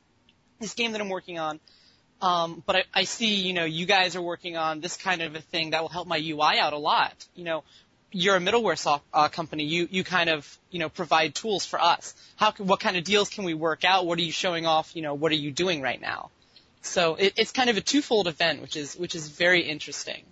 this 0.60 0.74
game 0.74 0.92
that 0.92 1.02
I'm 1.02 1.10
working 1.10 1.40
on. 1.40 1.60
Um, 2.22 2.64
but 2.66 2.76
I, 2.78 2.84
I 2.94 3.04
see, 3.04 3.36
you 3.36 3.54
know, 3.54 3.66
you 3.66 3.86
guys 3.86 4.16
are 4.16 4.22
working 4.22 4.56
on 4.56 4.80
this 4.80 4.96
kind 4.96 5.22
of 5.22 5.36
a 5.36 5.42
thing 5.42 5.72
that 5.72 5.82
will 5.82 5.90
help 5.90 6.08
my 6.08 6.18
UI 6.18 6.58
out 6.58 6.74
a 6.74 6.78
lot. 6.78 7.14
You 7.36 7.44
know, 7.44 7.64
you're 8.12 8.36
a 8.36 8.40
middleware 8.40 8.78
soft, 8.78 9.04
uh, 9.14 9.28
company. 9.28 9.66
You, 9.66 9.88
you 9.92 10.04
kind 10.04 10.30
of, 10.30 10.58
you 10.72 10.80
know, 10.80 10.88
provide 10.88 11.36
tools 11.36 11.66
for 11.66 11.82
us. 11.82 12.16
How, 12.38 12.52
can, 12.52 12.68
what 12.68 12.80
kind 12.80 12.96
of 12.96 13.04
deals 13.04 13.30
can 13.30 13.44
we 13.44 13.54
work 13.54 13.84
out? 13.84 14.06
What 14.06 14.20
are 14.20 14.22
you 14.22 14.32
showing 14.32 14.66
off? 14.66 14.96
You 14.96 15.02
know, 15.02 15.14
what 15.16 15.32
are 15.32 15.36
you 15.36 15.52
doing 15.52 15.82
right 15.82 16.00
now? 16.00 16.30
So 16.84 17.16
it, 17.16 17.34
it's 17.38 17.52
kind 17.52 17.70
of 17.70 17.78
a 17.78 17.82
twofold 17.82 18.28
event, 18.28 18.62
which 18.62 18.76
is 18.76 18.96
which 18.96 19.16
is 19.16 19.30
very 19.30 19.62
interesting. 19.62 20.24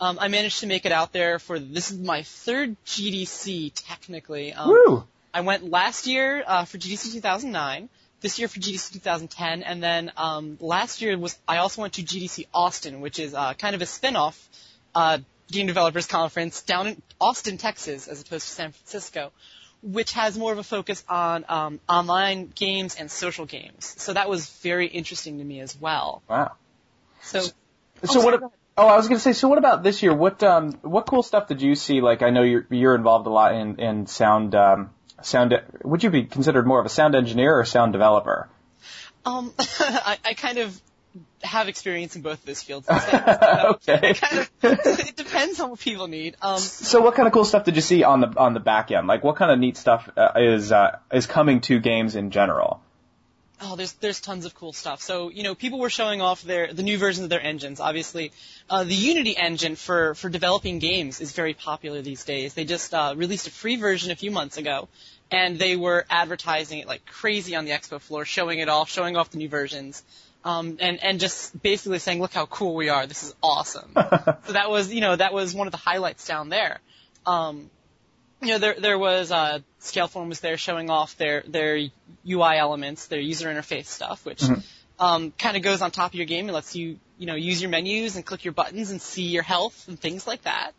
Um, 0.00 0.18
I 0.20 0.28
managed 0.28 0.60
to 0.60 0.66
make 0.66 0.86
it 0.86 0.92
out 0.92 1.12
there 1.12 1.38
for 1.38 1.58
this 1.58 1.90
is 1.90 1.98
my 1.98 2.22
third 2.22 2.76
GDC 2.86 3.72
technically. 3.74 4.52
Um, 4.52 4.70
Woo! 4.70 5.04
I 5.34 5.40
went 5.40 5.70
last 5.70 6.06
year 6.06 6.42
uh, 6.46 6.64
for 6.64 6.78
GDC 6.78 7.12
2009, 7.12 7.88
this 8.20 8.38
year 8.38 8.48
for 8.48 8.60
GDC 8.60 8.92
2010, 8.94 9.62
and 9.62 9.82
then 9.82 10.12
um, 10.16 10.56
last 10.60 11.02
year 11.02 11.18
was 11.18 11.36
I 11.46 11.58
also 11.58 11.82
went 11.82 11.94
to 11.94 12.02
GDC 12.02 12.46
Austin, 12.54 13.00
which 13.00 13.18
is 13.18 13.34
uh, 13.34 13.54
kind 13.54 13.74
of 13.74 13.82
a 13.82 13.86
spin-off 13.86 14.48
uh, 14.94 15.18
game 15.50 15.66
developers 15.66 16.06
conference 16.06 16.62
down 16.62 16.86
in 16.86 17.02
Austin, 17.20 17.58
Texas, 17.58 18.08
as 18.08 18.22
opposed 18.22 18.46
to 18.46 18.52
San 18.52 18.72
Francisco, 18.72 19.32
which 19.82 20.12
has 20.12 20.36
more 20.36 20.52
of 20.52 20.58
a 20.58 20.62
focus 20.64 21.04
on 21.08 21.44
um, 21.48 21.80
online 21.88 22.52
games 22.54 22.96
and 22.96 23.10
social 23.10 23.46
games. 23.46 23.94
So 23.98 24.12
that 24.12 24.28
was 24.28 24.48
very 24.62 24.86
interesting 24.86 25.38
to 25.38 25.44
me 25.44 25.60
as 25.60 25.78
well. 25.80 26.22
Wow. 26.28 26.52
So, 27.22 27.40
So 28.04 28.20
Oh, 28.20 28.24
what? 28.24 28.40
sorry, 28.40 28.52
Oh, 28.76 28.86
I 28.86 28.96
was 28.96 29.08
going 29.08 29.16
to 29.18 29.22
say. 29.22 29.32
So 29.32 29.48
what 29.48 29.58
about 29.58 29.82
this 29.82 30.04
year? 30.04 30.14
What 30.14 30.40
um 30.44 30.70
what 30.82 31.06
cool 31.06 31.24
stuff 31.24 31.48
did 31.48 31.60
you 31.60 31.74
see? 31.74 32.00
Like 32.00 32.22
I 32.22 32.30
know 32.30 32.42
you're 32.42 32.64
you're 32.70 32.94
involved 32.94 33.26
a 33.26 33.30
lot 33.30 33.54
in 33.54 33.80
in 33.80 34.06
sound 34.06 34.54
um 34.54 34.90
sound. 35.20 35.52
Would 35.82 36.04
you 36.04 36.10
be 36.10 36.24
considered 36.24 36.64
more 36.64 36.78
of 36.78 36.86
a 36.86 36.88
sound 36.88 37.16
engineer 37.16 37.56
or 37.56 37.60
a 37.60 37.66
sound 37.66 37.92
developer? 37.92 38.48
um, 39.24 39.52
I, 39.58 40.18
I 40.24 40.34
kind 40.34 40.58
of 40.58 40.80
have 41.42 41.68
experience 41.68 42.16
in 42.16 42.22
both 42.22 42.40
of 42.40 42.44
those 42.46 42.62
fields. 42.62 42.88
So 42.98 43.78
okay. 43.88 44.14
kind 44.14 44.38
of, 44.38 44.48
it 44.62 45.16
depends 45.16 45.60
on 45.60 45.70
what 45.70 45.80
people 45.80 46.08
need. 46.08 46.36
Um, 46.42 46.58
So 46.58 47.00
what 47.00 47.14
kind 47.14 47.26
of 47.26 47.32
cool 47.32 47.44
stuff 47.44 47.64
did 47.64 47.76
you 47.76 47.82
see 47.82 48.02
on 48.04 48.20
the 48.20 48.28
on 48.36 48.54
the 48.54 48.60
back 48.60 48.90
end? 48.90 49.06
Like 49.06 49.24
what 49.24 49.36
kind 49.36 49.50
of 49.50 49.58
neat 49.58 49.76
stuff 49.76 50.08
uh, 50.16 50.32
is 50.36 50.72
uh, 50.72 50.98
is 51.12 51.26
coming 51.26 51.60
to 51.62 51.78
games 51.80 52.16
in 52.16 52.30
general? 52.30 52.80
Oh, 53.60 53.74
there's 53.74 53.92
there's 53.94 54.20
tons 54.20 54.44
of 54.44 54.54
cool 54.54 54.72
stuff. 54.72 55.02
So 55.02 55.30
you 55.30 55.42
know, 55.42 55.54
people 55.54 55.80
were 55.80 55.90
showing 55.90 56.20
off 56.20 56.42
their 56.42 56.72
the 56.72 56.84
new 56.84 56.96
versions 56.96 57.24
of 57.24 57.30
their 57.30 57.40
engines. 57.40 57.80
Obviously, 57.80 58.30
uh, 58.70 58.84
the 58.84 58.94
Unity 58.94 59.36
engine 59.36 59.74
for 59.74 60.14
for 60.14 60.28
developing 60.28 60.78
games 60.78 61.20
is 61.20 61.32
very 61.32 61.54
popular 61.54 62.00
these 62.00 62.24
days. 62.24 62.54
They 62.54 62.64
just 62.64 62.94
uh, 62.94 63.14
released 63.16 63.48
a 63.48 63.50
free 63.50 63.76
version 63.76 64.12
a 64.12 64.16
few 64.16 64.30
months 64.30 64.58
ago, 64.58 64.88
and 65.30 65.58
they 65.58 65.74
were 65.74 66.06
advertising 66.08 66.78
it 66.78 66.86
like 66.86 67.04
crazy 67.04 67.56
on 67.56 67.64
the 67.64 67.72
expo 67.72 68.00
floor, 68.00 68.24
showing 68.24 68.60
it 68.60 68.68
off, 68.68 68.90
showing 68.90 69.16
off 69.16 69.30
the 69.30 69.38
new 69.38 69.48
versions, 69.48 70.04
um, 70.44 70.78
and 70.80 71.02
and 71.02 71.20
just 71.20 71.60
basically 71.62 71.98
saying, 71.98 72.20
look 72.20 72.32
how 72.32 72.46
cool 72.46 72.74
we 72.74 72.88
are. 72.88 73.06
This 73.06 73.22
is 73.22 73.34
awesome. 73.42 73.90
so 73.94 74.52
that 74.52 74.70
was 74.70 74.92
you 74.92 75.00
know 75.00 75.16
that 75.16 75.32
was 75.32 75.54
one 75.54 75.66
of 75.66 75.72
the 75.72 75.78
highlights 75.78 76.26
down 76.26 76.48
there. 76.48 76.80
Um, 77.26 77.70
you 78.40 78.48
know, 78.48 78.58
there 78.58 78.74
there 78.78 78.98
was 78.98 79.32
uh, 79.32 79.58
Scaleform 79.80 80.28
was 80.28 80.40
there 80.40 80.56
showing 80.56 80.90
off 80.90 81.16
their 81.16 81.42
their 81.46 81.76
UI 82.28 82.56
elements, 82.56 83.06
their 83.06 83.20
user 83.20 83.48
interface 83.48 83.86
stuff, 83.86 84.24
which 84.24 84.42
um, 84.98 85.32
kind 85.32 85.56
of 85.56 85.62
goes 85.62 85.82
on 85.82 85.90
top 85.90 86.12
of 86.12 86.14
your 86.14 86.26
game 86.26 86.46
and 86.46 86.54
lets 86.54 86.76
you 86.76 86.98
you 87.18 87.26
know 87.26 87.34
use 87.34 87.60
your 87.60 87.70
menus 87.70 88.16
and 88.16 88.24
click 88.24 88.44
your 88.44 88.52
buttons 88.52 88.90
and 88.90 89.02
see 89.02 89.24
your 89.24 89.42
health 89.42 89.86
and 89.88 89.98
things 89.98 90.26
like 90.26 90.42
that. 90.42 90.72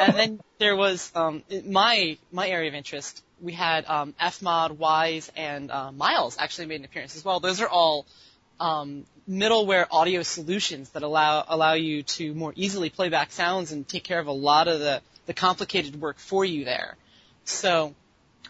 and 0.00 0.14
then 0.14 0.40
there 0.58 0.76
was 0.76 1.12
um, 1.14 1.42
my 1.66 2.16
my 2.32 2.48
area 2.48 2.68
of 2.68 2.74
interest. 2.74 3.22
We 3.40 3.52
had 3.52 3.84
um, 3.86 4.14
Fmod, 4.18 4.78
Wwise, 4.78 5.28
and 5.36 5.70
uh, 5.70 5.92
Miles 5.92 6.36
actually 6.38 6.66
made 6.66 6.80
an 6.80 6.84
appearance 6.86 7.16
as 7.16 7.24
well. 7.24 7.40
Those 7.40 7.60
are 7.60 7.68
all 7.68 8.06
um, 8.60 9.04
middleware 9.28 9.86
audio 9.90 10.22
solutions 10.22 10.90
that 10.90 11.02
allow 11.02 11.44
allow 11.48 11.74
you 11.74 12.02
to 12.02 12.34
more 12.34 12.52
easily 12.56 12.90
play 12.90 13.08
back 13.08 13.32
sounds 13.32 13.72
and 13.72 13.86
take 13.86 14.04
care 14.04 14.18
of 14.18 14.26
a 14.26 14.32
lot 14.32 14.68
of 14.68 14.80
the 14.80 15.00
the 15.26 15.34
complicated 15.34 16.00
work 16.00 16.18
for 16.18 16.44
you 16.44 16.64
there. 16.64 16.96
So 17.44 17.94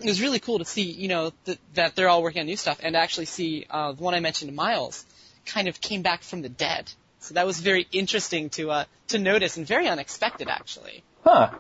it 0.01 0.07
was 0.07 0.21
really 0.21 0.41
cool 0.41 0.59
to 0.59 0.65
see, 0.65 0.83
you 0.83 1.09
know, 1.09 1.33
th- 1.45 1.59
that 1.75 1.95
they're 1.95 2.09
all 2.09 2.23
working 2.23 2.41
on 2.41 2.47
new 2.47 2.57
stuff 2.57 2.81
and 2.83 2.97
actually 2.97 3.27
see 3.27 3.67
uh, 3.71 3.93
the 3.93 4.03
one 4.03 4.15
I 4.15 4.21
mentioned, 4.21 4.55
Miles, 4.55 5.05
kind 5.47 5.69
of 5.69 5.81
came 5.81 6.03
back 6.03 6.23
from 6.23 6.43
the 6.43 6.49
dead. 6.49 6.91
So 7.21 7.35
that 7.35 7.47
was 7.47 7.61
very 7.61 7.87
interesting 7.93 8.51
to 8.51 8.71
uh, 8.71 8.85
to 9.09 9.19
notice 9.19 9.57
and 9.57 9.67
very 9.67 9.87
unexpected 9.89 10.49
actually. 10.49 11.05
Huh. 11.23 11.51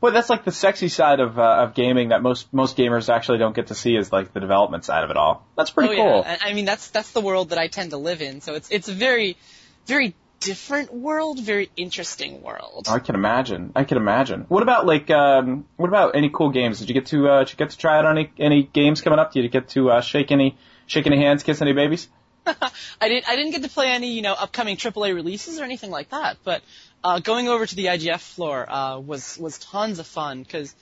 Boy, 0.00 0.10
that's 0.10 0.28
like 0.28 0.44
the 0.44 0.52
sexy 0.52 0.88
side 0.88 1.20
of 1.20 1.38
uh, 1.38 1.64
of 1.64 1.74
gaming 1.74 2.10
that 2.10 2.22
most 2.22 2.52
most 2.52 2.76
gamers 2.76 3.12
actually 3.12 3.38
don't 3.38 3.56
get 3.56 3.68
to 3.68 3.74
see 3.74 3.96
is 3.96 4.12
like 4.12 4.32
the 4.32 4.40
development 4.40 4.84
side 4.84 5.04
of 5.04 5.10
it 5.10 5.16
all. 5.16 5.46
That's 5.56 5.70
pretty 5.70 5.94
oh 5.94 5.96
cool. 5.96 6.22
yeah, 6.26 6.38
I 6.40 6.52
mean 6.52 6.66
that's 6.66 6.90
that's 6.90 7.12
the 7.12 7.22
world 7.22 7.50
that 7.50 7.58
I 7.58 7.68
tend 7.68 7.90
to 7.90 7.96
live 7.96 8.20
in. 8.20 8.42
So 8.42 8.54
it's 8.54 8.70
it's 8.70 8.88
a 8.88 8.92
very 8.92 9.38
very 9.86 10.14
different 10.40 10.92
world, 10.92 11.40
very 11.40 11.70
interesting 11.76 12.42
world. 12.42 12.86
I 12.88 12.98
can 12.98 13.14
imagine. 13.14 13.72
I 13.74 13.84
can 13.84 13.96
imagine. 13.96 14.44
What 14.48 14.62
about 14.62 14.86
like 14.86 15.10
um 15.10 15.66
what 15.76 15.88
about 15.88 16.14
any 16.14 16.28
cool 16.28 16.50
games? 16.50 16.78
Did 16.78 16.88
you 16.88 16.94
get 16.94 17.06
to 17.06 17.28
uh 17.28 17.38
did 17.40 17.52
you 17.52 17.56
get 17.56 17.70
to 17.70 17.78
try 17.78 17.98
out 17.98 18.04
any 18.04 18.30
any 18.38 18.62
games 18.64 19.00
coming 19.00 19.18
up? 19.18 19.32
Did 19.32 19.44
you 19.44 19.48
get 19.48 19.68
to 19.70 19.90
uh 19.90 20.00
shake 20.02 20.30
any 20.30 20.58
shaking 20.86 21.12
hands, 21.14 21.42
kiss 21.42 21.62
any 21.62 21.72
babies? 21.72 22.08
I 22.46 23.08
didn't 23.08 23.28
I 23.28 23.36
didn't 23.36 23.52
get 23.52 23.62
to 23.62 23.70
play 23.70 23.90
any 23.90 24.12
you 24.12 24.22
know 24.22 24.34
upcoming 24.34 24.76
AAA 24.76 25.14
releases 25.14 25.58
or 25.58 25.64
anything 25.64 25.90
like 25.90 26.10
that, 26.10 26.36
but 26.44 26.62
uh, 27.06 27.20
going 27.20 27.48
over 27.48 27.64
to 27.64 27.76
the 27.76 27.84
IGF 27.86 28.18
floor 28.18 28.68
uh, 28.68 28.98
was 28.98 29.38
was 29.38 29.58
tons 29.58 30.00
of 30.00 30.06
fun 30.08 30.42
because 30.42 30.74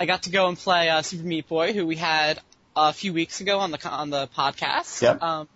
I 0.00 0.06
got 0.06 0.22
to 0.22 0.30
go 0.30 0.48
and 0.48 0.56
play 0.56 0.88
uh, 0.88 1.02
Super 1.02 1.26
Meat 1.26 1.46
Boy, 1.48 1.74
who 1.74 1.86
we 1.86 1.96
had 1.96 2.40
a 2.74 2.94
few 2.94 3.12
weeks 3.12 3.42
ago 3.42 3.58
on 3.58 3.72
the 3.72 3.88
on 3.88 4.08
the 4.08 4.26
podcast. 4.28 5.02
Yep. 5.02 5.22
Um, 5.22 5.48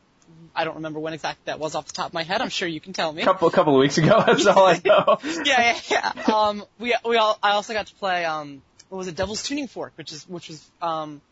I 0.55 0.65
don't 0.65 0.77
remember 0.77 1.01
when 1.01 1.15
exactly 1.15 1.43
that 1.47 1.59
was 1.59 1.75
off 1.75 1.87
the 1.87 1.95
top 1.95 2.09
of 2.09 2.13
my 2.13 2.23
head. 2.23 2.43
I'm 2.43 2.51
sure 2.51 2.69
you 2.69 2.81
can 2.81 2.93
tell 2.93 3.11
me. 3.13 3.23
couple 3.23 3.49
couple 3.51 3.75
of 3.75 3.81
weeks 3.81 3.97
ago. 3.97 4.23
That's 4.27 4.47
all 4.47 4.67
I 4.67 4.81
know. 4.85 5.19
yeah, 5.47 5.79
yeah, 5.89 6.13
yeah. 6.17 6.35
Um, 6.35 6.65
we 6.79 6.95
we 7.07 7.17
all 7.17 7.39
I 7.43 7.53
also 7.53 7.73
got 7.73 7.87
to 7.87 7.95
play 7.95 8.27
um, 8.27 8.61
what 8.91 8.99
was 8.99 9.09
it, 9.09 9.17
Devil's 9.17 9.43
Tuning 9.43 9.69
Fork, 9.69 9.95
which 9.97 10.13
is 10.13 10.29
which 10.29 10.49
was 10.49 10.71
um, 10.83 11.23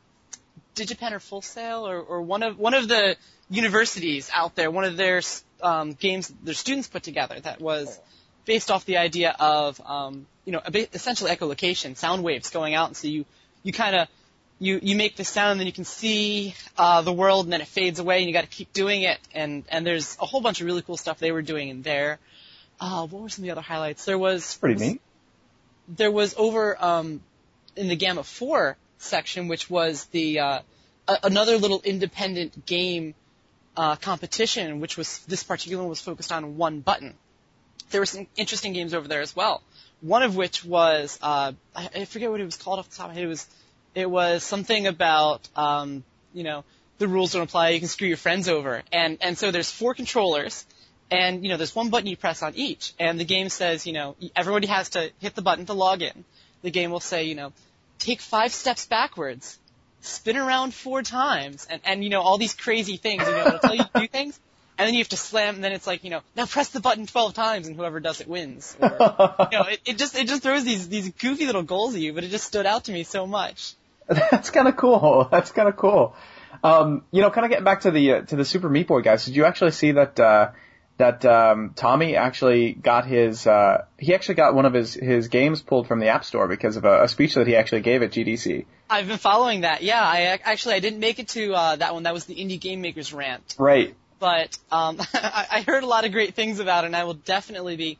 Digipen 0.74 1.12
or 1.12 1.20
Full 1.20 1.42
Sail 1.42 1.86
or, 1.86 2.00
or 2.00 2.22
one 2.22 2.42
of 2.42 2.58
one 2.58 2.72
of 2.72 2.88
the 2.88 3.16
universities 3.50 4.30
out 4.32 4.54
there, 4.54 4.70
one 4.70 4.84
of 4.84 4.96
their 4.96 5.20
um, 5.62 5.92
games 5.92 6.32
their 6.42 6.54
students 6.54 6.88
put 6.88 7.02
together 7.02 7.38
that 7.38 7.60
was 7.60 8.00
based 8.48 8.70
off 8.72 8.84
the 8.86 8.96
idea 8.96 9.36
of 9.38 9.80
um, 9.86 10.26
you 10.46 10.52
know 10.52 10.60
essentially 10.94 11.30
echolocation, 11.30 11.96
sound 11.96 12.24
waves 12.24 12.50
going 12.50 12.74
out, 12.74 12.88
and 12.88 12.96
so 12.96 13.06
you 13.06 13.24
you 13.62 13.72
kind 13.72 13.94
of 13.94 14.08
you 14.58 14.80
you 14.82 14.96
make 14.96 15.14
the 15.16 15.24
sound, 15.24 15.52
and 15.52 15.60
then 15.60 15.66
you 15.68 15.72
can 15.80 15.84
see 15.84 16.54
uh, 16.76 17.02
the 17.02 17.12
world, 17.12 17.44
and 17.46 17.52
then 17.52 17.60
it 17.60 17.68
fades 17.68 17.98
away, 18.00 18.18
and 18.18 18.26
you 18.26 18.32
got 18.32 18.46
to 18.50 18.54
keep 18.58 18.72
doing 18.72 19.02
it, 19.02 19.18
and 19.34 19.64
and 19.68 19.86
there's 19.86 20.16
a 20.20 20.26
whole 20.26 20.40
bunch 20.40 20.60
of 20.60 20.66
really 20.66 20.82
cool 20.82 20.96
stuff 20.96 21.18
they 21.18 21.30
were 21.30 21.42
doing 21.42 21.68
in 21.68 21.82
there. 21.82 22.18
Uh, 22.80 23.06
what 23.06 23.22
were 23.22 23.28
some 23.28 23.42
of 23.42 23.46
the 23.46 23.52
other 23.52 23.60
highlights? 23.60 24.04
There 24.06 24.18
was 24.18 24.56
Pretty 24.56 24.80
neat. 24.80 25.00
there 25.86 26.10
was 26.10 26.34
over 26.36 26.82
um, 26.82 27.20
in 27.76 27.88
the 27.88 27.96
Gamma 27.96 28.22
4 28.24 28.76
section, 28.98 29.48
which 29.48 29.68
was 29.68 30.04
the 30.06 30.38
uh, 30.40 30.60
a- 31.06 31.18
another 31.24 31.56
little 31.58 31.80
independent 31.84 32.64
game 32.66 33.14
uh, 33.76 33.96
competition, 33.96 34.80
which 34.80 34.96
was 34.96 35.18
this 35.26 35.42
particular 35.42 35.82
one 35.82 35.90
was 35.90 36.00
focused 36.00 36.32
on 36.32 36.56
one 36.56 36.80
button. 36.80 37.14
There 37.90 38.00
were 38.00 38.06
some 38.06 38.26
interesting 38.36 38.72
games 38.72 38.94
over 38.94 39.08
there 39.08 39.20
as 39.20 39.34
well. 39.34 39.62
One 40.00 40.22
of 40.22 40.36
which 40.36 40.64
was 40.64 41.18
uh, 41.22 41.52
I, 41.74 41.88
I 41.94 42.04
forget 42.04 42.30
what 42.30 42.40
it 42.40 42.44
was 42.44 42.56
called 42.56 42.78
off 42.78 42.88
the 42.88 42.96
top 42.96 43.06
of 43.06 43.10
my 43.10 43.14
head. 43.14 43.24
It 43.24 43.28
was 43.28 43.46
it 43.94 44.10
was 44.10 44.44
something 44.44 44.86
about 44.86 45.48
um, 45.56 46.04
you 46.32 46.44
know 46.44 46.64
the 46.98 47.08
rules 47.08 47.32
don't 47.32 47.42
apply. 47.42 47.70
You 47.70 47.78
can 47.78 47.88
screw 47.88 48.08
your 48.08 48.16
friends 48.16 48.48
over, 48.48 48.82
and 48.92 49.18
and 49.20 49.38
so 49.38 49.50
there's 49.50 49.70
four 49.70 49.94
controllers. 49.94 50.66
And 51.10 51.42
you 51.42 51.48
know, 51.48 51.56
there's 51.56 51.74
one 51.74 51.88
button 51.88 52.06
you 52.06 52.18
press 52.18 52.42
on 52.42 52.54
each, 52.54 52.92
and 53.00 53.18
the 53.18 53.24
game 53.24 53.48
says, 53.48 53.86
you 53.86 53.94
know, 53.94 54.14
everybody 54.36 54.66
has 54.66 54.90
to 54.90 55.10
hit 55.20 55.34
the 55.34 55.40
button 55.40 55.64
to 55.66 55.72
log 55.72 56.02
in. 56.02 56.24
The 56.60 56.70
game 56.70 56.90
will 56.90 57.00
say, 57.00 57.24
you 57.24 57.34
know, 57.34 57.52
take 57.98 58.20
five 58.20 58.52
steps 58.52 58.84
backwards, 58.84 59.58
spin 60.02 60.36
around 60.36 60.74
four 60.74 61.02
times, 61.02 61.66
and 61.70 61.80
and 61.84 62.04
you 62.04 62.10
know 62.10 62.20
all 62.20 62.36
these 62.36 62.54
crazy 62.54 62.98
things. 62.98 63.26
You 63.26 63.32
know, 63.32 63.46
it'll 63.46 63.58
tell 63.58 63.74
you 63.74 63.84
to 63.84 64.00
do 64.00 64.08
things, 64.18 64.38
and 64.78 64.86
then 64.86 64.94
you 64.94 65.00
have 65.00 65.08
to 65.08 65.16
slam. 65.16 65.56
And 65.56 65.64
then 65.64 65.72
it's 65.72 65.86
like, 65.86 66.04
you 66.04 66.10
know, 66.10 66.20
now 66.36 66.46
press 66.46 66.68
the 66.68 66.80
button 66.80 67.06
12 67.06 67.34
times, 67.34 67.66
and 67.66 67.76
whoever 67.76 68.00
does 68.00 68.20
it 68.20 68.28
wins. 68.28 68.76
Or, 68.88 69.48
you 69.52 69.58
know, 69.58 69.64
it, 69.64 69.80
it 69.84 69.98
just 69.98 70.16
it 70.16 70.28
just 70.28 70.42
throws 70.42 70.64
these 70.64 70.88
these 70.88 71.10
goofy 71.10 71.46
little 71.46 71.62
goals 71.62 71.94
at 71.94 72.00
you, 72.00 72.12
but 72.12 72.24
it 72.24 72.30
just 72.30 72.46
stood 72.46 72.64
out 72.64 72.84
to 72.84 72.92
me 72.92 73.02
so 73.04 73.26
much. 73.26 73.74
That's 74.06 74.50
kind 74.50 74.68
of 74.68 74.76
cool. 74.76 75.28
That's 75.30 75.52
kind 75.52 75.68
of 75.68 75.76
cool. 75.76 76.16
Um, 76.64 77.04
you 77.10 77.20
know, 77.20 77.30
kind 77.30 77.44
of 77.44 77.50
getting 77.50 77.64
back 77.64 77.82
to 77.82 77.90
the 77.90 78.12
uh, 78.12 78.20
to 78.22 78.36
the 78.36 78.44
Super 78.44 78.68
Meat 78.68 78.86
Boy 78.86 79.02
guys. 79.02 79.24
Did 79.24 79.36
you 79.36 79.44
actually 79.44 79.72
see 79.72 79.92
that 79.92 80.18
uh, 80.18 80.50
that 80.96 81.24
um, 81.24 81.72
Tommy 81.74 82.16
actually 82.16 82.72
got 82.72 83.06
his 83.06 83.46
uh, 83.46 83.84
he 83.98 84.14
actually 84.14 84.36
got 84.36 84.54
one 84.54 84.66
of 84.66 84.74
his 84.74 84.94
his 84.94 85.28
games 85.28 85.62
pulled 85.62 85.86
from 85.86 86.00
the 86.00 86.08
App 86.08 86.24
Store 86.24 86.48
because 86.48 86.76
of 86.76 86.84
a, 86.84 87.04
a 87.04 87.08
speech 87.08 87.34
that 87.34 87.46
he 87.46 87.56
actually 87.56 87.82
gave 87.82 88.02
at 88.02 88.10
GDC. 88.10 88.66
I've 88.90 89.06
been 89.06 89.18
following 89.18 89.62
that. 89.62 89.82
Yeah, 89.82 90.02
I 90.02 90.38
actually 90.42 90.74
I 90.74 90.80
didn't 90.80 91.00
make 91.00 91.18
it 91.18 91.28
to 91.28 91.52
uh, 91.52 91.76
that 91.76 91.94
one. 91.94 92.04
That 92.04 92.14
was 92.14 92.24
the 92.24 92.34
Indie 92.34 92.60
Game 92.60 92.80
Makers 92.80 93.12
rant. 93.12 93.54
Right. 93.58 93.94
But 94.18 94.56
um, 94.70 94.98
I, 95.14 95.46
I 95.50 95.62
heard 95.62 95.82
a 95.82 95.86
lot 95.86 96.04
of 96.04 96.12
great 96.12 96.34
things 96.34 96.58
about 96.60 96.84
it, 96.84 96.88
and 96.88 96.96
I 96.96 97.04
will 97.04 97.14
definitely 97.14 97.76
be 97.76 97.98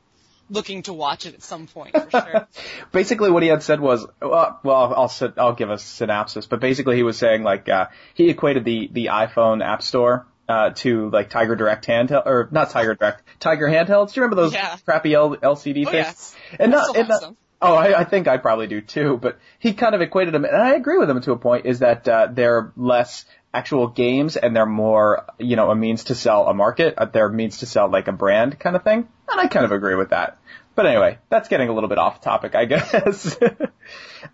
looking 0.51 0.83
to 0.85 0.95
watch 0.95 1.27
it 1.27 1.35
at 1.35 1.43
some 1.43 1.67
point 1.67 1.93
for 1.95 2.11
sure. 2.11 2.49
basically 2.93 3.31
what 3.31 3.43
he 3.43 3.51
had 3.51 3.63
said 3.63 3.81
was 3.81 4.07
well, 4.23 4.59
well 4.63 4.95
I'll 4.95 5.33
I'll 5.37 5.53
give 5.53 5.69
a 5.69 5.77
synopsis 5.77 6.47
but 6.47 6.59
basically 6.59 6.97
he 6.97 7.03
was 7.03 7.19
saying 7.19 7.43
like 7.43 7.69
uh 7.69 7.89
he 8.15 8.31
equated 8.31 8.65
the 8.65 8.89
the 8.91 9.07
iPhone 9.13 9.63
app 9.63 9.83
store 9.83 10.27
uh 10.49 10.71
to 10.71 11.11
like 11.11 11.29
Tiger 11.29 11.55
Direct 11.55 11.87
handheld 11.87 12.25
or 12.25 12.49
not 12.51 12.71
Tiger 12.71 12.95
Direct 12.95 13.23
Tiger 13.41 13.69
handhelds 13.69 14.15
do 14.15 14.21
you 14.21 14.23
remember 14.25 14.43
those 14.43 14.55
Yeah. 14.55 14.75
crappy 14.87 15.13
L- 15.13 15.37
LCD 15.37 15.87
Oh, 15.87 15.91
things 15.91 16.07
yes. 16.07 16.37
and 16.59 16.73
not, 16.73 16.97
and 16.97 17.09
not. 17.11 17.35
Oh, 17.61 17.75
I, 17.75 18.01
I 18.01 18.05
think 18.05 18.27
I 18.29 18.37
probably 18.39 18.69
do 18.69 18.81
too, 18.81 19.19
but 19.21 19.39
he 19.59 19.75
kind 19.75 19.93
of 19.97 20.01
equated 20.01 20.33
them, 20.33 20.45
and 20.45 20.57
I 20.57 20.75
agree 20.77 20.97
with 20.97 21.11
him 21.11 21.21
to 21.23 21.33
a 21.33 21.37
point, 21.37 21.67
is 21.67 21.81
that 21.81 22.07
uh, 22.07 22.29
they're 22.31 22.73
less 22.77 23.25
actual 23.53 23.87
games 23.89 24.37
and 24.37 24.55
they're 24.55 24.67
more, 24.67 25.25
you 25.39 25.57
know, 25.57 25.71
a 25.71 25.75
means 25.75 26.05
to 26.05 26.15
sell 26.15 26.47
a 26.49 26.55
market, 26.55 26.95
they're 27.13 27.27
a 27.27 27.33
means 27.33 27.59
to 27.59 27.67
sell 27.67 27.89
like 27.91 28.09
a 28.09 28.13
brand 28.13 28.59
kind 28.59 28.77
of 28.77 28.85
thing, 28.85 29.09
and 29.29 29.41
I 29.41 29.47
kind 29.47 29.65
of 29.65 29.73
agree 29.73 29.95
with 29.95 30.11
that. 30.11 30.39
But 30.75 30.87
anyway, 30.87 31.19
that's 31.29 31.49
getting 31.49 31.69
a 31.69 31.73
little 31.73 31.89
bit 31.89 31.99
off 31.99 32.21
topic, 32.21 32.55
I 32.55 32.65
guess. 32.67 33.37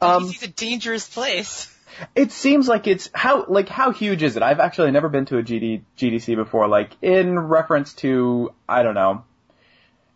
um, 0.00 0.24
DC's 0.24 0.42
a 0.42 0.48
dangerous 0.48 1.08
place. 1.08 1.74
it 2.14 2.32
seems 2.32 2.68
like 2.68 2.86
it's 2.86 3.08
how 3.14 3.46
like 3.48 3.68
how 3.68 3.92
huge 3.92 4.22
is 4.22 4.36
it? 4.36 4.42
I've 4.42 4.60
actually 4.60 4.90
never 4.90 5.08
been 5.08 5.24
to 5.26 5.38
a 5.38 5.42
GD, 5.42 5.82
GDC 5.96 6.36
before. 6.36 6.68
Like 6.68 6.90
in 7.00 7.38
reference 7.38 7.94
to 7.94 8.52
I 8.68 8.82
don't 8.82 8.94
know, 8.94 9.24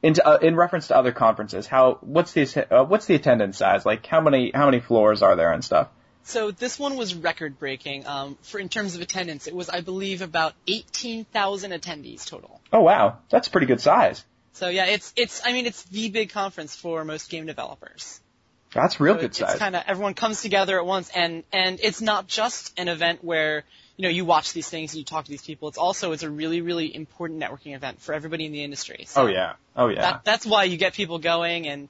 into 0.02 0.26
uh, 0.26 0.38
in 0.42 0.56
reference 0.56 0.88
to 0.88 0.96
other 0.96 1.12
conferences. 1.12 1.66
How 1.66 1.98
what's 2.00 2.32
the 2.32 2.66
uh, 2.70 2.84
what's 2.84 3.06
the 3.06 3.14
attendance 3.14 3.58
size? 3.58 3.86
Like 3.86 4.04
how 4.06 4.20
many 4.20 4.50
how 4.54 4.66
many 4.66 4.80
floors 4.80 5.22
are 5.22 5.36
there 5.36 5.52
and 5.52 5.64
stuff? 5.64 5.88
So 6.28 6.50
this 6.50 6.78
one 6.78 6.96
was 6.98 7.14
record 7.14 7.58
breaking. 7.58 8.06
Um, 8.06 8.36
for 8.42 8.58
in 8.58 8.68
terms 8.68 8.94
of 8.94 9.00
attendance, 9.00 9.46
it 9.46 9.54
was 9.54 9.70
I 9.70 9.80
believe 9.80 10.20
about 10.20 10.52
eighteen 10.66 11.24
thousand 11.24 11.70
attendees 11.72 12.26
total. 12.26 12.60
Oh 12.70 12.82
wow, 12.82 13.16
that's 13.30 13.48
a 13.48 13.50
pretty 13.50 13.66
good 13.66 13.80
size. 13.80 14.22
So 14.52 14.68
yeah, 14.68 14.84
it's 14.84 15.10
it's 15.16 15.40
I 15.46 15.54
mean 15.54 15.64
it's 15.64 15.82
the 15.84 16.10
big 16.10 16.28
conference 16.28 16.76
for 16.76 17.02
most 17.02 17.30
game 17.30 17.46
developers. 17.46 18.20
That's 18.74 19.00
real 19.00 19.14
So 19.14 19.20
good 19.20 19.30
it's 19.30 19.38
size. 19.38 19.58
kind 19.58 19.74
of 19.74 19.84
everyone 19.86 20.12
comes 20.12 20.42
together 20.42 20.78
at 20.78 20.84
once, 20.84 21.10
and 21.14 21.44
and 21.50 21.80
it's 21.82 22.02
not 22.02 22.26
just 22.26 22.78
an 22.78 22.88
event 22.88 23.24
where 23.24 23.64
you 23.96 24.02
know 24.02 24.10
you 24.10 24.26
watch 24.26 24.52
these 24.52 24.68
things 24.68 24.92
and 24.92 24.98
you 24.98 25.06
talk 25.06 25.24
to 25.24 25.30
these 25.30 25.46
people. 25.46 25.68
It's 25.68 25.78
also 25.78 26.12
it's 26.12 26.24
a 26.24 26.30
really 26.30 26.60
really 26.60 26.94
important 26.94 27.40
networking 27.40 27.74
event 27.74 28.02
for 28.02 28.12
everybody 28.12 28.44
in 28.44 28.52
the 28.52 28.62
industry. 28.62 29.06
So 29.06 29.22
oh 29.22 29.26
yeah, 29.28 29.54
oh 29.74 29.88
yeah. 29.88 30.02
that, 30.02 30.24
that's 30.24 30.44
why 30.44 30.64
you 30.64 30.76
get 30.76 30.92
people 30.92 31.18
going, 31.18 31.66
and 31.66 31.88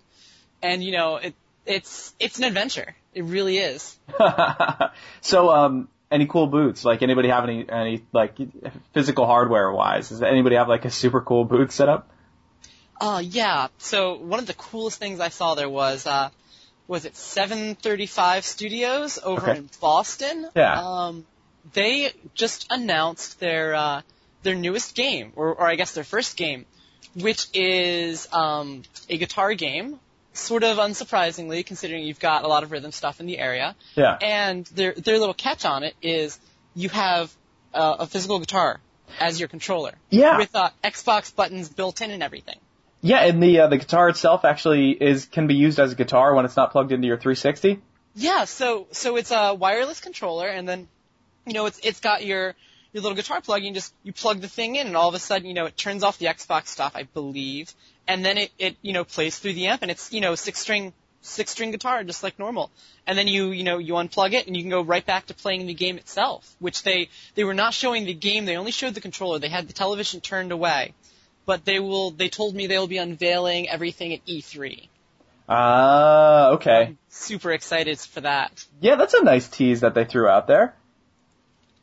and 0.62 0.84
you 0.84 0.92
know 0.92 1.16
it 1.16 1.34
it's 1.68 2.14
it's 2.18 2.38
an 2.38 2.44
adventure. 2.44 2.94
It 3.14 3.24
really 3.24 3.58
is. 3.58 3.98
so 5.20 5.50
um, 5.50 5.88
any 6.10 6.26
cool 6.26 6.46
boots? 6.46 6.84
Like 6.84 7.02
anybody 7.02 7.28
have 7.28 7.44
any 7.44 7.68
any 7.68 8.04
like 8.12 8.36
physical 8.92 9.26
hardware 9.26 9.70
wise? 9.72 10.08
Does 10.08 10.22
anybody 10.22 10.56
have 10.56 10.68
like 10.68 10.84
a 10.84 10.90
super 10.90 11.20
cool 11.20 11.44
booth 11.44 11.70
set 11.72 11.88
up? 11.88 12.10
Uh, 13.00 13.22
yeah. 13.24 13.68
So 13.78 14.16
one 14.16 14.40
of 14.40 14.46
the 14.46 14.54
coolest 14.54 14.98
things 14.98 15.20
I 15.20 15.28
saw 15.28 15.54
there 15.54 15.68
was, 15.68 16.06
uh, 16.06 16.30
was 16.88 17.04
it 17.04 17.16
735 17.16 18.44
Studios 18.44 19.18
over 19.22 19.50
Okay. 19.50 19.58
in 19.58 19.70
Boston? 19.80 20.48
Yeah. 20.56 20.80
Um, 20.82 21.26
they 21.74 22.12
just 22.34 22.66
announced 22.70 23.38
their, 23.38 23.74
uh, 23.74 24.02
their 24.42 24.56
newest 24.56 24.96
game, 24.96 25.32
or, 25.36 25.54
or 25.54 25.68
I 25.68 25.76
guess 25.76 25.92
their 25.92 26.02
first 26.02 26.36
game, 26.36 26.66
which 27.14 27.46
is, 27.54 28.26
um, 28.32 28.82
a 29.08 29.16
guitar 29.16 29.54
game. 29.54 30.00
Sort 30.38 30.62
of 30.62 30.78
unsurprisingly, 30.78 31.66
considering 31.66 32.04
you've 32.04 32.20
got 32.20 32.44
a 32.44 32.48
lot 32.48 32.62
of 32.62 32.70
rhythm 32.70 32.92
stuff 32.92 33.20
in 33.20 33.26
the 33.26 33.38
area. 33.38 33.74
Yeah. 33.96 34.16
And 34.20 34.64
their, 34.66 34.94
their 34.94 35.18
little 35.18 35.34
catch 35.34 35.64
on 35.64 35.82
it 35.82 35.94
is 36.00 36.38
you 36.74 36.88
have 36.90 37.34
uh, 37.74 37.96
a 38.00 38.06
physical 38.06 38.38
guitar 38.38 38.80
as 39.20 39.40
your 39.40 39.48
controller. 39.48 39.94
Yeah. 40.10 40.38
With, 40.38 40.54
uh, 40.54 40.70
Xbox 40.84 41.34
buttons 41.34 41.68
built 41.68 42.00
in 42.00 42.10
and 42.10 42.22
everything. 42.22 42.58
Yeah, 43.00 43.18
and 43.18 43.42
the 43.42 43.60
uh, 43.60 43.66
the 43.68 43.78
guitar 43.78 44.08
itself 44.08 44.44
actually 44.44 44.90
is 44.90 45.26
can 45.26 45.46
be 45.46 45.54
used 45.54 45.78
as 45.78 45.92
a 45.92 45.94
guitar 45.94 46.34
when 46.34 46.44
it's 46.44 46.56
not 46.56 46.72
plugged 46.72 46.90
into 46.90 47.06
your 47.06 47.16
360. 47.16 47.80
Yeah, 48.14 48.44
so 48.44 48.88
so 48.90 49.16
it's 49.16 49.30
a 49.30 49.54
wireless 49.54 50.00
controller, 50.00 50.48
and 50.48 50.68
then 50.68 50.88
you 51.46 51.52
know 51.52 51.66
it's 51.66 51.78
it's 51.84 52.00
got 52.00 52.24
your 52.24 52.56
your 52.92 53.02
little 53.02 53.14
guitar 53.14 53.40
plug. 53.40 53.62
You 53.62 53.72
just 53.72 53.94
you 54.02 54.12
plug 54.12 54.40
the 54.40 54.48
thing 54.48 54.74
in, 54.74 54.88
and 54.88 54.96
all 54.96 55.08
of 55.08 55.14
a 55.14 55.20
sudden 55.20 55.46
you 55.46 55.54
know 55.54 55.66
it 55.66 55.76
turns 55.76 56.02
off 56.02 56.18
the 56.18 56.26
Xbox 56.26 56.68
stuff, 56.68 56.92
I 56.96 57.04
believe, 57.04 57.72
and 58.08 58.24
then 58.24 58.38
it 58.38 58.50
it 58.58 58.76
you 58.82 58.92
know 58.92 59.04
plays 59.04 59.38
through 59.38 59.52
the 59.52 59.66
amp, 59.68 59.82
and 59.82 59.90
it's 59.90 60.12
you 60.12 60.20
know 60.20 60.34
six 60.34 60.58
string 60.58 60.92
six 61.20 61.50
string 61.52 61.70
guitar 61.70 62.02
just 62.04 62.22
like 62.22 62.38
normal. 62.38 62.70
And 63.06 63.16
then 63.16 63.28
you 63.28 63.50
you 63.52 63.62
know 63.62 63.78
you 63.78 63.94
unplug 63.94 64.32
it, 64.32 64.46
and 64.46 64.56
you 64.56 64.62
can 64.62 64.70
go 64.70 64.82
right 64.82 65.04
back 65.04 65.26
to 65.26 65.34
playing 65.34 65.66
the 65.66 65.74
game 65.74 65.98
itself, 65.98 66.56
which 66.58 66.82
they 66.82 67.08
they 67.36 67.44
were 67.44 67.54
not 67.54 67.74
showing 67.74 68.04
the 68.06 68.14
game. 68.14 68.44
They 68.46 68.56
only 68.56 68.72
showed 68.72 68.94
the 68.94 69.00
controller. 69.00 69.38
They 69.38 69.48
had 69.48 69.68
the 69.68 69.72
television 69.74 70.20
turned 70.20 70.50
away. 70.52 70.94
But 71.46 71.64
they 71.64 71.80
will. 71.80 72.10
They 72.10 72.28
told 72.28 72.54
me 72.54 72.66
they 72.66 72.76
will 72.78 72.88
be 72.88 72.98
unveiling 72.98 73.70
everything 73.70 74.12
at 74.12 74.24
E3. 74.26 74.88
Ah, 75.48 76.48
okay. 76.50 76.94
Super 77.08 77.52
excited 77.52 77.98
for 77.98 78.20
that. 78.20 78.66
Yeah, 78.80 78.96
that's 78.96 79.14
a 79.14 79.24
nice 79.24 79.48
tease 79.48 79.80
that 79.80 79.94
they 79.94 80.04
threw 80.04 80.28
out 80.28 80.46
there. 80.46 80.74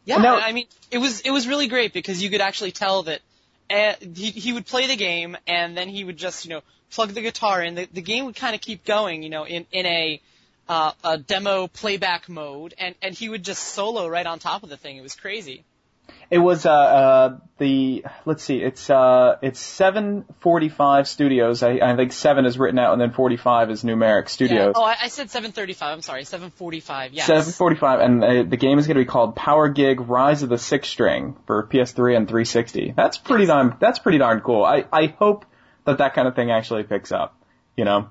Yeah, 0.06 0.18
Now- 0.18 0.38
I 0.38 0.52
mean, 0.52 0.68
it 0.92 1.00
was 1.00 1.22
it 1.22 1.32
was 1.32 1.48
really 1.48 1.68
great 1.68 1.94
because 1.94 2.22
you 2.22 2.30
could 2.30 2.42
actually 2.42 2.74
tell 2.74 3.04
that 3.04 3.22
uh, 3.70 3.94
he 4.14 4.32
he 4.32 4.54
would 4.54 4.66
play 4.66 4.88
the 4.88 4.96
game 4.96 5.38
and 5.48 5.76
then 5.76 5.90
he 5.90 6.04
would 6.04 6.18
just 6.18 6.46
you 6.46 6.52
know 6.52 6.62
plug 6.92 7.10
the 7.10 7.22
guitar 7.22 7.64
in. 7.64 7.76
The 7.76 7.88
the 7.92 8.02
game 8.02 8.26
would 8.26 8.36
kind 8.36 8.56
of 8.56 8.62
keep 8.62 8.86
going, 8.86 9.24
you 9.24 9.30
know, 9.30 9.46
in 9.46 9.66
in 9.72 9.86
a 9.86 10.22
uh, 10.68 10.92
a 11.04 11.18
demo 11.18 11.68
playback 11.68 12.28
mode, 12.30 12.74
and 12.78 12.96
and 13.02 13.14
he 13.14 13.30
would 13.30 13.44
just 13.44 13.62
solo 13.62 14.08
right 14.08 14.26
on 14.26 14.40
top 14.40 14.64
of 14.64 14.70
the 14.70 14.78
thing. 14.78 14.98
It 14.98 15.04
was 15.04 15.16
crazy. 15.16 15.64
It 16.30 16.40
was 16.40 16.66
uh, 16.66 16.72
uh 16.72 17.38
the 17.58 18.04
let's 18.26 18.44
see, 18.44 18.58
it's 18.58 18.90
uh 18.90 19.38
it's 19.42 19.60
seven 19.60 20.26
forty 20.40 20.70
five 20.70 21.08
studios. 21.08 21.64
I, 21.64 21.80
I 21.82 21.96
think 21.96 22.12
seven 22.12 22.46
is 22.46 22.58
written 22.58 22.80
out, 22.80 22.94
and 22.94 23.02
then 23.02 23.12
forty 23.12 23.38
five 23.38 23.70
is 23.72 23.84
numeric 23.84 24.24
Yeah. 24.24 24.28
studios. 24.28 24.74
Oh, 24.76 24.84
I, 24.84 24.96
I 25.04 25.08
said 25.08 25.30
735. 25.30 25.94
I'm 25.94 26.02
sorry, 26.02 26.26
745. 26.26 27.14
Yes. 27.14 27.28
Seven 27.28 27.52
forty 27.54 27.76
five, 27.76 28.00
and 28.02 28.24
uh, 28.24 28.44
the 28.44 28.58
game 28.58 28.78
is 28.80 28.88
going 28.88 28.96
to 28.96 29.02
be 29.02 29.06
called 29.06 29.36
Power 29.36 29.70
Gig 29.70 30.02
Rise 30.02 30.44
of 30.44 30.50
the 30.50 30.58
Six 30.58 30.90
String 30.90 31.38
for 31.46 31.64
PS3 31.64 32.18
and 32.18 32.28
360. 32.28 32.94
That's 32.96 33.18
pretty 33.18 33.46
darn. 33.46 33.76
That's 33.80 34.00
pretty 34.00 34.18
darn 34.18 34.42
cool. 34.42 34.66
I 34.66 34.86
I 34.92 35.08
hope 35.08 35.46
that 35.86 36.00
that 36.00 36.14
kind 36.14 36.28
of 36.28 36.36
thing 36.36 36.52
actually 36.52 36.84
picks 36.84 37.12
up. 37.12 37.40
You 37.78 37.86
know, 37.86 38.10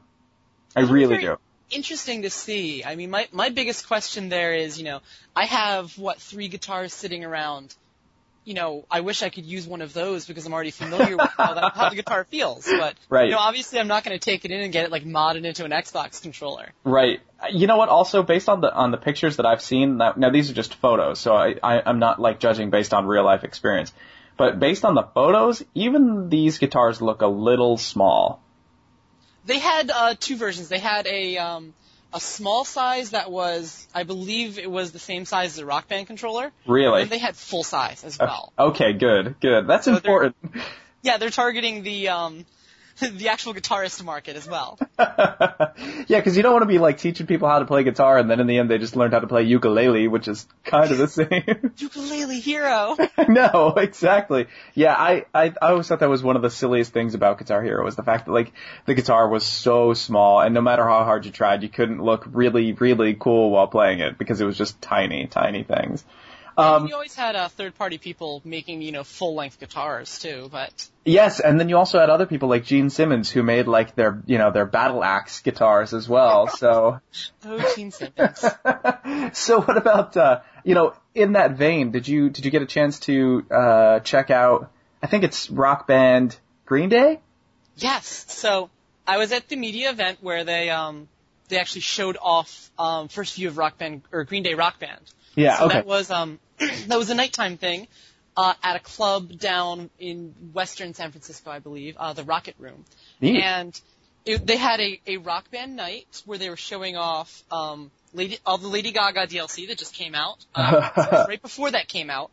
I 0.74 0.80
really 0.80 1.16
very 1.16 1.22
do. 1.22 1.36
Interesting 1.70 2.22
to 2.22 2.30
see. 2.30 2.84
I 2.84 2.94
mean, 2.94 3.10
my 3.10 3.28
my 3.32 3.50
biggest 3.50 3.88
question 3.88 4.28
there 4.28 4.54
is, 4.54 4.78
you 4.78 4.84
know, 4.84 5.00
I 5.34 5.46
have 5.46 5.98
what 5.98 6.20
three 6.20 6.48
guitars 6.48 6.94
sitting 6.94 7.24
around. 7.24 7.74
You 8.44 8.54
know, 8.54 8.84
I 8.90 9.00
wish 9.00 9.22
I 9.22 9.30
could 9.30 9.46
use 9.46 9.66
one 9.66 9.80
of 9.80 9.94
those 9.94 10.26
because 10.26 10.44
I'm 10.44 10.52
already 10.52 10.70
familiar 10.70 11.16
with 11.16 11.30
how, 11.30 11.54
that, 11.54 11.74
how 11.74 11.88
the 11.88 11.96
guitar 11.96 12.24
feels. 12.24 12.66
But 12.66 12.94
Right. 13.08 13.24
you 13.24 13.30
know, 13.30 13.38
obviously, 13.38 13.78
I'm 13.78 13.88
not 13.88 14.04
going 14.04 14.18
to 14.18 14.22
take 14.22 14.44
it 14.44 14.50
in 14.50 14.60
and 14.60 14.72
get 14.72 14.84
it 14.84 14.90
like 14.90 15.04
modded 15.04 15.44
into 15.46 15.64
an 15.64 15.70
Xbox 15.70 16.20
controller. 16.20 16.72
Right. 16.84 17.20
You 17.50 17.66
know 17.66 17.78
what? 17.78 17.88
Also, 17.88 18.22
based 18.22 18.48
on 18.50 18.60
the 18.60 18.72
on 18.72 18.90
the 18.90 18.98
pictures 18.98 19.36
that 19.38 19.46
I've 19.46 19.62
seen, 19.62 19.96
now, 19.96 20.12
now 20.16 20.30
these 20.30 20.50
are 20.50 20.54
just 20.54 20.74
photos, 20.74 21.18
so 21.18 21.34
I, 21.34 21.54
I 21.62 21.82
I'm 21.84 21.98
not 21.98 22.20
like 22.20 22.38
judging 22.38 22.70
based 22.70 22.92
on 22.92 23.06
real 23.06 23.24
life 23.24 23.44
experience. 23.44 23.92
But 24.36 24.58
based 24.58 24.84
on 24.84 24.94
the 24.94 25.04
photos, 25.04 25.62
even 25.74 26.28
these 26.28 26.58
guitars 26.58 27.00
look 27.00 27.22
a 27.22 27.26
little 27.28 27.76
small. 27.76 28.42
They 29.46 29.58
had 29.58 29.90
uh, 29.90 30.14
two 30.18 30.36
versions. 30.36 30.68
They 30.68 30.78
had 30.78 31.06
a 31.06 31.36
um, 31.38 31.74
a 32.14 32.20
small 32.20 32.64
size 32.64 33.10
that 33.10 33.30
was, 33.30 33.86
I 33.94 34.04
believe, 34.04 34.58
it 34.58 34.70
was 34.70 34.92
the 34.92 34.98
same 35.00 35.24
size 35.24 35.54
as 35.54 35.58
a 35.58 35.66
Rock 35.66 35.88
Band 35.88 36.06
controller. 36.06 36.52
Really? 36.66 37.02
And 37.02 37.10
they 37.10 37.18
had 37.18 37.34
full 37.36 37.64
size 37.64 38.04
as 38.04 38.18
well. 38.18 38.52
Okay, 38.58 38.92
good, 38.92 39.34
good. 39.40 39.66
That's 39.66 39.84
So 39.84 39.90
they're- 39.90 39.98
important. 39.98 40.36
Yeah, 41.02 41.18
they're 41.18 41.30
targeting 41.30 41.82
the 41.82 42.08
um, 42.08 42.46
the 43.00 43.28
actual 43.28 43.54
guitarist 43.54 44.04
market 44.04 44.36
as 44.36 44.46
well. 44.46 44.78
yeah, 44.98 46.04
because 46.08 46.36
you 46.36 46.42
don't 46.42 46.52
want 46.52 46.62
to 46.62 46.68
be 46.68 46.78
like 46.78 46.98
teaching 46.98 47.26
people 47.26 47.48
how 47.48 47.58
to 47.58 47.64
play 47.64 47.82
guitar, 47.82 48.18
and 48.18 48.30
then 48.30 48.40
in 48.40 48.46
the 48.46 48.58
end 48.58 48.70
they 48.70 48.78
just 48.78 48.94
learned 48.94 49.12
how 49.12 49.20
to 49.20 49.26
play 49.26 49.42
ukulele, 49.42 50.06
which 50.06 50.28
is 50.28 50.46
kind 50.64 50.90
of 50.90 50.98
the 50.98 51.08
same. 51.08 51.72
Ukulele 51.78 52.38
hero. 52.38 52.96
no, 53.28 53.74
exactly. 53.76 54.46
Yeah, 54.74 54.94
I, 54.94 55.24
I 55.34 55.52
I 55.60 55.70
always 55.70 55.88
thought 55.88 56.00
that 56.00 56.08
was 56.08 56.22
one 56.22 56.36
of 56.36 56.42
the 56.42 56.50
silliest 56.50 56.92
things 56.92 57.14
about 57.14 57.38
Guitar 57.38 57.62
Hero 57.62 57.84
was 57.84 57.96
the 57.96 58.04
fact 58.04 58.26
that 58.26 58.32
like 58.32 58.52
the 58.86 58.94
guitar 58.94 59.28
was 59.28 59.44
so 59.44 59.94
small, 59.94 60.40
and 60.40 60.54
no 60.54 60.60
matter 60.60 60.84
how 60.84 61.04
hard 61.04 61.24
you 61.26 61.32
tried, 61.32 61.62
you 61.62 61.68
couldn't 61.68 62.02
look 62.02 62.24
really 62.30 62.72
really 62.72 63.14
cool 63.14 63.50
while 63.50 63.66
playing 63.66 64.00
it 64.00 64.18
because 64.18 64.40
it 64.40 64.44
was 64.44 64.56
just 64.56 64.80
tiny 64.80 65.26
tiny 65.26 65.64
things. 65.64 66.04
Um, 66.56 66.86
you 66.86 66.94
always 66.94 67.14
had 67.14 67.36
uh, 67.36 67.48
third-party 67.48 67.98
people 67.98 68.40
making, 68.44 68.82
you 68.82 68.92
know, 68.92 69.04
full-length 69.04 69.58
guitars 69.58 70.18
too, 70.18 70.48
but 70.52 70.88
yes, 71.04 71.40
and 71.40 71.58
then 71.58 71.68
you 71.68 71.76
also 71.76 71.98
had 71.98 72.10
other 72.10 72.26
people 72.26 72.48
like 72.48 72.64
Gene 72.64 72.90
Simmons 72.90 73.30
who 73.30 73.42
made 73.42 73.66
like 73.66 73.94
their 73.94 74.22
you 74.26 74.38
know 74.38 74.50
their 74.50 74.66
battle 74.66 75.02
axe 75.02 75.40
guitars 75.40 75.92
as 75.92 76.08
well. 76.08 76.48
So 76.64 77.00
oh, 77.44 77.72
Gene 77.74 77.90
Simmons. 77.90 78.44
so 79.36 79.60
what 79.60 79.76
about 79.76 80.16
uh 80.16 80.40
you 80.64 80.74
know 80.74 80.94
in 81.14 81.32
that 81.32 81.52
vein 81.52 81.90
did 81.90 82.06
you 82.08 82.30
did 82.30 82.44
you 82.44 82.50
get 82.50 82.62
a 82.62 82.66
chance 82.66 83.00
to 83.00 83.44
uh 83.50 84.00
check 84.00 84.30
out 84.30 84.70
I 85.02 85.06
think 85.06 85.24
it's 85.24 85.50
Rock 85.50 85.86
Band 85.86 86.36
Green 86.64 86.88
Day? 86.88 87.20
yes. 87.76 88.06
So 88.28 88.70
I 89.06 89.18
was 89.18 89.32
at 89.32 89.48
the 89.48 89.56
media 89.56 89.90
event 89.90 90.18
where 90.22 90.44
they 90.44 90.70
um 90.70 91.08
they 91.48 91.58
actually 91.58 91.82
showed 91.82 92.16
off 92.20 92.70
um 92.78 93.08
first 93.08 93.34
view 93.34 93.48
of 93.48 93.58
Rock 93.58 93.76
Band 93.78 94.02
or 94.12 94.24
Green 94.24 94.42
Day 94.42 94.54
Rock 94.54 94.78
Band. 94.78 95.00
Yeah, 95.34 95.58
So 95.58 95.64
okay. 95.66 95.74
that 95.74 95.86
was 95.86 96.10
um 96.10 96.38
that 96.86 96.98
was 96.98 97.10
a 97.10 97.14
nighttime 97.14 97.56
thing 97.56 97.86
uh, 98.36 98.54
at 98.62 98.76
a 98.76 98.80
club 98.80 99.38
down 99.38 99.90
in 99.98 100.34
western 100.52 100.94
San 100.94 101.10
Francisco, 101.10 101.50
I 101.50 101.58
believe, 101.58 101.96
uh, 101.96 102.12
the 102.12 102.24
Rocket 102.24 102.56
Room. 102.58 102.84
Neat. 103.20 103.42
And 103.42 103.80
it, 104.24 104.46
they 104.46 104.56
had 104.56 104.80
a, 104.80 105.00
a 105.06 105.16
rock 105.18 105.50
band 105.50 105.76
night 105.76 106.22
where 106.24 106.38
they 106.38 106.48
were 106.48 106.56
showing 106.56 106.96
off 106.96 107.42
um, 107.50 107.90
Lady, 108.12 108.38
all 108.46 108.58
the 108.58 108.68
Lady 108.68 108.92
Gaga 108.92 109.26
DLC 109.26 109.68
that 109.68 109.78
just 109.78 109.94
came 109.94 110.14
out. 110.14 110.44
Um, 110.56 110.72
so 110.94 111.02
it 111.02 111.12
was 111.12 111.28
right 111.28 111.42
before 111.42 111.70
that 111.72 111.88
came 111.88 112.10
out, 112.10 112.30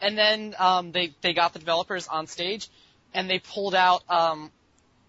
and 0.00 0.16
then 0.16 0.54
um, 0.58 0.92
they 0.92 1.12
they 1.20 1.34
got 1.34 1.52
the 1.52 1.58
developers 1.58 2.08
on 2.08 2.26
stage, 2.26 2.68
and 3.12 3.28
they 3.28 3.38
pulled 3.38 3.74
out 3.74 4.02
um, 4.08 4.50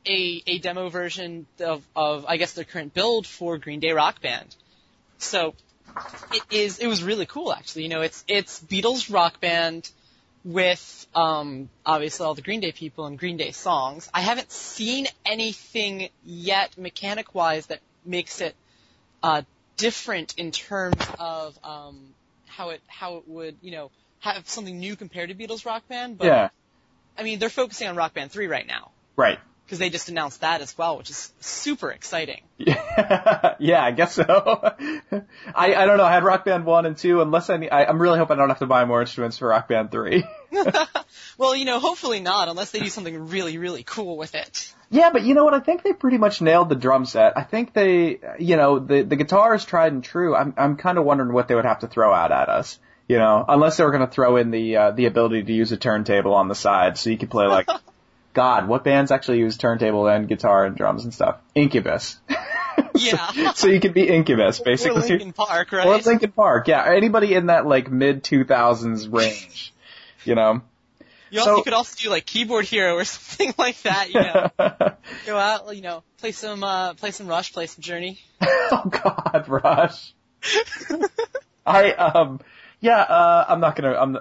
a 0.06 0.44
a 0.48 0.60
demo 0.60 0.90
version 0.90 1.46
of 1.60 1.84
of 1.96 2.26
I 2.28 2.38
guess 2.38 2.54
their 2.54 2.66
current 2.66 2.94
build 2.94 3.26
for 3.26 3.58
Green 3.58 3.80
Day 3.80 3.92
Rock 3.92 4.22
Band. 4.22 4.56
So 5.20 5.54
it 6.32 6.44
is 6.50 6.80
it 6.80 6.88
was 6.88 7.04
really 7.04 7.26
cool 7.26 7.54
actually. 7.54 7.84
You 7.84 7.90
know, 7.90 8.02
it's 8.02 8.24
it's 8.28 8.62
Beatles 8.62 9.12
Rock 9.14 9.40
Band 9.40 9.90
with 10.44 11.08
um 11.14 11.70
obviously 11.86 12.26
all 12.26 12.34
the 12.34 12.42
Green 12.42 12.60
Day 12.60 12.72
people 12.72 13.06
and 13.06 13.18
Green 13.18 13.38
Day 13.38 13.52
songs. 13.52 14.10
I 14.14 14.22
haven't 14.22 14.52
seen 14.52 15.08
anything 15.26 16.10
yet 16.24 16.78
mechanic 16.78 17.34
wise 17.34 17.68
that 17.68 17.80
makes 18.06 18.42
it 18.42 18.56
uh 19.24 19.42
different 19.78 20.36
in 20.38 20.52
terms 20.52 21.02
of 21.20 21.58
um 21.64 22.14
how 22.46 22.70
it 22.70 22.82
how 22.88 23.18
it 23.18 23.24
would, 23.28 23.58
you 23.62 23.72
know, 23.72 23.92
have 24.20 24.48
something 24.50 24.78
new 24.78 24.96
compared 24.96 25.30
to 25.30 25.36
Beatles 25.36 25.66
Rock 25.66 25.88
Band, 25.88 26.18
but 26.18 26.26
yeah, 26.28 26.50
I 27.18 27.24
mean 27.24 27.40
they're 27.40 27.50
focusing 27.50 27.88
on 27.88 27.96
Rock 27.96 28.14
Band 28.14 28.32
3 28.32 28.48
right 28.48 28.68
now 28.68 28.92
right. 29.18 29.40
Because 29.68 29.80
they 29.80 29.90
just 29.90 30.08
announced 30.08 30.40
that 30.42 30.62
as 30.62 30.78
well, 30.78 30.98
which 30.98 31.10
is 31.10 31.34
super 31.42 31.92
exciting. 31.92 32.42
yeah, 32.58 33.56
yeah 33.60 33.84
I 33.84 33.92
guess 33.92 34.14
so. 34.14 34.24
I 35.54 35.76
I 35.76 35.86
don't 35.86 35.98
know. 35.98 36.06
I 36.06 36.14
had 36.14 36.24
Rock 36.24 36.46
Band 36.46 36.66
one 36.66 36.86
and 36.86 36.98
two. 36.98 37.22
Unless 37.22 37.50
I, 37.50 37.58
need, 37.58 37.70
I 37.70 37.84
I'm 37.84 38.02
really 38.02 38.18
hoping 38.18 38.38
I 38.38 38.40
don't 38.40 38.50
have 38.50 38.60
to 38.60 38.66
buy 38.66 38.86
more 38.86 39.02
instruments 39.02 39.38
for 39.38 39.50
Rock 39.50 39.68
Band 39.68 39.92
three. 39.92 40.24
Well, 41.38 41.56
you 41.56 41.66
know, 41.66 41.80
hopefully 41.80 42.20
not, 42.20 42.48
unless 42.48 42.72
they 42.72 42.80
do 42.80 42.90
something 42.90 43.28
really, 43.30 43.60
really 43.60 43.84
cool 43.84 44.18
with 44.18 44.34
it. 44.34 44.74
yeah, 44.90 45.12
but 45.12 45.24
you 45.24 45.36
know 45.36 45.46
what? 45.46 45.54
I 45.54 45.60
think 45.60 45.84
they 45.84 45.94
pretty 45.94 46.18
much 46.18 46.42
nailed 46.42 46.70
the 46.70 46.76
drum 46.76 47.06
set. 47.06 47.38
I 47.38 47.44
think 47.44 47.74
they, 47.74 48.20
you 48.40 48.56
know, 48.56 48.80
the 48.80 49.04
the 49.04 49.16
guitar 49.16 49.54
is 49.54 49.64
tried 49.64 49.94
and 49.94 50.04
true. 50.04 50.36
I'm 50.36 50.56
I'm 50.58 50.78
kind 50.78 50.98
of 50.98 51.06
wondering 51.06 51.32
what 51.34 51.48
they 51.48 51.54
would 51.54 51.66
have 51.66 51.80
to 51.80 51.88
throw 51.88 52.12
out 52.12 52.32
at 52.32 52.50
us. 52.50 52.80
You 53.08 53.18
know, 53.18 53.46
unless 53.48 53.78
they 53.78 53.84
were 53.84 53.92
going 53.92 54.06
to 54.06 54.12
throw 54.12 54.38
in 54.38 54.50
the 54.50 54.78
uh, 54.78 54.92
the 54.92 55.06
ability 55.06 55.44
to 55.44 55.54
use 55.54 55.72
a 55.72 55.78
turntable 55.78 56.34
on 56.34 56.48
the 56.48 56.56
side, 56.56 56.98
so 56.98 57.12
you 57.12 57.18
could 57.18 57.30
play 57.30 57.46
like, 57.46 57.70
God, 58.38 58.68
what 58.68 58.84
bands 58.84 59.10
actually 59.10 59.40
use 59.40 59.58
turntable 59.58 60.08
and 60.08 60.28
guitar 60.28 60.64
and 60.64 60.76
drums 60.76 61.06
and 61.06 61.12
stuff? 61.12 61.38
Incubus. 61.56 62.18
Yeah. 62.94 63.54
so 63.54 63.68
you 63.68 63.80
could 63.80 63.94
be 63.94 64.08
Incubus, 64.08 64.60
basically. 64.60 65.02
Or. 65.02 65.08
Linkin 65.08 65.34
Park, 65.34 65.72
right? 65.72 65.86
Or 65.88 65.98
Linkin 65.98 66.32
Park, 66.32 66.68
yeah. 66.68 66.84
Anybody 66.86 67.34
in 67.34 67.48
that 67.48 67.66
like 67.66 67.92
mid 67.92 68.24
2000s 68.24 69.12
range, 69.12 69.74
you 70.24 70.34
know. 70.36 70.62
you, 71.32 71.40
also, 71.40 71.52
so- 71.52 71.58
you 71.58 71.64
could 71.64 71.74
also 71.74 71.96
do 72.00 72.10
like 72.10 72.26
Keyboard 72.26 72.66
Hero 72.66 72.96
or 72.96 73.04
something 73.16 73.54
like 73.58 73.82
that. 73.84 74.10
You 74.10 74.20
know, 74.22 74.50
go 75.26 75.38
out, 75.38 75.76
you 75.76 75.82
know, 75.82 76.04
play 76.20 76.32
some, 76.32 76.64
uh, 76.64 76.94
play 76.96 77.12
some 77.12 77.28
Rush, 77.28 77.54
play 77.54 77.66
some 77.68 77.82
Journey. 77.82 78.20
oh 78.42 78.84
God, 78.90 79.46
Rush. 79.48 80.14
I 81.66 81.92
um, 81.94 82.40
yeah. 82.80 83.00
Uh, 83.02 83.46
I'm 83.48 83.60
not 83.60 83.76
gonna. 83.76 83.94
I'm. 83.94 84.18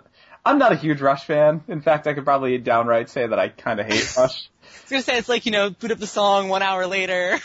I'm 0.47 0.59
not 0.59 0.73
a 0.73 0.77
huge 0.77 1.01
Rush 1.01 1.25
fan. 1.25 1.63
In 1.67 1.81
fact, 1.81 2.07
I 2.07 2.15
could 2.15 2.25
probably 2.25 2.57
downright 2.59 3.11
say 3.11 3.27
that 3.27 3.39
I 3.39 3.49
kind 3.49 3.81
of 3.81 3.87
hate 3.87 4.17
Rush. 4.17 4.49
I 4.63 4.83
was 4.83 4.91
gonna 4.91 5.03
say 5.03 5.19
it's 5.19 5.29
like 5.29 5.45
you 5.45 5.53
know, 5.53 5.71
boot 5.71 5.91
up 5.91 5.99
the 5.99 6.07
song 6.07 6.49
one 6.49 6.63
hour 6.63 6.87
later. 6.87 7.39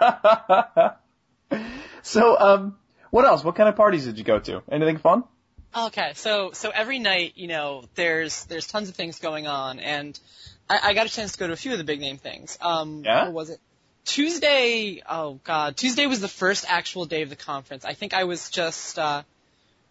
so 2.02 2.38
um, 2.38 2.76
what 3.10 3.26
else? 3.26 3.44
What 3.44 3.56
kind 3.56 3.68
of 3.68 3.76
parties 3.76 4.06
did 4.06 4.16
you 4.16 4.24
go 4.24 4.38
to? 4.40 4.62
Anything 4.72 4.96
fun? 4.96 5.24
Okay, 5.76 6.12
so 6.14 6.52
so 6.52 6.70
every 6.70 6.98
night, 6.98 7.32
you 7.36 7.46
know, 7.48 7.84
there's 7.94 8.44
there's 8.46 8.66
tons 8.66 8.88
of 8.88 8.94
things 8.94 9.18
going 9.18 9.46
on, 9.46 9.78
and 9.78 10.18
I, 10.68 10.80
I 10.82 10.94
got 10.94 11.06
a 11.06 11.10
chance 11.10 11.32
to 11.32 11.38
go 11.38 11.46
to 11.46 11.52
a 11.52 11.56
few 11.56 11.72
of 11.72 11.78
the 11.78 11.84
big 11.84 12.00
name 12.00 12.16
things. 12.16 12.56
Um, 12.60 13.02
Yeah? 13.04 13.24
What 13.24 13.32
was 13.32 13.50
it? 13.50 13.60
Tuesday. 14.06 15.02
Oh 15.08 15.40
God, 15.44 15.76
Tuesday 15.76 16.06
was 16.06 16.20
the 16.20 16.28
first 16.28 16.64
actual 16.68 17.04
day 17.04 17.22
of 17.22 17.28
the 17.28 17.36
conference. 17.36 17.84
I 17.84 17.94
think 17.94 18.14
I 18.14 18.24
was 18.24 18.48
just 18.50 18.98
uh, 18.98 19.24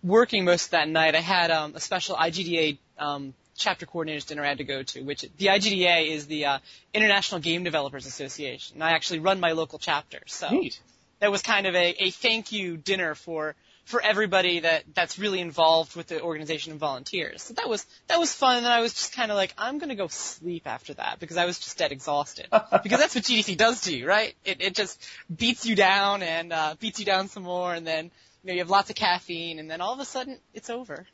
working 0.03 0.45
most 0.45 0.65
of 0.65 0.71
that 0.71 0.89
night. 0.89 1.15
I 1.15 1.21
had 1.21 1.49
um, 1.51 1.73
a 1.75 1.79
special 1.79 2.15
IGDA 2.15 2.77
um, 2.99 3.33
chapter 3.55 3.85
coordinators 3.85 4.27
dinner 4.27 4.43
I 4.43 4.49
had 4.49 4.57
to 4.57 4.63
go 4.63 4.83
to, 4.83 5.01
which 5.01 5.21
the 5.21 5.47
IGDA 5.47 6.09
is 6.09 6.27
the 6.27 6.45
uh, 6.45 6.59
International 6.93 7.39
Game 7.39 7.63
Developers 7.63 8.05
Association. 8.05 8.75
And 8.75 8.83
I 8.83 8.91
actually 8.91 9.19
run 9.19 9.39
my 9.39 9.53
local 9.53 9.79
chapter, 9.79 10.19
so 10.27 10.49
Neat. 10.49 10.79
that 11.19 11.31
was 11.31 11.41
kind 11.41 11.67
of 11.67 11.75
a, 11.75 11.95
a 11.99 12.09
thank 12.11 12.51
you 12.51 12.77
dinner 12.77 13.15
for 13.15 13.55
for 13.85 14.01
everybody 14.01 14.61
that 14.61 14.85
that's 14.93 15.19
really 15.19 15.41
involved 15.41 15.95
with 15.97 16.07
the 16.07 16.21
organization 16.21 16.71
and 16.71 16.79
volunteers. 16.79 17.43
So 17.43 17.53
that 17.55 17.67
was 17.67 17.85
that 18.07 18.17
was 18.17 18.33
fun. 18.33 18.57
And 18.57 18.67
I 18.67 18.79
was 18.79 18.93
just 18.93 19.13
kind 19.13 19.29
of 19.29 19.35
like, 19.35 19.53
I'm 19.57 19.77
gonna 19.77 19.95
go 19.95 20.07
sleep 20.07 20.67
after 20.67 20.93
that 20.93 21.19
because 21.19 21.37
I 21.37 21.45
was 21.45 21.59
just 21.59 21.77
dead 21.77 21.91
exhausted. 21.91 22.47
because 22.83 22.99
that's 22.99 23.15
what 23.15 23.25
GDC 23.25 23.57
does 23.57 23.81
to 23.81 23.95
you, 23.95 24.07
right? 24.07 24.35
It 24.45 24.61
it 24.61 24.75
just 24.75 25.01
beats 25.35 25.65
you 25.65 25.75
down 25.75 26.23
and 26.23 26.53
uh, 26.53 26.75
beats 26.79 26.99
you 26.99 27.05
down 27.05 27.27
some 27.27 27.43
more, 27.43 27.73
and 27.73 27.85
then 27.85 28.11
you 28.43 28.47
know 28.47 28.53
you 28.53 28.59
have 28.59 28.69
lots 28.69 28.89
of 28.89 28.95
caffeine, 28.95 29.59
and 29.59 29.69
then 29.69 29.81
all 29.81 29.93
of 29.93 29.99
a 29.99 30.05
sudden 30.05 30.39
it's 30.53 30.69
over. 30.69 31.07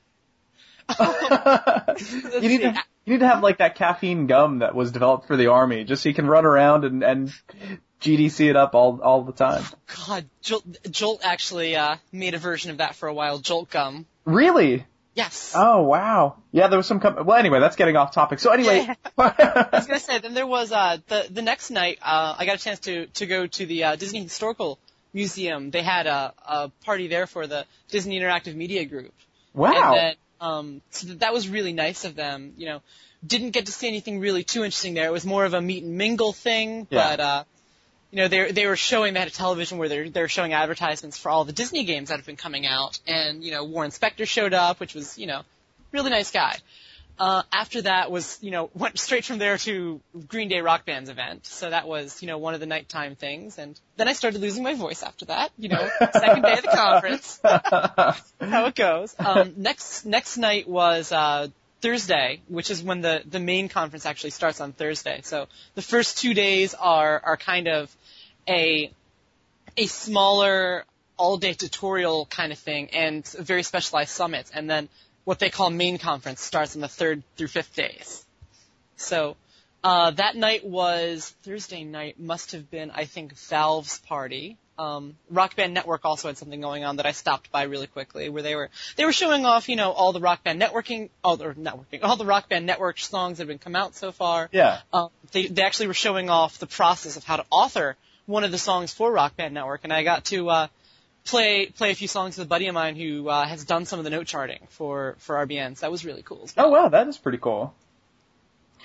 you 0.99 2.49
need 2.49 2.61
to 2.61 2.83
you 3.05 3.13
need 3.13 3.19
to 3.19 3.27
have 3.27 3.43
like 3.43 3.59
that 3.59 3.75
caffeine 3.75 4.25
gum 4.25 4.59
that 4.59 4.73
was 4.73 4.91
developed 4.91 5.27
for 5.27 5.37
the 5.37 5.47
army, 5.47 5.83
just 5.83 6.01
so 6.03 6.09
you 6.09 6.15
can 6.15 6.25
run 6.25 6.45
around 6.45 6.85
and 6.85 7.03
and 7.03 7.31
GDC 8.01 8.49
it 8.49 8.55
up 8.55 8.73
all 8.73 8.99
all 9.01 9.23
the 9.23 9.31
time. 9.31 9.63
God, 10.07 10.25
Jolt, 10.41 10.65
Jolt 10.89 11.21
actually 11.23 11.75
uh, 11.75 11.97
made 12.11 12.33
a 12.33 12.39
version 12.39 12.71
of 12.71 12.77
that 12.77 12.95
for 12.95 13.07
a 13.07 13.13
while. 13.13 13.37
Jolt 13.39 13.69
gum. 13.69 14.07
Really? 14.25 14.85
Yes. 15.13 15.53
Oh 15.55 15.81
wow. 15.83 16.37
Yeah, 16.51 16.67
there 16.67 16.77
was 16.77 16.87
some. 16.87 16.99
Com- 16.99 17.25
well, 17.25 17.37
anyway, 17.37 17.59
that's 17.59 17.75
getting 17.75 17.97
off 17.97 18.13
topic. 18.13 18.39
So 18.39 18.51
anyway, 18.51 18.87
I 19.17 19.67
was 19.73 19.85
gonna 19.85 19.99
say, 19.99 20.19
then 20.19 20.33
there 20.33 20.47
was 20.47 20.71
uh, 20.71 20.97
the 21.07 21.27
the 21.29 21.41
next 21.41 21.71
night. 21.71 21.99
Uh, 22.01 22.35
I 22.37 22.45
got 22.45 22.55
a 22.55 22.59
chance 22.59 22.79
to 22.81 23.07
to 23.07 23.25
go 23.25 23.45
to 23.45 23.65
the 23.65 23.83
uh, 23.83 23.95
Disney 23.95 24.23
Historical 24.23 24.79
Museum. 25.13 25.71
They 25.71 25.81
had 25.81 26.07
a, 26.07 26.33
a 26.47 26.69
party 26.85 27.07
there 27.07 27.27
for 27.27 27.47
the 27.47 27.65
Disney 27.89 28.19
Interactive 28.19 28.55
Media 28.55 28.85
Group. 28.85 29.13
wow. 29.53 29.71
And 29.93 29.97
then, 29.97 30.15
um, 30.41 30.81
so 30.91 31.07
that 31.15 31.33
was 31.33 31.49
really 31.49 31.73
nice 31.73 32.05
of 32.05 32.15
them. 32.15 32.53
You 32.57 32.67
know, 32.67 32.81
didn't 33.25 33.51
get 33.51 33.65
to 33.65 33.71
see 33.71 33.87
anything 33.87 34.19
really 34.19 34.43
too 34.43 34.63
interesting 34.63 34.93
there. 34.93 35.05
It 35.07 35.11
was 35.11 35.25
more 35.25 35.45
of 35.45 35.53
a 35.53 35.61
meet 35.61 35.83
and 35.83 35.97
mingle 35.97 36.31
thing, 36.31 36.87
Yeah. 36.89 37.09
but 37.09 37.19
uh, 37.19 37.43
you 38.11 38.17
know, 38.17 38.27
they 38.27 38.51
they 38.51 38.65
were 38.65 38.75
showing 38.77 39.13
they 39.13 39.19
had 39.19 39.27
a 39.27 39.31
television 39.31 39.77
where 39.77 39.89
they're 39.89 40.09
they're 40.09 40.27
showing 40.29 40.53
advertisements 40.53 41.17
for 41.17 41.29
all 41.29 41.43
the 41.43 41.51
Disney 41.53 41.83
games 41.83 42.09
that 42.09 42.15
have 42.17 42.25
been 42.25 42.37
coming 42.37 42.65
out, 42.65 42.99
and 43.05 43.43
you 43.43 43.51
know, 43.51 43.65
Warren 43.65 43.91
Spector 43.91 44.25
showed 44.25 44.53
up, 44.53 44.79
which 44.79 44.95
was 44.95 45.17
you 45.17 45.27
know, 45.27 45.41
really 45.91 46.09
nice 46.09 46.31
guy. 46.31 46.57
Uh, 47.19 47.43
after 47.51 47.81
that 47.81 48.09
was, 48.09 48.37
you 48.41 48.49
know, 48.49 48.69
went 48.73 48.97
straight 48.97 49.25
from 49.25 49.39
there 49.39 49.57
to 49.57 49.99
Green 50.29 50.47
Day 50.47 50.61
Rock 50.61 50.85
Band's 50.85 51.09
event. 51.09 51.45
So 51.45 51.69
that 51.69 51.85
was, 51.85 52.21
you 52.21 52.29
know, 52.29 52.37
one 52.37 52.53
of 52.53 52.61
the 52.61 52.65
nighttime 52.65 53.15
things. 53.15 53.57
And 53.57 53.77
then 53.97 54.07
I 54.07 54.13
started 54.13 54.39
losing 54.39 54.63
my 54.63 54.73
voice 54.73 55.03
after 55.03 55.25
that, 55.25 55.51
you 55.57 55.67
know, 55.67 55.89
second 56.13 56.43
day 56.43 56.53
of 56.53 56.61
the 56.61 56.71
conference 56.73 57.39
how 57.43 58.65
it 58.67 58.75
goes. 58.75 59.13
Um, 59.19 59.55
next 59.57 60.05
next 60.05 60.37
night 60.37 60.69
was 60.69 61.11
uh, 61.11 61.49
Thursday, 61.81 62.41
which 62.47 62.71
is 62.71 62.81
when 62.81 63.01
the 63.01 63.21
the 63.29 63.39
main 63.39 63.67
conference 63.67 64.05
actually 64.05 64.31
starts 64.31 64.61
on 64.61 64.71
Thursday. 64.71 65.19
So 65.23 65.47
the 65.75 65.81
first 65.81 66.19
two 66.19 66.33
days 66.33 66.73
are 66.73 67.21
are 67.23 67.35
kind 67.35 67.67
of 67.67 67.93
a 68.47 68.91
a 69.75 69.85
smaller 69.87 70.85
all 71.17 71.37
day 71.37 71.51
tutorial 71.51 72.25
kind 72.27 72.53
of 72.53 72.59
thing 72.59 72.89
and 72.91 73.27
very 73.27 73.63
specialized 73.63 74.11
summits, 74.11 74.51
and 74.51 74.69
then 74.69 74.87
what 75.23 75.39
they 75.39 75.49
call 75.49 75.69
main 75.69 75.97
conference 75.97 76.41
starts 76.41 76.75
on 76.75 76.81
the 76.81 76.87
third 76.87 77.23
through 77.35 77.47
fifth 77.47 77.75
days. 77.75 78.25
So. 78.95 79.35
Uh, 79.81 80.11
that 80.11 80.35
night 80.35 80.65
was 80.65 81.33
Thursday 81.43 81.85
night. 81.85 82.19
Must 82.19 82.51
have 82.51 82.69
been, 82.69 82.91
I 82.91 83.05
think, 83.05 83.37
Valve's 83.37 83.99
party. 83.99 84.57
Um, 84.77 85.17
Rock 85.29 85.57
Band 85.57 85.73
Network 85.73 86.05
also 86.05 86.29
had 86.29 86.37
something 86.37 86.61
going 86.61 86.85
on 86.85 86.97
that 86.97 87.05
I 87.05 87.11
stopped 87.11 87.51
by 87.51 87.63
really 87.63 87.87
quickly, 87.87 88.29
where 88.29 88.41
they 88.41 88.55
were 88.55 88.69
they 88.95 89.03
were 89.03 89.11
showing 89.11 89.45
off, 89.45 89.67
you 89.67 89.75
know, 89.75 89.91
all 89.91 90.13
the 90.13 90.21
Rock 90.21 90.43
Band 90.43 90.61
networking, 90.61 91.09
all 91.21 91.35
the 91.35 91.53
networking, 91.53 91.99
all 92.01 92.15
the 92.15 92.25
Rock 92.25 92.47
Band 92.47 92.65
Network 92.65 92.97
songs 92.97 93.37
that 93.37 93.43
have 93.43 93.47
been 93.49 93.57
come 93.57 93.75
out 93.75 93.95
so 93.95 94.13
far. 94.13 94.47
yeah. 94.53 94.79
Um, 94.93 95.09
they 95.33 95.47
they 95.47 95.63
actually 95.63 95.87
were 95.87 95.93
showing 95.93 96.29
off 96.29 96.59
the 96.59 96.67
process 96.67 97.17
of 97.17 97.25
how 97.25 97.37
to 97.37 97.45
author 97.49 97.97
one 98.25 98.45
of 98.45 98.51
the 98.51 98.57
songs 98.57 98.93
for 98.93 99.11
Rock 99.11 99.35
Band 99.35 99.53
Network, 99.53 99.81
and 99.83 99.91
I 99.91 100.03
got 100.03 100.25
to 100.25 100.49
uh, 100.49 100.67
play 101.29 101.67
play 101.67 101.91
a 101.91 101.95
few 101.95 102.07
songs 102.07 102.37
with 102.37 102.47
a 102.47 102.49
buddy 102.49 102.67
of 102.67 102.73
mine 102.73 102.95
who 102.95 103.29
uh, 103.29 103.45
has 103.45 103.63
done 103.63 103.85
some 103.85 103.99
of 103.99 104.05
the 104.05 104.11
note 104.11 104.27
charting 104.27 104.67
for 104.69 105.15
for 105.19 105.35
RBN. 105.45 105.77
So 105.77 105.81
that 105.81 105.91
was 105.91 106.05
really 106.05 106.23
cool. 106.23 106.49
Oh 106.57 106.69
wow, 106.69 106.89
that 106.89 107.07
is 107.07 107.17
pretty 107.17 107.37
cool. 107.37 107.73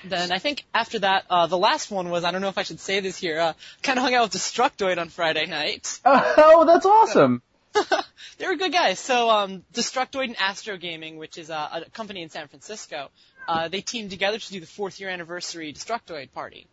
Then 0.04 0.32
I 0.32 0.38
think 0.38 0.64
after 0.74 0.98
that, 0.98 1.24
uh, 1.30 1.46
the 1.46 1.58
last 1.58 1.90
one 1.90 2.10
was 2.10 2.24
I 2.24 2.30
don't 2.30 2.42
know 2.42 2.48
if 2.48 2.58
I 2.58 2.62
should 2.62 2.80
say 2.80 3.00
this 3.00 3.16
here. 3.16 3.40
Uh, 3.40 3.52
kind 3.82 3.98
of 3.98 4.04
hung 4.04 4.14
out 4.14 4.24
with 4.24 4.32
Destructoid 4.32 4.98
on 4.98 5.08
Friday 5.08 5.46
night. 5.46 6.00
Oh, 6.06 6.64
that's 6.66 6.86
awesome. 6.86 7.42
they 8.38 8.46
were 8.46 8.56
good 8.56 8.72
guys. 8.72 8.98
So 8.98 9.30
um, 9.30 9.64
Destructoid 9.72 10.24
and 10.24 10.36
Astro 10.38 10.76
Gaming, 10.76 11.16
which 11.16 11.38
is 11.38 11.50
a, 11.50 11.84
a 11.86 11.90
company 11.92 12.22
in 12.22 12.28
San 12.28 12.48
Francisco, 12.48 13.10
uh, 13.48 13.68
they 13.68 13.80
teamed 13.80 14.10
together 14.10 14.38
to 14.38 14.52
do 14.52 14.60
the 14.60 14.66
fourth 14.66 15.00
year 15.00 15.08
anniversary 15.08 15.72
Destructoid 15.72 16.32
party. 16.32 16.66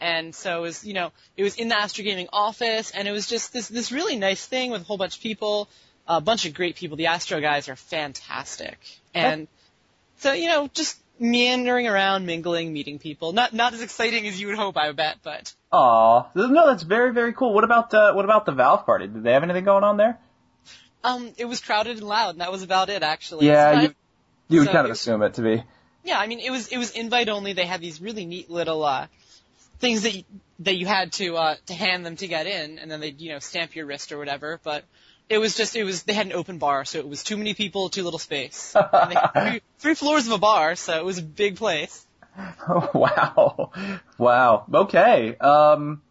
And 0.00 0.34
so 0.34 0.58
it 0.58 0.62
was, 0.62 0.84
you 0.84 0.94
know, 0.94 1.12
it 1.36 1.42
was 1.42 1.56
in 1.56 1.68
the 1.68 1.78
Astro 1.78 2.04
Gaming 2.04 2.28
office, 2.32 2.90
and 2.90 3.06
it 3.06 3.12
was 3.12 3.26
just 3.26 3.52
this 3.52 3.68
this 3.68 3.92
really 3.92 4.16
nice 4.16 4.44
thing 4.46 4.70
with 4.70 4.82
a 4.82 4.84
whole 4.84 4.96
bunch 4.96 5.16
of 5.16 5.22
people, 5.22 5.68
a 6.08 6.20
bunch 6.20 6.46
of 6.46 6.54
great 6.54 6.76
people. 6.76 6.96
The 6.96 7.06
Astro 7.08 7.40
guys 7.40 7.68
are 7.68 7.76
fantastic, 7.76 8.78
and 9.14 9.46
so 10.18 10.32
you 10.32 10.48
know, 10.48 10.68
just 10.72 10.98
meandering 11.18 11.86
around, 11.86 12.24
mingling, 12.24 12.72
meeting 12.72 12.98
people. 12.98 13.32
Not 13.32 13.52
not 13.52 13.74
as 13.74 13.82
exciting 13.82 14.26
as 14.26 14.40
you 14.40 14.46
would 14.46 14.56
hope, 14.56 14.78
I 14.78 14.90
bet, 14.92 15.18
but 15.22 15.52
Aw, 15.72 16.24
no, 16.34 16.66
that's 16.66 16.82
very 16.82 17.12
very 17.12 17.34
cool. 17.34 17.52
What 17.52 17.64
about 17.64 17.92
uh, 17.92 18.14
what 18.14 18.24
about 18.24 18.46
the 18.46 18.52
Valve 18.52 18.86
party? 18.86 19.06
Did 19.06 19.22
they 19.22 19.32
have 19.32 19.42
anything 19.42 19.64
going 19.64 19.84
on 19.84 19.96
there? 19.98 20.18
um, 21.04 21.32
it 21.38 21.44
was 21.46 21.60
crowded 21.60 21.98
and 21.98 22.06
loud, 22.06 22.30
and 22.30 22.40
that 22.40 22.52
was 22.52 22.62
about 22.62 22.88
it 22.90 23.02
actually. 23.02 23.46
Yeah, 23.46 23.82
you, 23.82 23.94
you 24.48 24.60
would 24.60 24.66
so 24.68 24.72
kind 24.72 24.86
of 24.86 24.90
it- 24.90 24.94
assume 24.94 25.22
it 25.22 25.34
to 25.34 25.42
be. 25.42 25.62
Yeah, 26.04 26.18
I 26.18 26.26
mean 26.26 26.40
it 26.40 26.50
was 26.50 26.68
it 26.68 26.78
was 26.78 26.92
invite 26.92 27.28
only. 27.28 27.52
They 27.52 27.66
had 27.66 27.82
these 27.82 28.00
really 28.00 28.24
neat 28.24 28.48
little 28.50 28.82
uh 28.84 29.06
things 29.80 30.02
that 30.02 30.14
you, 30.14 30.24
that 30.60 30.76
you 30.76 30.86
had 30.86 31.12
to 31.12 31.36
uh 31.36 31.56
to 31.66 31.74
hand 31.74 32.06
them 32.06 32.16
to 32.16 32.26
get 32.26 32.46
in, 32.46 32.78
and 32.78 32.90
then 32.90 33.00
they 33.00 33.08
would 33.08 33.20
you 33.20 33.32
know 33.32 33.38
stamp 33.38 33.74
your 33.74 33.86
wrist 33.86 34.12
or 34.12 34.18
whatever. 34.18 34.60
But 34.62 34.84
it 35.28 35.38
was 35.38 35.56
just 35.56 35.76
it 35.76 35.84
was 35.84 36.02
they 36.02 36.12
had 36.12 36.26
an 36.26 36.32
open 36.32 36.58
bar, 36.58 36.84
so 36.84 36.98
it 36.98 37.08
was 37.08 37.22
too 37.22 37.36
many 37.36 37.54
people, 37.54 37.88
too 37.88 38.02
little 38.02 38.18
space. 38.18 38.76
And 38.92 39.12
they 39.12 39.16
had 39.16 39.32
three, 39.32 39.62
three 39.78 39.94
floors 39.94 40.26
of 40.26 40.32
a 40.32 40.38
bar, 40.38 40.76
so 40.76 40.96
it 40.98 41.04
was 41.04 41.18
a 41.18 41.22
big 41.22 41.56
place. 41.56 42.06
Oh, 42.68 42.90
wow. 42.94 43.72
Wow. 44.18 44.64
Okay. 44.72 45.36
Um, 45.36 46.02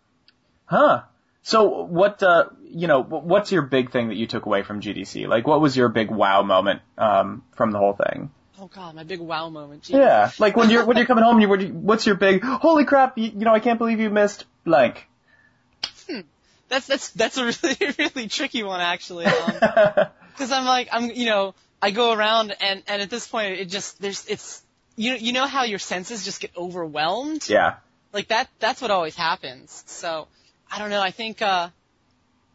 huh. 0.65 1.03
So 1.41 1.83
what, 1.85 2.21
uh, 2.21 2.49
you 2.63 2.87
know, 2.87 3.01
what's 3.01 3.51
your 3.51 3.63
big 3.63 3.91
thing 3.91 4.09
that 4.09 4.15
you 4.15 4.27
took 4.27 4.45
away 4.45 4.61
from 4.61 4.81
GDC? 4.81 5.27
Like, 5.27 5.47
what 5.47 5.61
was 5.61 5.75
your 5.75 5.89
big 5.89 6.11
wow 6.11 6.43
moment, 6.43 6.81
um, 6.97 7.43
from 7.55 7.71
the 7.71 7.79
whole 7.79 7.93
thing? 7.93 8.31
Oh 8.59 8.69
god, 8.73 8.95
my 8.95 9.03
big 9.03 9.19
wow 9.19 9.49
moment. 9.49 9.83
Gee. 9.83 9.93
Yeah. 9.93 10.31
Like 10.37 10.57
when 10.57 10.69
you're, 10.69 10.85
when 10.85 10.97
you're 10.97 11.05
coming 11.05 11.23
home, 11.23 11.39
you, 11.39 11.47
what's 11.47 12.05
your 12.05 12.15
big, 12.15 12.43
holy 12.43 12.83
crap, 12.83 13.17
you, 13.17 13.29
you 13.29 13.45
know, 13.45 13.53
I 13.53 13.59
can't 13.59 13.77
believe 13.77 13.99
you 13.99 14.09
missed 14.09 14.45
blank. 14.65 15.07
That's 16.69 16.85
that's 16.85 17.09
that's 17.09 17.37
a 17.37 17.45
really 17.63 17.95
really 17.97 18.27
tricky 18.27 18.63
one 18.63 18.79
actually. 18.79 19.25
Um, 19.25 19.53
because 20.31 20.51
I'm 20.51 20.65
like 20.65 20.87
I'm 20.91 21.09
you 21.11 21.25
know 21.25 21.55
I 21.81 21.91
go 21.91 22.13
around 22.13 22.55
and 22.61 22.83
and 22.87 23.01
at 23.01 23.09
this 23.09 23.27
point 23.27 23.59
it 23.59 23.65
just 23.65 23.99
there's 23.99 24.25
it's 24.27 24.63
you 24.95 25.15
you 25.15 25.33
know 25.33 25.47
how 25.47 25.63
your 25.63 25.79
senses 25.79 26.23
just 26.23 26.39
get 26.41 26.51
overwhelmed 26.55 27.49
yeah. 27.49 27.77
like 28.13 28.27
that 28.27 28.49
that's 28.59 28.81
what 28.81 28.91
always 28.91 29.15
happens 29.15 29.83
so 29.87 30.27
I 30.71 30.79
don't 30.79 30.89
know 30.89 31.01
I 31.01 31.11
think 31.11 31.41
uh 31.41 31.69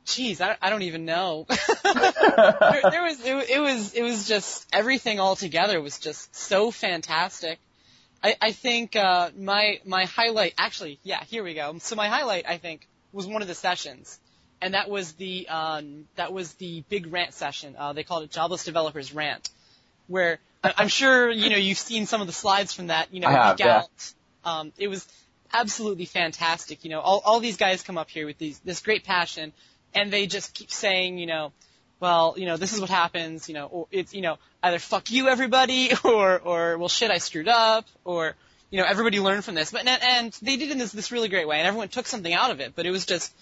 geez 0.05 0.41
I, 0.41 0.57
I 0.61 0.71
don't 0.71 0.83
even 0.83 1.05
know 1.05 1.47
there, 1.83 2.83
there 2.91 3.03
was 3.03 3.21
it, 3.25 3.51
it 3.51 3.61
was 3.61 3.95
it 3.95 4.03
was 4.03 4.27
just 4.29 4.67
everything 4.73 5.21
all 5.21 5.37
together 5.37 5.81
was 5.81 5.99
just 5.99 6.35
so 6.35 6.71
fantastic 6.71 7.59
I 8.23 8.37
I 8.41 8.53
think 8.53 8.97
uh 8.97 9.31
my 9.37 9.81
my 9.85 10.05
highlight 10.05 10.55
actually 10.59 10.99
yeah 11.03 11.23
here 11.25 11.43
we 11.43 11.55
go 11.55 11.77
so 11.79 11.97
my 11.97 12.09
highlight 12.09 12.45
I 12.49 12.59
think 12.59 12.87
was 13.13 13.27
one 13.27 13.43
of 13.43 13.49
the 13.49 13.55
sessions 13.55 14.19
and 14.65 14.73
that 14.73 14.89
was 14.89 15.13
the 15.13 15.47
um, 15.49 16.07
that 16.17 16.33
was 16.33 16.55
the 16.55 16.83
big 16.89 17.13
rant 17.13 17.35
session. 17.35 17.77
Uh, 17.79 17.93
they 17.93 18.03
called 18.03 18.23
it 18.25 18.31
Jobless 18.31 18.65
Developers 18.65 19.13
Rant, 19.13 19.51
where 20.07 20.39
I- 20.63 20.73
I'm 20.79 20.89
sure 20.89 21.31
you 21.31 21.51
know 21.51 21.57
you've 21.57 21.79
seen 21.79 22.07
some 22.07 22.23
of 22.23 22.27
the 22.27 22.33
slides 22.33 22.73
from 22.73 22.87
that. 22.87 23.13
You 23.13 23.21
know, 23.21 23.29
I 23.29 23.33
have, 23.33 23.61
yeah. 23.61 23.81
out. 23.81 24.13
Um, 24.43 24.73
it 24.79 24.89
was 24.89 25.07
absolutely 25.53 26.07
fantastic. 26.07 26.83
You 26.83 26.91
know, 26.91 27.01
all 27.01 27.21
all 27.27 27.41
these 27.41 27.59
guys 27.59 27.83
come 27.83 27.99
up 27.99 28.09
here 28.09 28.25
with 28.25 28.39
these 28.39 28.59
this 28.61 28.81
great 28.81 29.05
passion, 29.05 29.53
and 29.95 30.12
they 30.12 30.26
just 30.26 30.55
keep 30.55 30.70
saying, 30.70 31.18
you 31.18 31.26
know, 31.26 31.53
well, 32.01 32.34
you 32.36 32.47
know, 32.47 32.57
this 32.57 32.72
is 32.72 32.80
what 32.80 32.90
happens. 32.90 33.49
You 33.49 33.55
know, 33.55 33.66
or 33.66 33.86
it's 33.90 34.12
you 34.12 34.20
know 34.20 34.36
either 34.62 34.78
fuck 34.78 35.11
you 35.11 35.28
everybody, 35.28 35.90
or 36.05 36.38
or 36.38 36.78
well 36.78 36.88
shit 36.88 37.11
I 37.11 37.18
screwed 37.18 37.49
up, 37.49 37.86
or 38.05 38.34
you 38.70 38.78
know 38.78 38.86
everybody 38.86 39.20
learned 39.20 39.45
from 39.45 39.55
this. 39.55 39.70
But 39.70 39.86
and, 39.86 40.03
and 40.03 40.32
they 40.42 40.57
did 40.57 40.68
it 40.68 40.72
in 40.72 40.78
this 40.78 40.92
this 40.92 41.12
really 41.12 41.28
great 41.28 41.49
way, 41.49 41.59
and 41.59 41.66
everyone 41.66 41.88
took 41.88 42.07
something 42.07 42.32
out 42.32 42.51
of 42.51 42.61
it. 42.61 42.74
But 42.74 42.86
it 42.86 42.90
was 42.90 43.07
just 43.07 43.34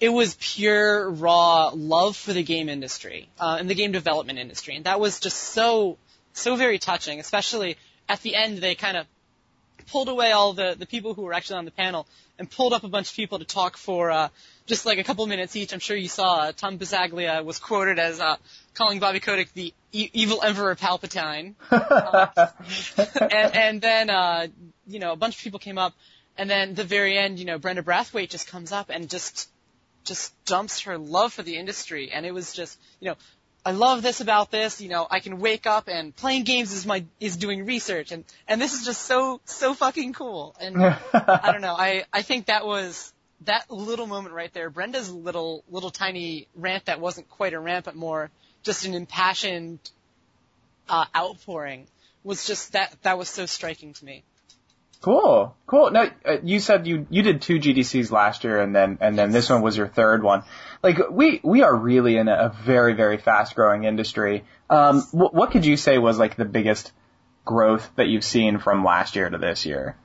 it 0.00 0.08
was 0.08 0.36
pure 0.40 1.08
raw 1.10 1.70
love 1.74 2.16
for 2.16 2.32
the 2.32 2.42
game 2.42 2.68
industry 2.68 3.28
uh, 3.38 3.56
and 3.60 3.70
the 3.70 3.74
game 3.74 3.92
development 3.92 4.38
industry, 4.38 4.76
and 4.76 4.84
that 4.84 5.00
was 5.00 5.20
just 5.20 5.38
so 5.38 5.96
so 6.32 6.56
very 6.56 6.78
touching. 6.78 7.20
Especially 7.20 7.76
at 8.08 8.20
the 8.22 8.34
end, 8.34 8.58
they 8.58 8.74
kind 8.74 8.96
of 8.96 9.06
pulled 9.86 10.08
away 10.08 10.32
all 10.32 10.52
the 10.52 10.76
the 10.78 10.86
people 10.86 11.14
who 11.14 11.22
were 11.22 11.32
actually 11.32 11.56
on 11.56 11.64
the 11.64 11.70
panel 11.70 12.06
and 12.38 12.50
pulled 12.50 12.72
up 12.72 12.84
a 12.84 12.88
bunch 12.88 13.10
of 13.10 13.16
people 13.16 13.38
to 13.38 13.44
talk 13.44 13.76
for 13.76 14.10
uh, 14.10 14.28
just 14.66 14.86
like 14.86 14.98
a 14.98 15.04
couple 15.04 15.26
minutes 15.26 15.56
each. 15.56 15.72
I'm 15.72 15.80
sure 15.80 15.96
you 15.96 16.08
saw 16.08 16.36
uh, 16.36 16.52
Tom 16.52 16.78
Buscaglia 16.78 17.44
was 17.44 17.58
quoted 17.58 17.98
as 17.98 18.20
uh, 18.20 18.36
calling 18.74 19.00
Bobby 19.00 19.20
Kotick 19.20 19.52
the 19.52 19.74
e- 19.92 20.10
evil 20.12 20.42
Emperor 20.42 20.74
Palpatine 20.76 21.54
and 23.30 23.54
and 23.54 23.80
then 23.80 24.10
uh, 24.10 24.46
you 24.86 24.98
know 24.98 25.12
a 25.12 25.16
bunch 25.16 25.36
of 25.36 25.42
people 25.42 25.58
came 25.58 25.78
up, 25.78 25.94
and 26.36 26.48
then 26.48 26.74
the 26.74 26.84
very 26.84 27.18
end, 27.18 27.38
you 27.38 27.44
know, 27.44 27.58
Brenda 27.58 27.82
Brathwaite 27.82 28.30
just 28.30 28.46
comes 28.48 28.72
up 28.72 28.90
and 28.90 29.08
just 29.08 29.48
just 30.04 30.32
dumps 30.44 30.80
her 30.80 30.98
love 30.98 31.32
for 31.32 31.42
the 31.42 31.56
industry, 31.56 32.10
and 32.12 32.24
it 32.24 32.32
was 32.32 32.52
just 32.52 32.78
you 33.00 33.08
know. 33.10 33.16
I 33.64 33.72
love 33.72 34.02
this 34.02 34.20
about 34.20 34.50
this, 34.50 34.80
you 34.80 34.88
know, 34.88 35.06
I 35.10 35.20
can 35.20 35.38
wake 35.38 35.66
up 35.66 35.88
and 35.88 36.16
playing 36.16 36.44
games 36.44 36.72
is 36.72 36.86
my, 36.86 37.04
is 37.18 37.36
doing 37.36 37.66
research 37.66 38.10
and, 38.10 38.24
and 38.48 38.60
this 38.60 38.72
is 38.72 38.86
just 38.86 39.02
so, 39.02 39.40
so 39.44 39.74
fucking 39.74 40.14
cool. 40.14 40.56
And 40.58 40.82
I 41.12 41.52
don't 41.52 41.60
know, 41.60 41.74
I, 41.74 42.04
I 42.12 42.22
think 42.22 42.46
that 42.46 42.66
was, 42.66 43.12
that 43.44 43.70
little 43.70 44.06
moment 44.06 44.34
right 44.34 44.52
there, 44.52 44.70
Brenda's 44.70 45.10
little, 45.10 45.64
little 45.70 45.90
tiny 45.90 46.48
rant 46.54 46.86
that 46.86 47.00
wasn't 47.00 47.28
quite 47.28 47.52
a 47.52 47.60
rant, 47.60 47.84
but 47.84 47.94
more 47.94 48.30
just 48.62 48.86
an 48.86 48.94
impassioned, 48.94 49.78
uh, 50.88 51.04
outpouring 51.14 51.86
was 52.24 52.46
just 52.46 52.72
that, 52.72 52.94
that 53.02 53.18
was 53.18 53.28
so 53.28 53.46
striking 53.46 53.92
to 53.92 54.04
me. 54.04 54.24
Cool, 55.02 55.56
cool. 55.66 55.90
Now 55.90 56.10
uh, 56.26 56.36
you 56.42 56.60
said 56.60 56.86
you 56.86 57.06
you 57.08 57.22
did 57.22 57.40
two 57.40 57.58
GDCs 57.58 58.10
last 58.10 58.44
year, 58.44 58.60
and 58.60 58.76
then 58.76 58.98
and 59.00 59.16
then 59.16 59.30
this 59.30 59.48
one 59.48 59.62
was 59.62 59.74
your 59.74 59.88
third 59.88 60.22
one. 60.22 60.42
Like 60.82 60.98
we 61.10 61.40
we 61.42 61.62
are 61.62 61.74
really 61.74 62.18
in 62.18 62.28
a 62.28 62.54
very 62.62 62.92
very 62.92 63.16
fast 63.16 63.54
growing 63.54 63.84
industry. 63.84 64.44
Um, 64.68 65.00
wh- 65.00 65.32
what 65.32 65.52
could 65.52 65.64
you 65.64 65.78
say 65.78 65.96
was 65.96 66.18
like 66.18 66.36
the 66.36 66.44
biggest 66.44 66.92
growth 67.46 67.90
that 67.96 68.08
you've 68.08 68.24
seen 68.24 68.58
from 68.58 68.84
last 68.84 69.16
year 69.16 69.30
to 69.30 69.38
this 69.38 69.64
year? 69.64 69.96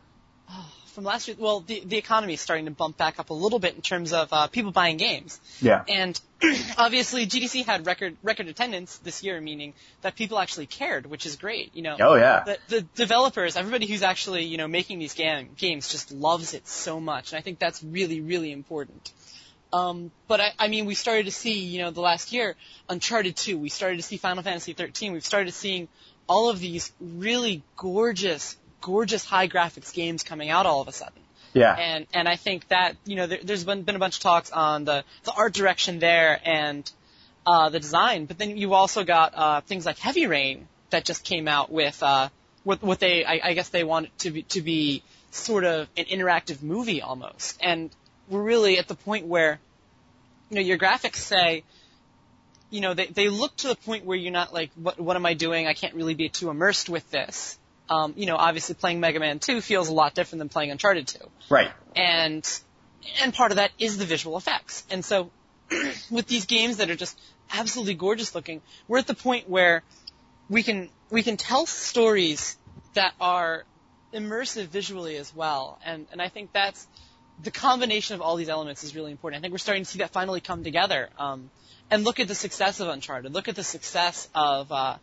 From 0.95 1.03
last 1.03 1.27
year, 1.27 1.35
well, 1.37 1.59
the 1.59 1.81
the 1.85 1.97
economy 1.97 2.33
is 2.33 2.41
starting 2.41 2.65
to 2.65 2.71
bump 2.71 2.97
back 2.97 3.19
up 3.19 3.29
a 3.29 3.33
little 3.33 3.59
bit 3.59 3.75
in 3.75 3.81
terms 3.81 4.13
of 4.13 4.31
uh, 4.31 4.47
people 4.47 4.71
buying 4.71 4.95
games. 4.95 5.39
Yeah. 5.61 5.83
And 5.87 6.19
obviously, 6.77 7.27
GDC 7.27 7.65
had 7.65 7.85
record 7.85 8.15
record 8.23 8.47
attendance 8.47 8.97
this 8.99 9.21
year, 9.21 9.39
meaning 9.41 9.73
that 10.01 10.15
people 10.15 10.39
actually 10.39 10.65
cared, 10.65 11.05
which 11.05 11.25
is 11.25 11.35
great. 11.35 11.75
You 11.75 11.83
know, 11.83 11.97
Oh 11.99 12.15
yeah. 12.15 12.43
the, 12.45 12.57
the 12.69 12.81
developers, 12.95 13.57
everybody 13.57 13.87
who's 13.87 14.03
actually 14.03 14.45
you 14.45 14.57
know 14.57 14.67
making 14.67 14.99
these 14.99 15.13
game, 15.13 15.49
games, 15.57 15.89
just 15.89 16.11
loves 16.11 16.53
it 16.53 16.67
so 16.67 16.99
much, 16.99 17.33
and 17.33 17.39
I 17.39 17.41
think 17.41 17.59
that's 17.59 17.83
really 17.83 18.21
really 18.21 18.51
important. 18.51 19.11
Um, 19.73 20.11
but 20.29 20.39
I, 20.39 20.53
I 20.57 20.67
mean, 20.69 20.85
we 20.85 20.95
started 20.95 21.25
to 21.25 21.31
see, 21.31 21.59
you 21.59 21.81
know, 21.81 21.91
the 21.91 21.99
last 21.99 22.31
year, 22.31 22.55
Uncharted 22.87 23.35
2. 23.35 23.57
We 23.57 23.67
started 23.67 23.97
to 23.97 24.03
see 24.03 24.15
Final 24.15 24.41
Fantasy 24.41 24.71
13. 24.71 25.11
We've 25.11 25.25
started 25.25 25.53
seeing 25.53 25.89
all 26.27 26.49
of 26.49 26.59
these 26.59 26.93
really 27.01 27.61
gorgeous, 27.75 28.55
gorgeous 28.86 29.25
high 29.25 29.47
graphics 29.47 29.91
games 29.91 30.21
coming 30.21 30.51
out 30.51 30.67
all 30.67 30.79
of 30.79 30.88
a 30.88 30.91
sudden. 30.91 31.19
Yeah. 31.53 31.73
And 31.73 32.05
and 32.13 32.27
I 32.29 32.36
think 32.36 32.67
that 32.67 32.97
you 33.03 33.15
know 33.15 33.25
there, 33.25 33.39
there's 33.41 33.63
been 33.63 33.81
been 33.81 33.95
a 33.95 33.99
bunch 33.99 34.17
of 34.17 34.21
talks 34.21 34.51
on 34.51 34.86
the 34.86 35.03
the 35.23 35.31
art 35.31 35.53
direction 35.53 35.97
there 35.97 36.39
and 36.45 36.89
uh, 37.47 37.69
the 37.69 37.79
design, 37.79 38.25
but 38.25 38.38
then 38.38 38.57
you 38.57 38.75
also 38.75 39.03
got 39.03 39.33
uh, 39.36 39.61
things 39.61 39.86
like 39.86 39.97
Heavy 39.97 40.27
Rain 40.27 40.67
that 40.91 41.03
just 41.03 41.23
came 41.23 41.47
out 41.47 41.71
with 41.71 42.03
uh, 42.03 42.29
what 42.63 42.83
what 42.83 42.99
they 42.99 43.25
I, 43.25 43.39
I 43.43 43.53
guess 43.53 43.69
they 43.69 43.83
want 43.83 44.07
it 44.07 44.17
to 44.19 44.31
be 44.31 44.43
to 44.43 44.61
be 44.61 45.01
sort 45.31 45.63
of 45.63 45.88
an 45.97 46.05
interactive 46.05 46.61
movie 46.61 47.01
almost, 47.01 47.57
and 47.63 47.89
we're 48.29 48.43
really 48.43 48.77
at 48.77 48.88
the 48.88 48.95
point 48.95 49.25
where 49.25 49.59
you 50.49 50.55
know 50.55 50.61
your 50.61 50.77
graphics 50.77 51.15
say 51.15 51.63
you 52.69 52.81
know 52.81 52.93
they 52.93 53.07
they 53.07 53.29
look 53.29 53.55
to 53.57 53.67
the 53.69 53.75
point 53.75 54.05
where 54.05 54.17
you're 54.17 54.31
not 54.31 54.53
like 54.53 54.69
what 54.75 54.99
what 54.99 55.15
am 55.15 55.25
I 55.25 55.33
doing? 55.33 55.65
I 55.65 55.73
can't 55.73 55.95
really 55.95 56.15
be 56.15 56.29
too 56.29 56.49
immersed 56.49 56.89
with 56.89 57.09
this. 57.09 57.57
Um, 57.89 58.13
you 58.17 58.25
know, 58.25 58.36
obviously 58.36 58.75
playing 58.75 58.99
Mega 58.99 59.19
Man 59.19 59.39
2 59.39 59.61
feels 59.61 59.89
a 59.89 59.93
lot 59.93 60.15
different 60.15 60.39
than 60.39 60.49
playing 60.49 60.71
Uncharted 60.71 61.07
2 61.07 61.19
Right. 61.49 61.71
and 61.95 62.43
and 63.21 63.33
part 63.33 63.51
of 63.51 63.57
that 63.57 63.71
is 63.77 63.97
the 63.97 64.05
visual 64.05 64.38
effects. 64.38 64.83
And 64.89 65.05
so 65.05 65.29
with 66.09 66.25
these 66.27 66.45
games 66.47 66.77
that 66.77 66.89
are 66.89 66.95
just 66.95 67.19
absolutely 67.53 67.93
gorgeous 67.93 68.33
looking, 68.33 68.61
we're 68.88 68.97
at 68.97 69.07
the 69.07 69.13
point 69.13 69.47
where 69.47 69.83
we 70.49 70.63
can 70.63 70.89
we 71.11 71.21
can 71.23 71.38
tell 71.38 71.65
stories 71.65 72.57
that 72.95 73.13
are 73.21 73.65
immersive 74.13 74.67
visually 74.67 75.17
as 75.17 75.36
well. 75.36 75.79
And 75.86 76.07
and 76.11 76.21
I 76.21 76.29
think 76.29 76.51
that's 76.53 76.88
the 77.43 77.51
combination 77.51 78.15
of 78.15 78.21
all 78.21 78.36
these 78.38 78.49
elements 78.49 78.83
is 78.83 78.95
really 78.95 79.11
important. 79.11 79.39
I 79.39 79.41
think 79.41 79.51
we're 79.51 79.57
starting 79.59 79.83
to 79.83 79.89
see 79.89 79.99
that 79.99 80.11
finally 80.11 80.41
come 80.41 80.63
together. 80.63 81.09
Um, 81.19 81.49
and 81.91 82.03
look 82.03 82.19
at 82.19 82.27
the 82.27 82.36
success 82.36 82.79
of 82.79 82.88
Uncharted. 82.88 83.31
Look 83.31 83.47
at 83.47 83.55
the 83.55 83.63
success 83.63 84.27
of 84.33 84.71
uh, 84.71 84.95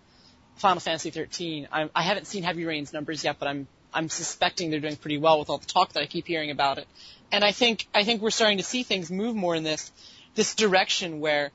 Final 0.57 0.81
Fantasy 0.81 1.11
13. 1.11 1.69
I, 1.73 1.89
I 1.95 2.03
haven't 2.03 2.27
seen 2.27 2.43
Heavy 2.43 2.65
Rain's 2.65 2.93
numbers 2.93 3.25
yet, 3.25 3.37
but 3.39 3.49
I'm 3.49 3.67
I'm 3.95 4.09
suspecting 4.09 4.71
they're 4.71 4.81
doing 4.81 4.97
pretty 4.97 5.19
well 5.19 5.39
with 5.39 5.51
all 5.51 5.59
the 5.59 5.67
talk 5.67 5.93
that 5.93 6.03
I 6.03 6.07
keep 6.07 6.27
hearing 6.27 6.51
about 6.51 6.79
it. 6.79 6.87
And 7.31 7.45
I 7.45 7.53
think 7.53 7.87
I 7.95 8.05
think 8.05 8.23
we're 8.23 8.31
starting 8.31 8.59
to 8.59 8.65
see 8.65 8.83
things 8.83 9.11
move 9.11 9.35
more 9.37 9.55
in 9.55 9.63
this 9.63 9.91
this 10.35 10.55
direction 10.55 11.21
where 11.21 11.51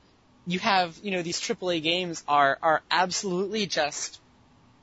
you 0.46 0.58
have 0.60 0.98
you 1.02 1.10
know 1.10 1.22
these 1.22 1.40
AAA 1.40 1.82
games 1.82 2.22
are 2.28 2.58
are 2.62 2.82
absolutely 2.90 3.66
just 3.66 4.20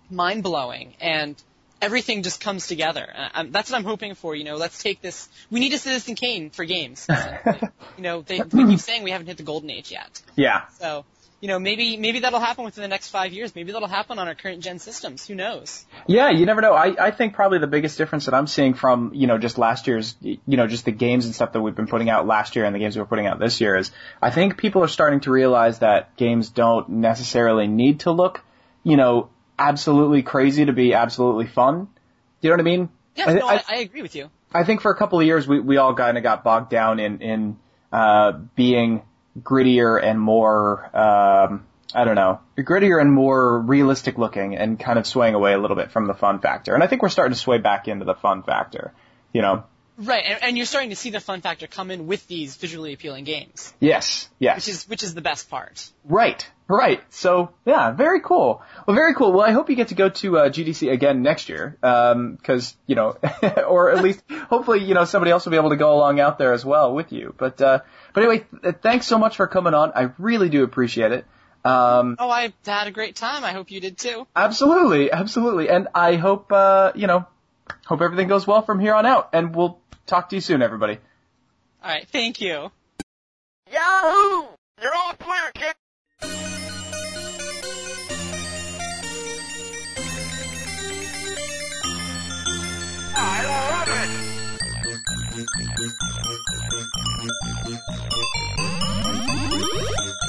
mind 0.10 0.44
blowing 0.44 0.94
and 1.00 1.42
everything 1.82 2.24
just 2.24 2.42
comes 2.42 2.68
together. 2.68 3.08
Um, 3.34 3.52
that's 3.52 3.70
what 3.70 3.78
I'm 3.78 3.84
hoping 3.84 4.16
for. 4.16 4.36
You 4.36 4.44
know, 4.44 4.56
let's 4.56 4.82
take 4.82 5.02
this. 5.02 5.30
We 5.52 5.60
need 5.60 5.74
a 5.74 5.78
Citizen 5.78 6.16
Kane 6.16 6.50
for 6.50 6.66
games. 6.66 7.08
you 7.98 8.04
know, 8.04 8.22
they, 8.22 8.42
we 8.42 8.66
keep 8.66 8.80
saying 8.80 9.04
we 9.04 9.12
haven't 9.12 9.28
hit 9.28 9.38
the 9.38 9.44
golden 9.44 9.70
age 9.70 9.92
yet. 9.92 10.22
Yeah. 10.36 10.68
So, 10.80 11.06
you 11.46 11.50
know, 11.50 11.60
maybe 11.60 11.96
maybe 11.96 12.22
that'll 12.22 12.40
happen 12.40 12.66
within 12.66 12.82
the 12.82 12.88
next 12.88 13.10
five 13.10 13.32
years. 13.32 13.54
Maybe 13.54 13.72
that'll 13.72 13.88
happen 13.88 14.18
on 14.18 14.28
our 14.28 14.34
current 14.34 14.64
gen 14.64 14.80
systems. 14.80 15.28
Who 15.28 15.36
knows? 15.36 15.86
Yeah, 16.08 16.32
you 16.32 16.48
never 16.48 16.60
know. 16.60 16.74
I, 16.74 16.96
I 17.00 17.12
think 17.12 17.36
probably 17.36 17.60
the 17.60 17.68
biggest 17.68 18.00
difference 18.00 18.26
that 18.26 18.34
I'm 18.34 18.48
seeing 18.48 18.74
from, 18.74 19.12
you 19.14 19.28
know, 19.28 19.38
just 19.38 19.60
last 19.60 19.86
year's, 19.86 20.16
you 20.22 20.40
know, 20.48 20.66
just 20.66 20.86
the 20.86 20.92
games 20.92 21.28
and 21.28 21.36
stuff 21.36 21.54
that 21.54 21.62
we've 21.62 21.76
been 21.76 21.86
putting 21.86 22.10
out 22.10 22.26
last 22.26 22.56
year 22.56 22.66
and 22.66 22.74
the 22.74 22.80
games 22.80 22.98
we're 22.98 23.06
putting 23.06 23.28
out 23.28 23.38
this 23.38 23.62
year 23.62 23.76
is 23.76 23.92
I 24.20 24.32
think 24.32 24.58
people 24.58 24.84
are 24.84 24.88
starting 24.88 25.20
to 25.20 25.30
realize 25.30 25.78
that 25.80 26.18
games 26.18 26.50
don't 26.50 26.90
necessarily 26.90 27.68
need 27.68 28.00
to 28.00 28.12
look, 28.12 28.42
you 28.84 28.98
know, 28.98 29.30
absolutely 29.60 30.24
crazy 30.24 30.66
to 30.66 30.74
be 30.74 30.96
absolutely 30.96 31.46
fun. 31.46 31.86
Do 32.42 32.48
you 32.48 32.50
know 32.50 32.54
what 32.56 32.62
I 32.62 32.64
mean? 32.64 32.90
Yeah, 33.14 33.26
I, 33.28 33.34
no, 33.34 33.48
I, 33.48 33.54
I, 33.54 33.64
I 33.68 33.76
agree 33.82 34.02
with 34.02 34.16
you. 34.16 34.32
I 34.52 34.64
think 34.64 34.82
for 34.82 34.90
a 34.90 34.96
couple 34.96 35.20
of 35.20 35.28
years 35.28 35.48
we, 35.48 35.60
we 35.60 35.78
all 35.78 35.94
kind 35.94 36.18
of 36.18 36.24
got 36.24 36.44
bogged 36.44 36.72
down 36.72 37.00
in, 37.00 37.22
in, 37.22 37.60
uh, 37.92 38.32
being 38.56 39.04
grittier 39.40 40.02
and 40.02 40.20
more, 40.20 40.86
um, 40.96 41.66
I 41.94 42.04
don't 42.04 42.16
know, 42.16 42.40
grittier 42.58 43.00
and 43.00 43.12
more 43.12 43.60
realistic 43.60 44.18
looking 44.18 44.56
and 44.56 44.80
kind 44.80 45.00
of 45.00 45.06
swaying 45.06 45.34
away 45.34 45.54
a 45.54 45.58
little 45.58 45.78
bit 45.78 45.92
from 45.92 46.08
the 46.08 46.14
fun 46.14 46.40
factor. 46.40 46.74
And 46.74 46.84
I 46.84 46.88
think 46.88 47.02
we're 47.02 47.10
starting 47.10 47.34
to 47.34 47.40
sway 47.40 47.58
back 47.58 47.88
into 47.88 48.06
the 48.06 48.16
fun 48.16 48.44
factor, 48.44 48.94
you 49.34 49.42
know? 49.42 49.64
Right, 49.98 50.24
and, 50.26 50.44
and 50.44 50.58
you're 50.58 50.66
starting 50.66 50.90
to 50.90 50.96
see 50.96 51.10
the 51.10 51.20
fun 51.22 51.42
factor 51.42 51.68
come 51.68 51.90
in 51.90 52.06
with 52.08 52.28
these 52.28 52.58
visually 52.58 52.94
appealing 52.94 53.24
games, 53.24 53.74
Yes, 53.80 54.28
yes. 54.40 54.58
which 54.58 54.68
is 54.68 54.90
which 54.90 55.04
is 55.04 55.14
the 55.14 55.22
best 55.22 55.50
part. 55.50 55.90
Right, 56.04 56.46
right. 56.68 57.02
So 57.12 57.52
yeah, 57.66 57.92
very 57.92 58.20
cool. 58.20 58.62
Well, 58.86 58.96
very 58.96 59.14
cool. 59.16 59.32
Well, 59.32 59.46
I 59.48 59.52
hope 59.52 59.70
you 59.70 59.76
get 59.78 59.88
to 59.90 59.96
go 59.96 60.10
to 60.10 60.38
uh, 60.40 60.50
GDC 60.50 60.92
again 60.92 61.22
next 61.22 61.48
year, 61.48 61.78
because 61.80 62.76
you 62.88 62.96
know, 62.96 63.18
or 63.68 63.92
at 63.92 64.04
least 64.04 64.22
hopefully 64.50 64.84
you 64.84 64.94
know 64.96 65.06
somebody 65.06 65.32
else 65.32 65.46
will 65.46 65.52
be 65.52 65.58
able 65.58 65.70
to 65.70 65.78
go 65.78 65.96
along 65.96 66.20
out 66.20 66.38
there 66.40 66.52
as 66.52 66.66
well 66.66 66.94
with 66.94 67.14
you. 67.14 67.34
But 67.38 67.62
uh, 67.62 67.80
but 68.14 68.24
anyway, 68.24 68.46
th- 68.64 68.76
thanks 68.82 69.08
so 69.08 69.18
much 69.18 69.38
for 69.38 69.48
coming 69.48 69.74
on. 69.74 69.94
I 69.96 70.12
really 70.18 70.50
do 70.50 70.64
appreciate 70.64 71.14
it. 71.14 71.26
Um, 71.64 72.18
Oh, 72.20 72.30
I 72.30 72.54
had 72.66 72.88
a 72.88 72.92
great 72.92 73.16
time. 73.16 73.44
I 73.46 73.54
hope 73.54 73.72
you 73.72 73.80
did 73.80 73.98
too. 73.98 74.28
absolutely, 74.36 75.12
absolutely, 75.12 75.70
and 75.70 75.88
I 75.96 76.16
hope 76.18 76.52
uh, 76.52 76.92
you 76.96 77.08
know, 77.08 77.26
hope 77.88 78.02
everything 78.02 78.28
goes 78.28 78.46
well 78.46 78.62
from 78.62 78.80
here 78.80 78.94
on 78.94 79.06
out. 79.08 79.30
And 79.34 79.56
we'll 79.56 79.80
talk 80.06 80.30
to 80.30 80.36
you 80.36 80.42
soon, 80.42 80.62
everybody. 80.62 81.00
All 81.84 81.90
right, 81.90 82.08
thank 82.08 82.42
you. 82.42 82.72
Yahoo! 83.72 84.48
You're 84.82 84.96
all 84.96 85.14
clear, 85.14 85.52
kid. 85.54 85.76
I 93.18 93.44
love 93.46 93.88
it. 100.12 100.25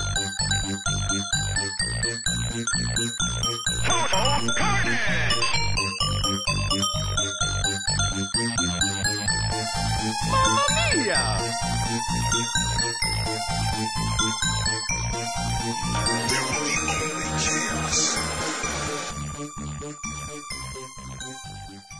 Total 3.87 4.53
carnage! 4.55 5.57
Mamma! 15.87 16.27
There 16.29 16.43
will 16.43 16.65
be 16.65 16.77
only. 21.73 21.96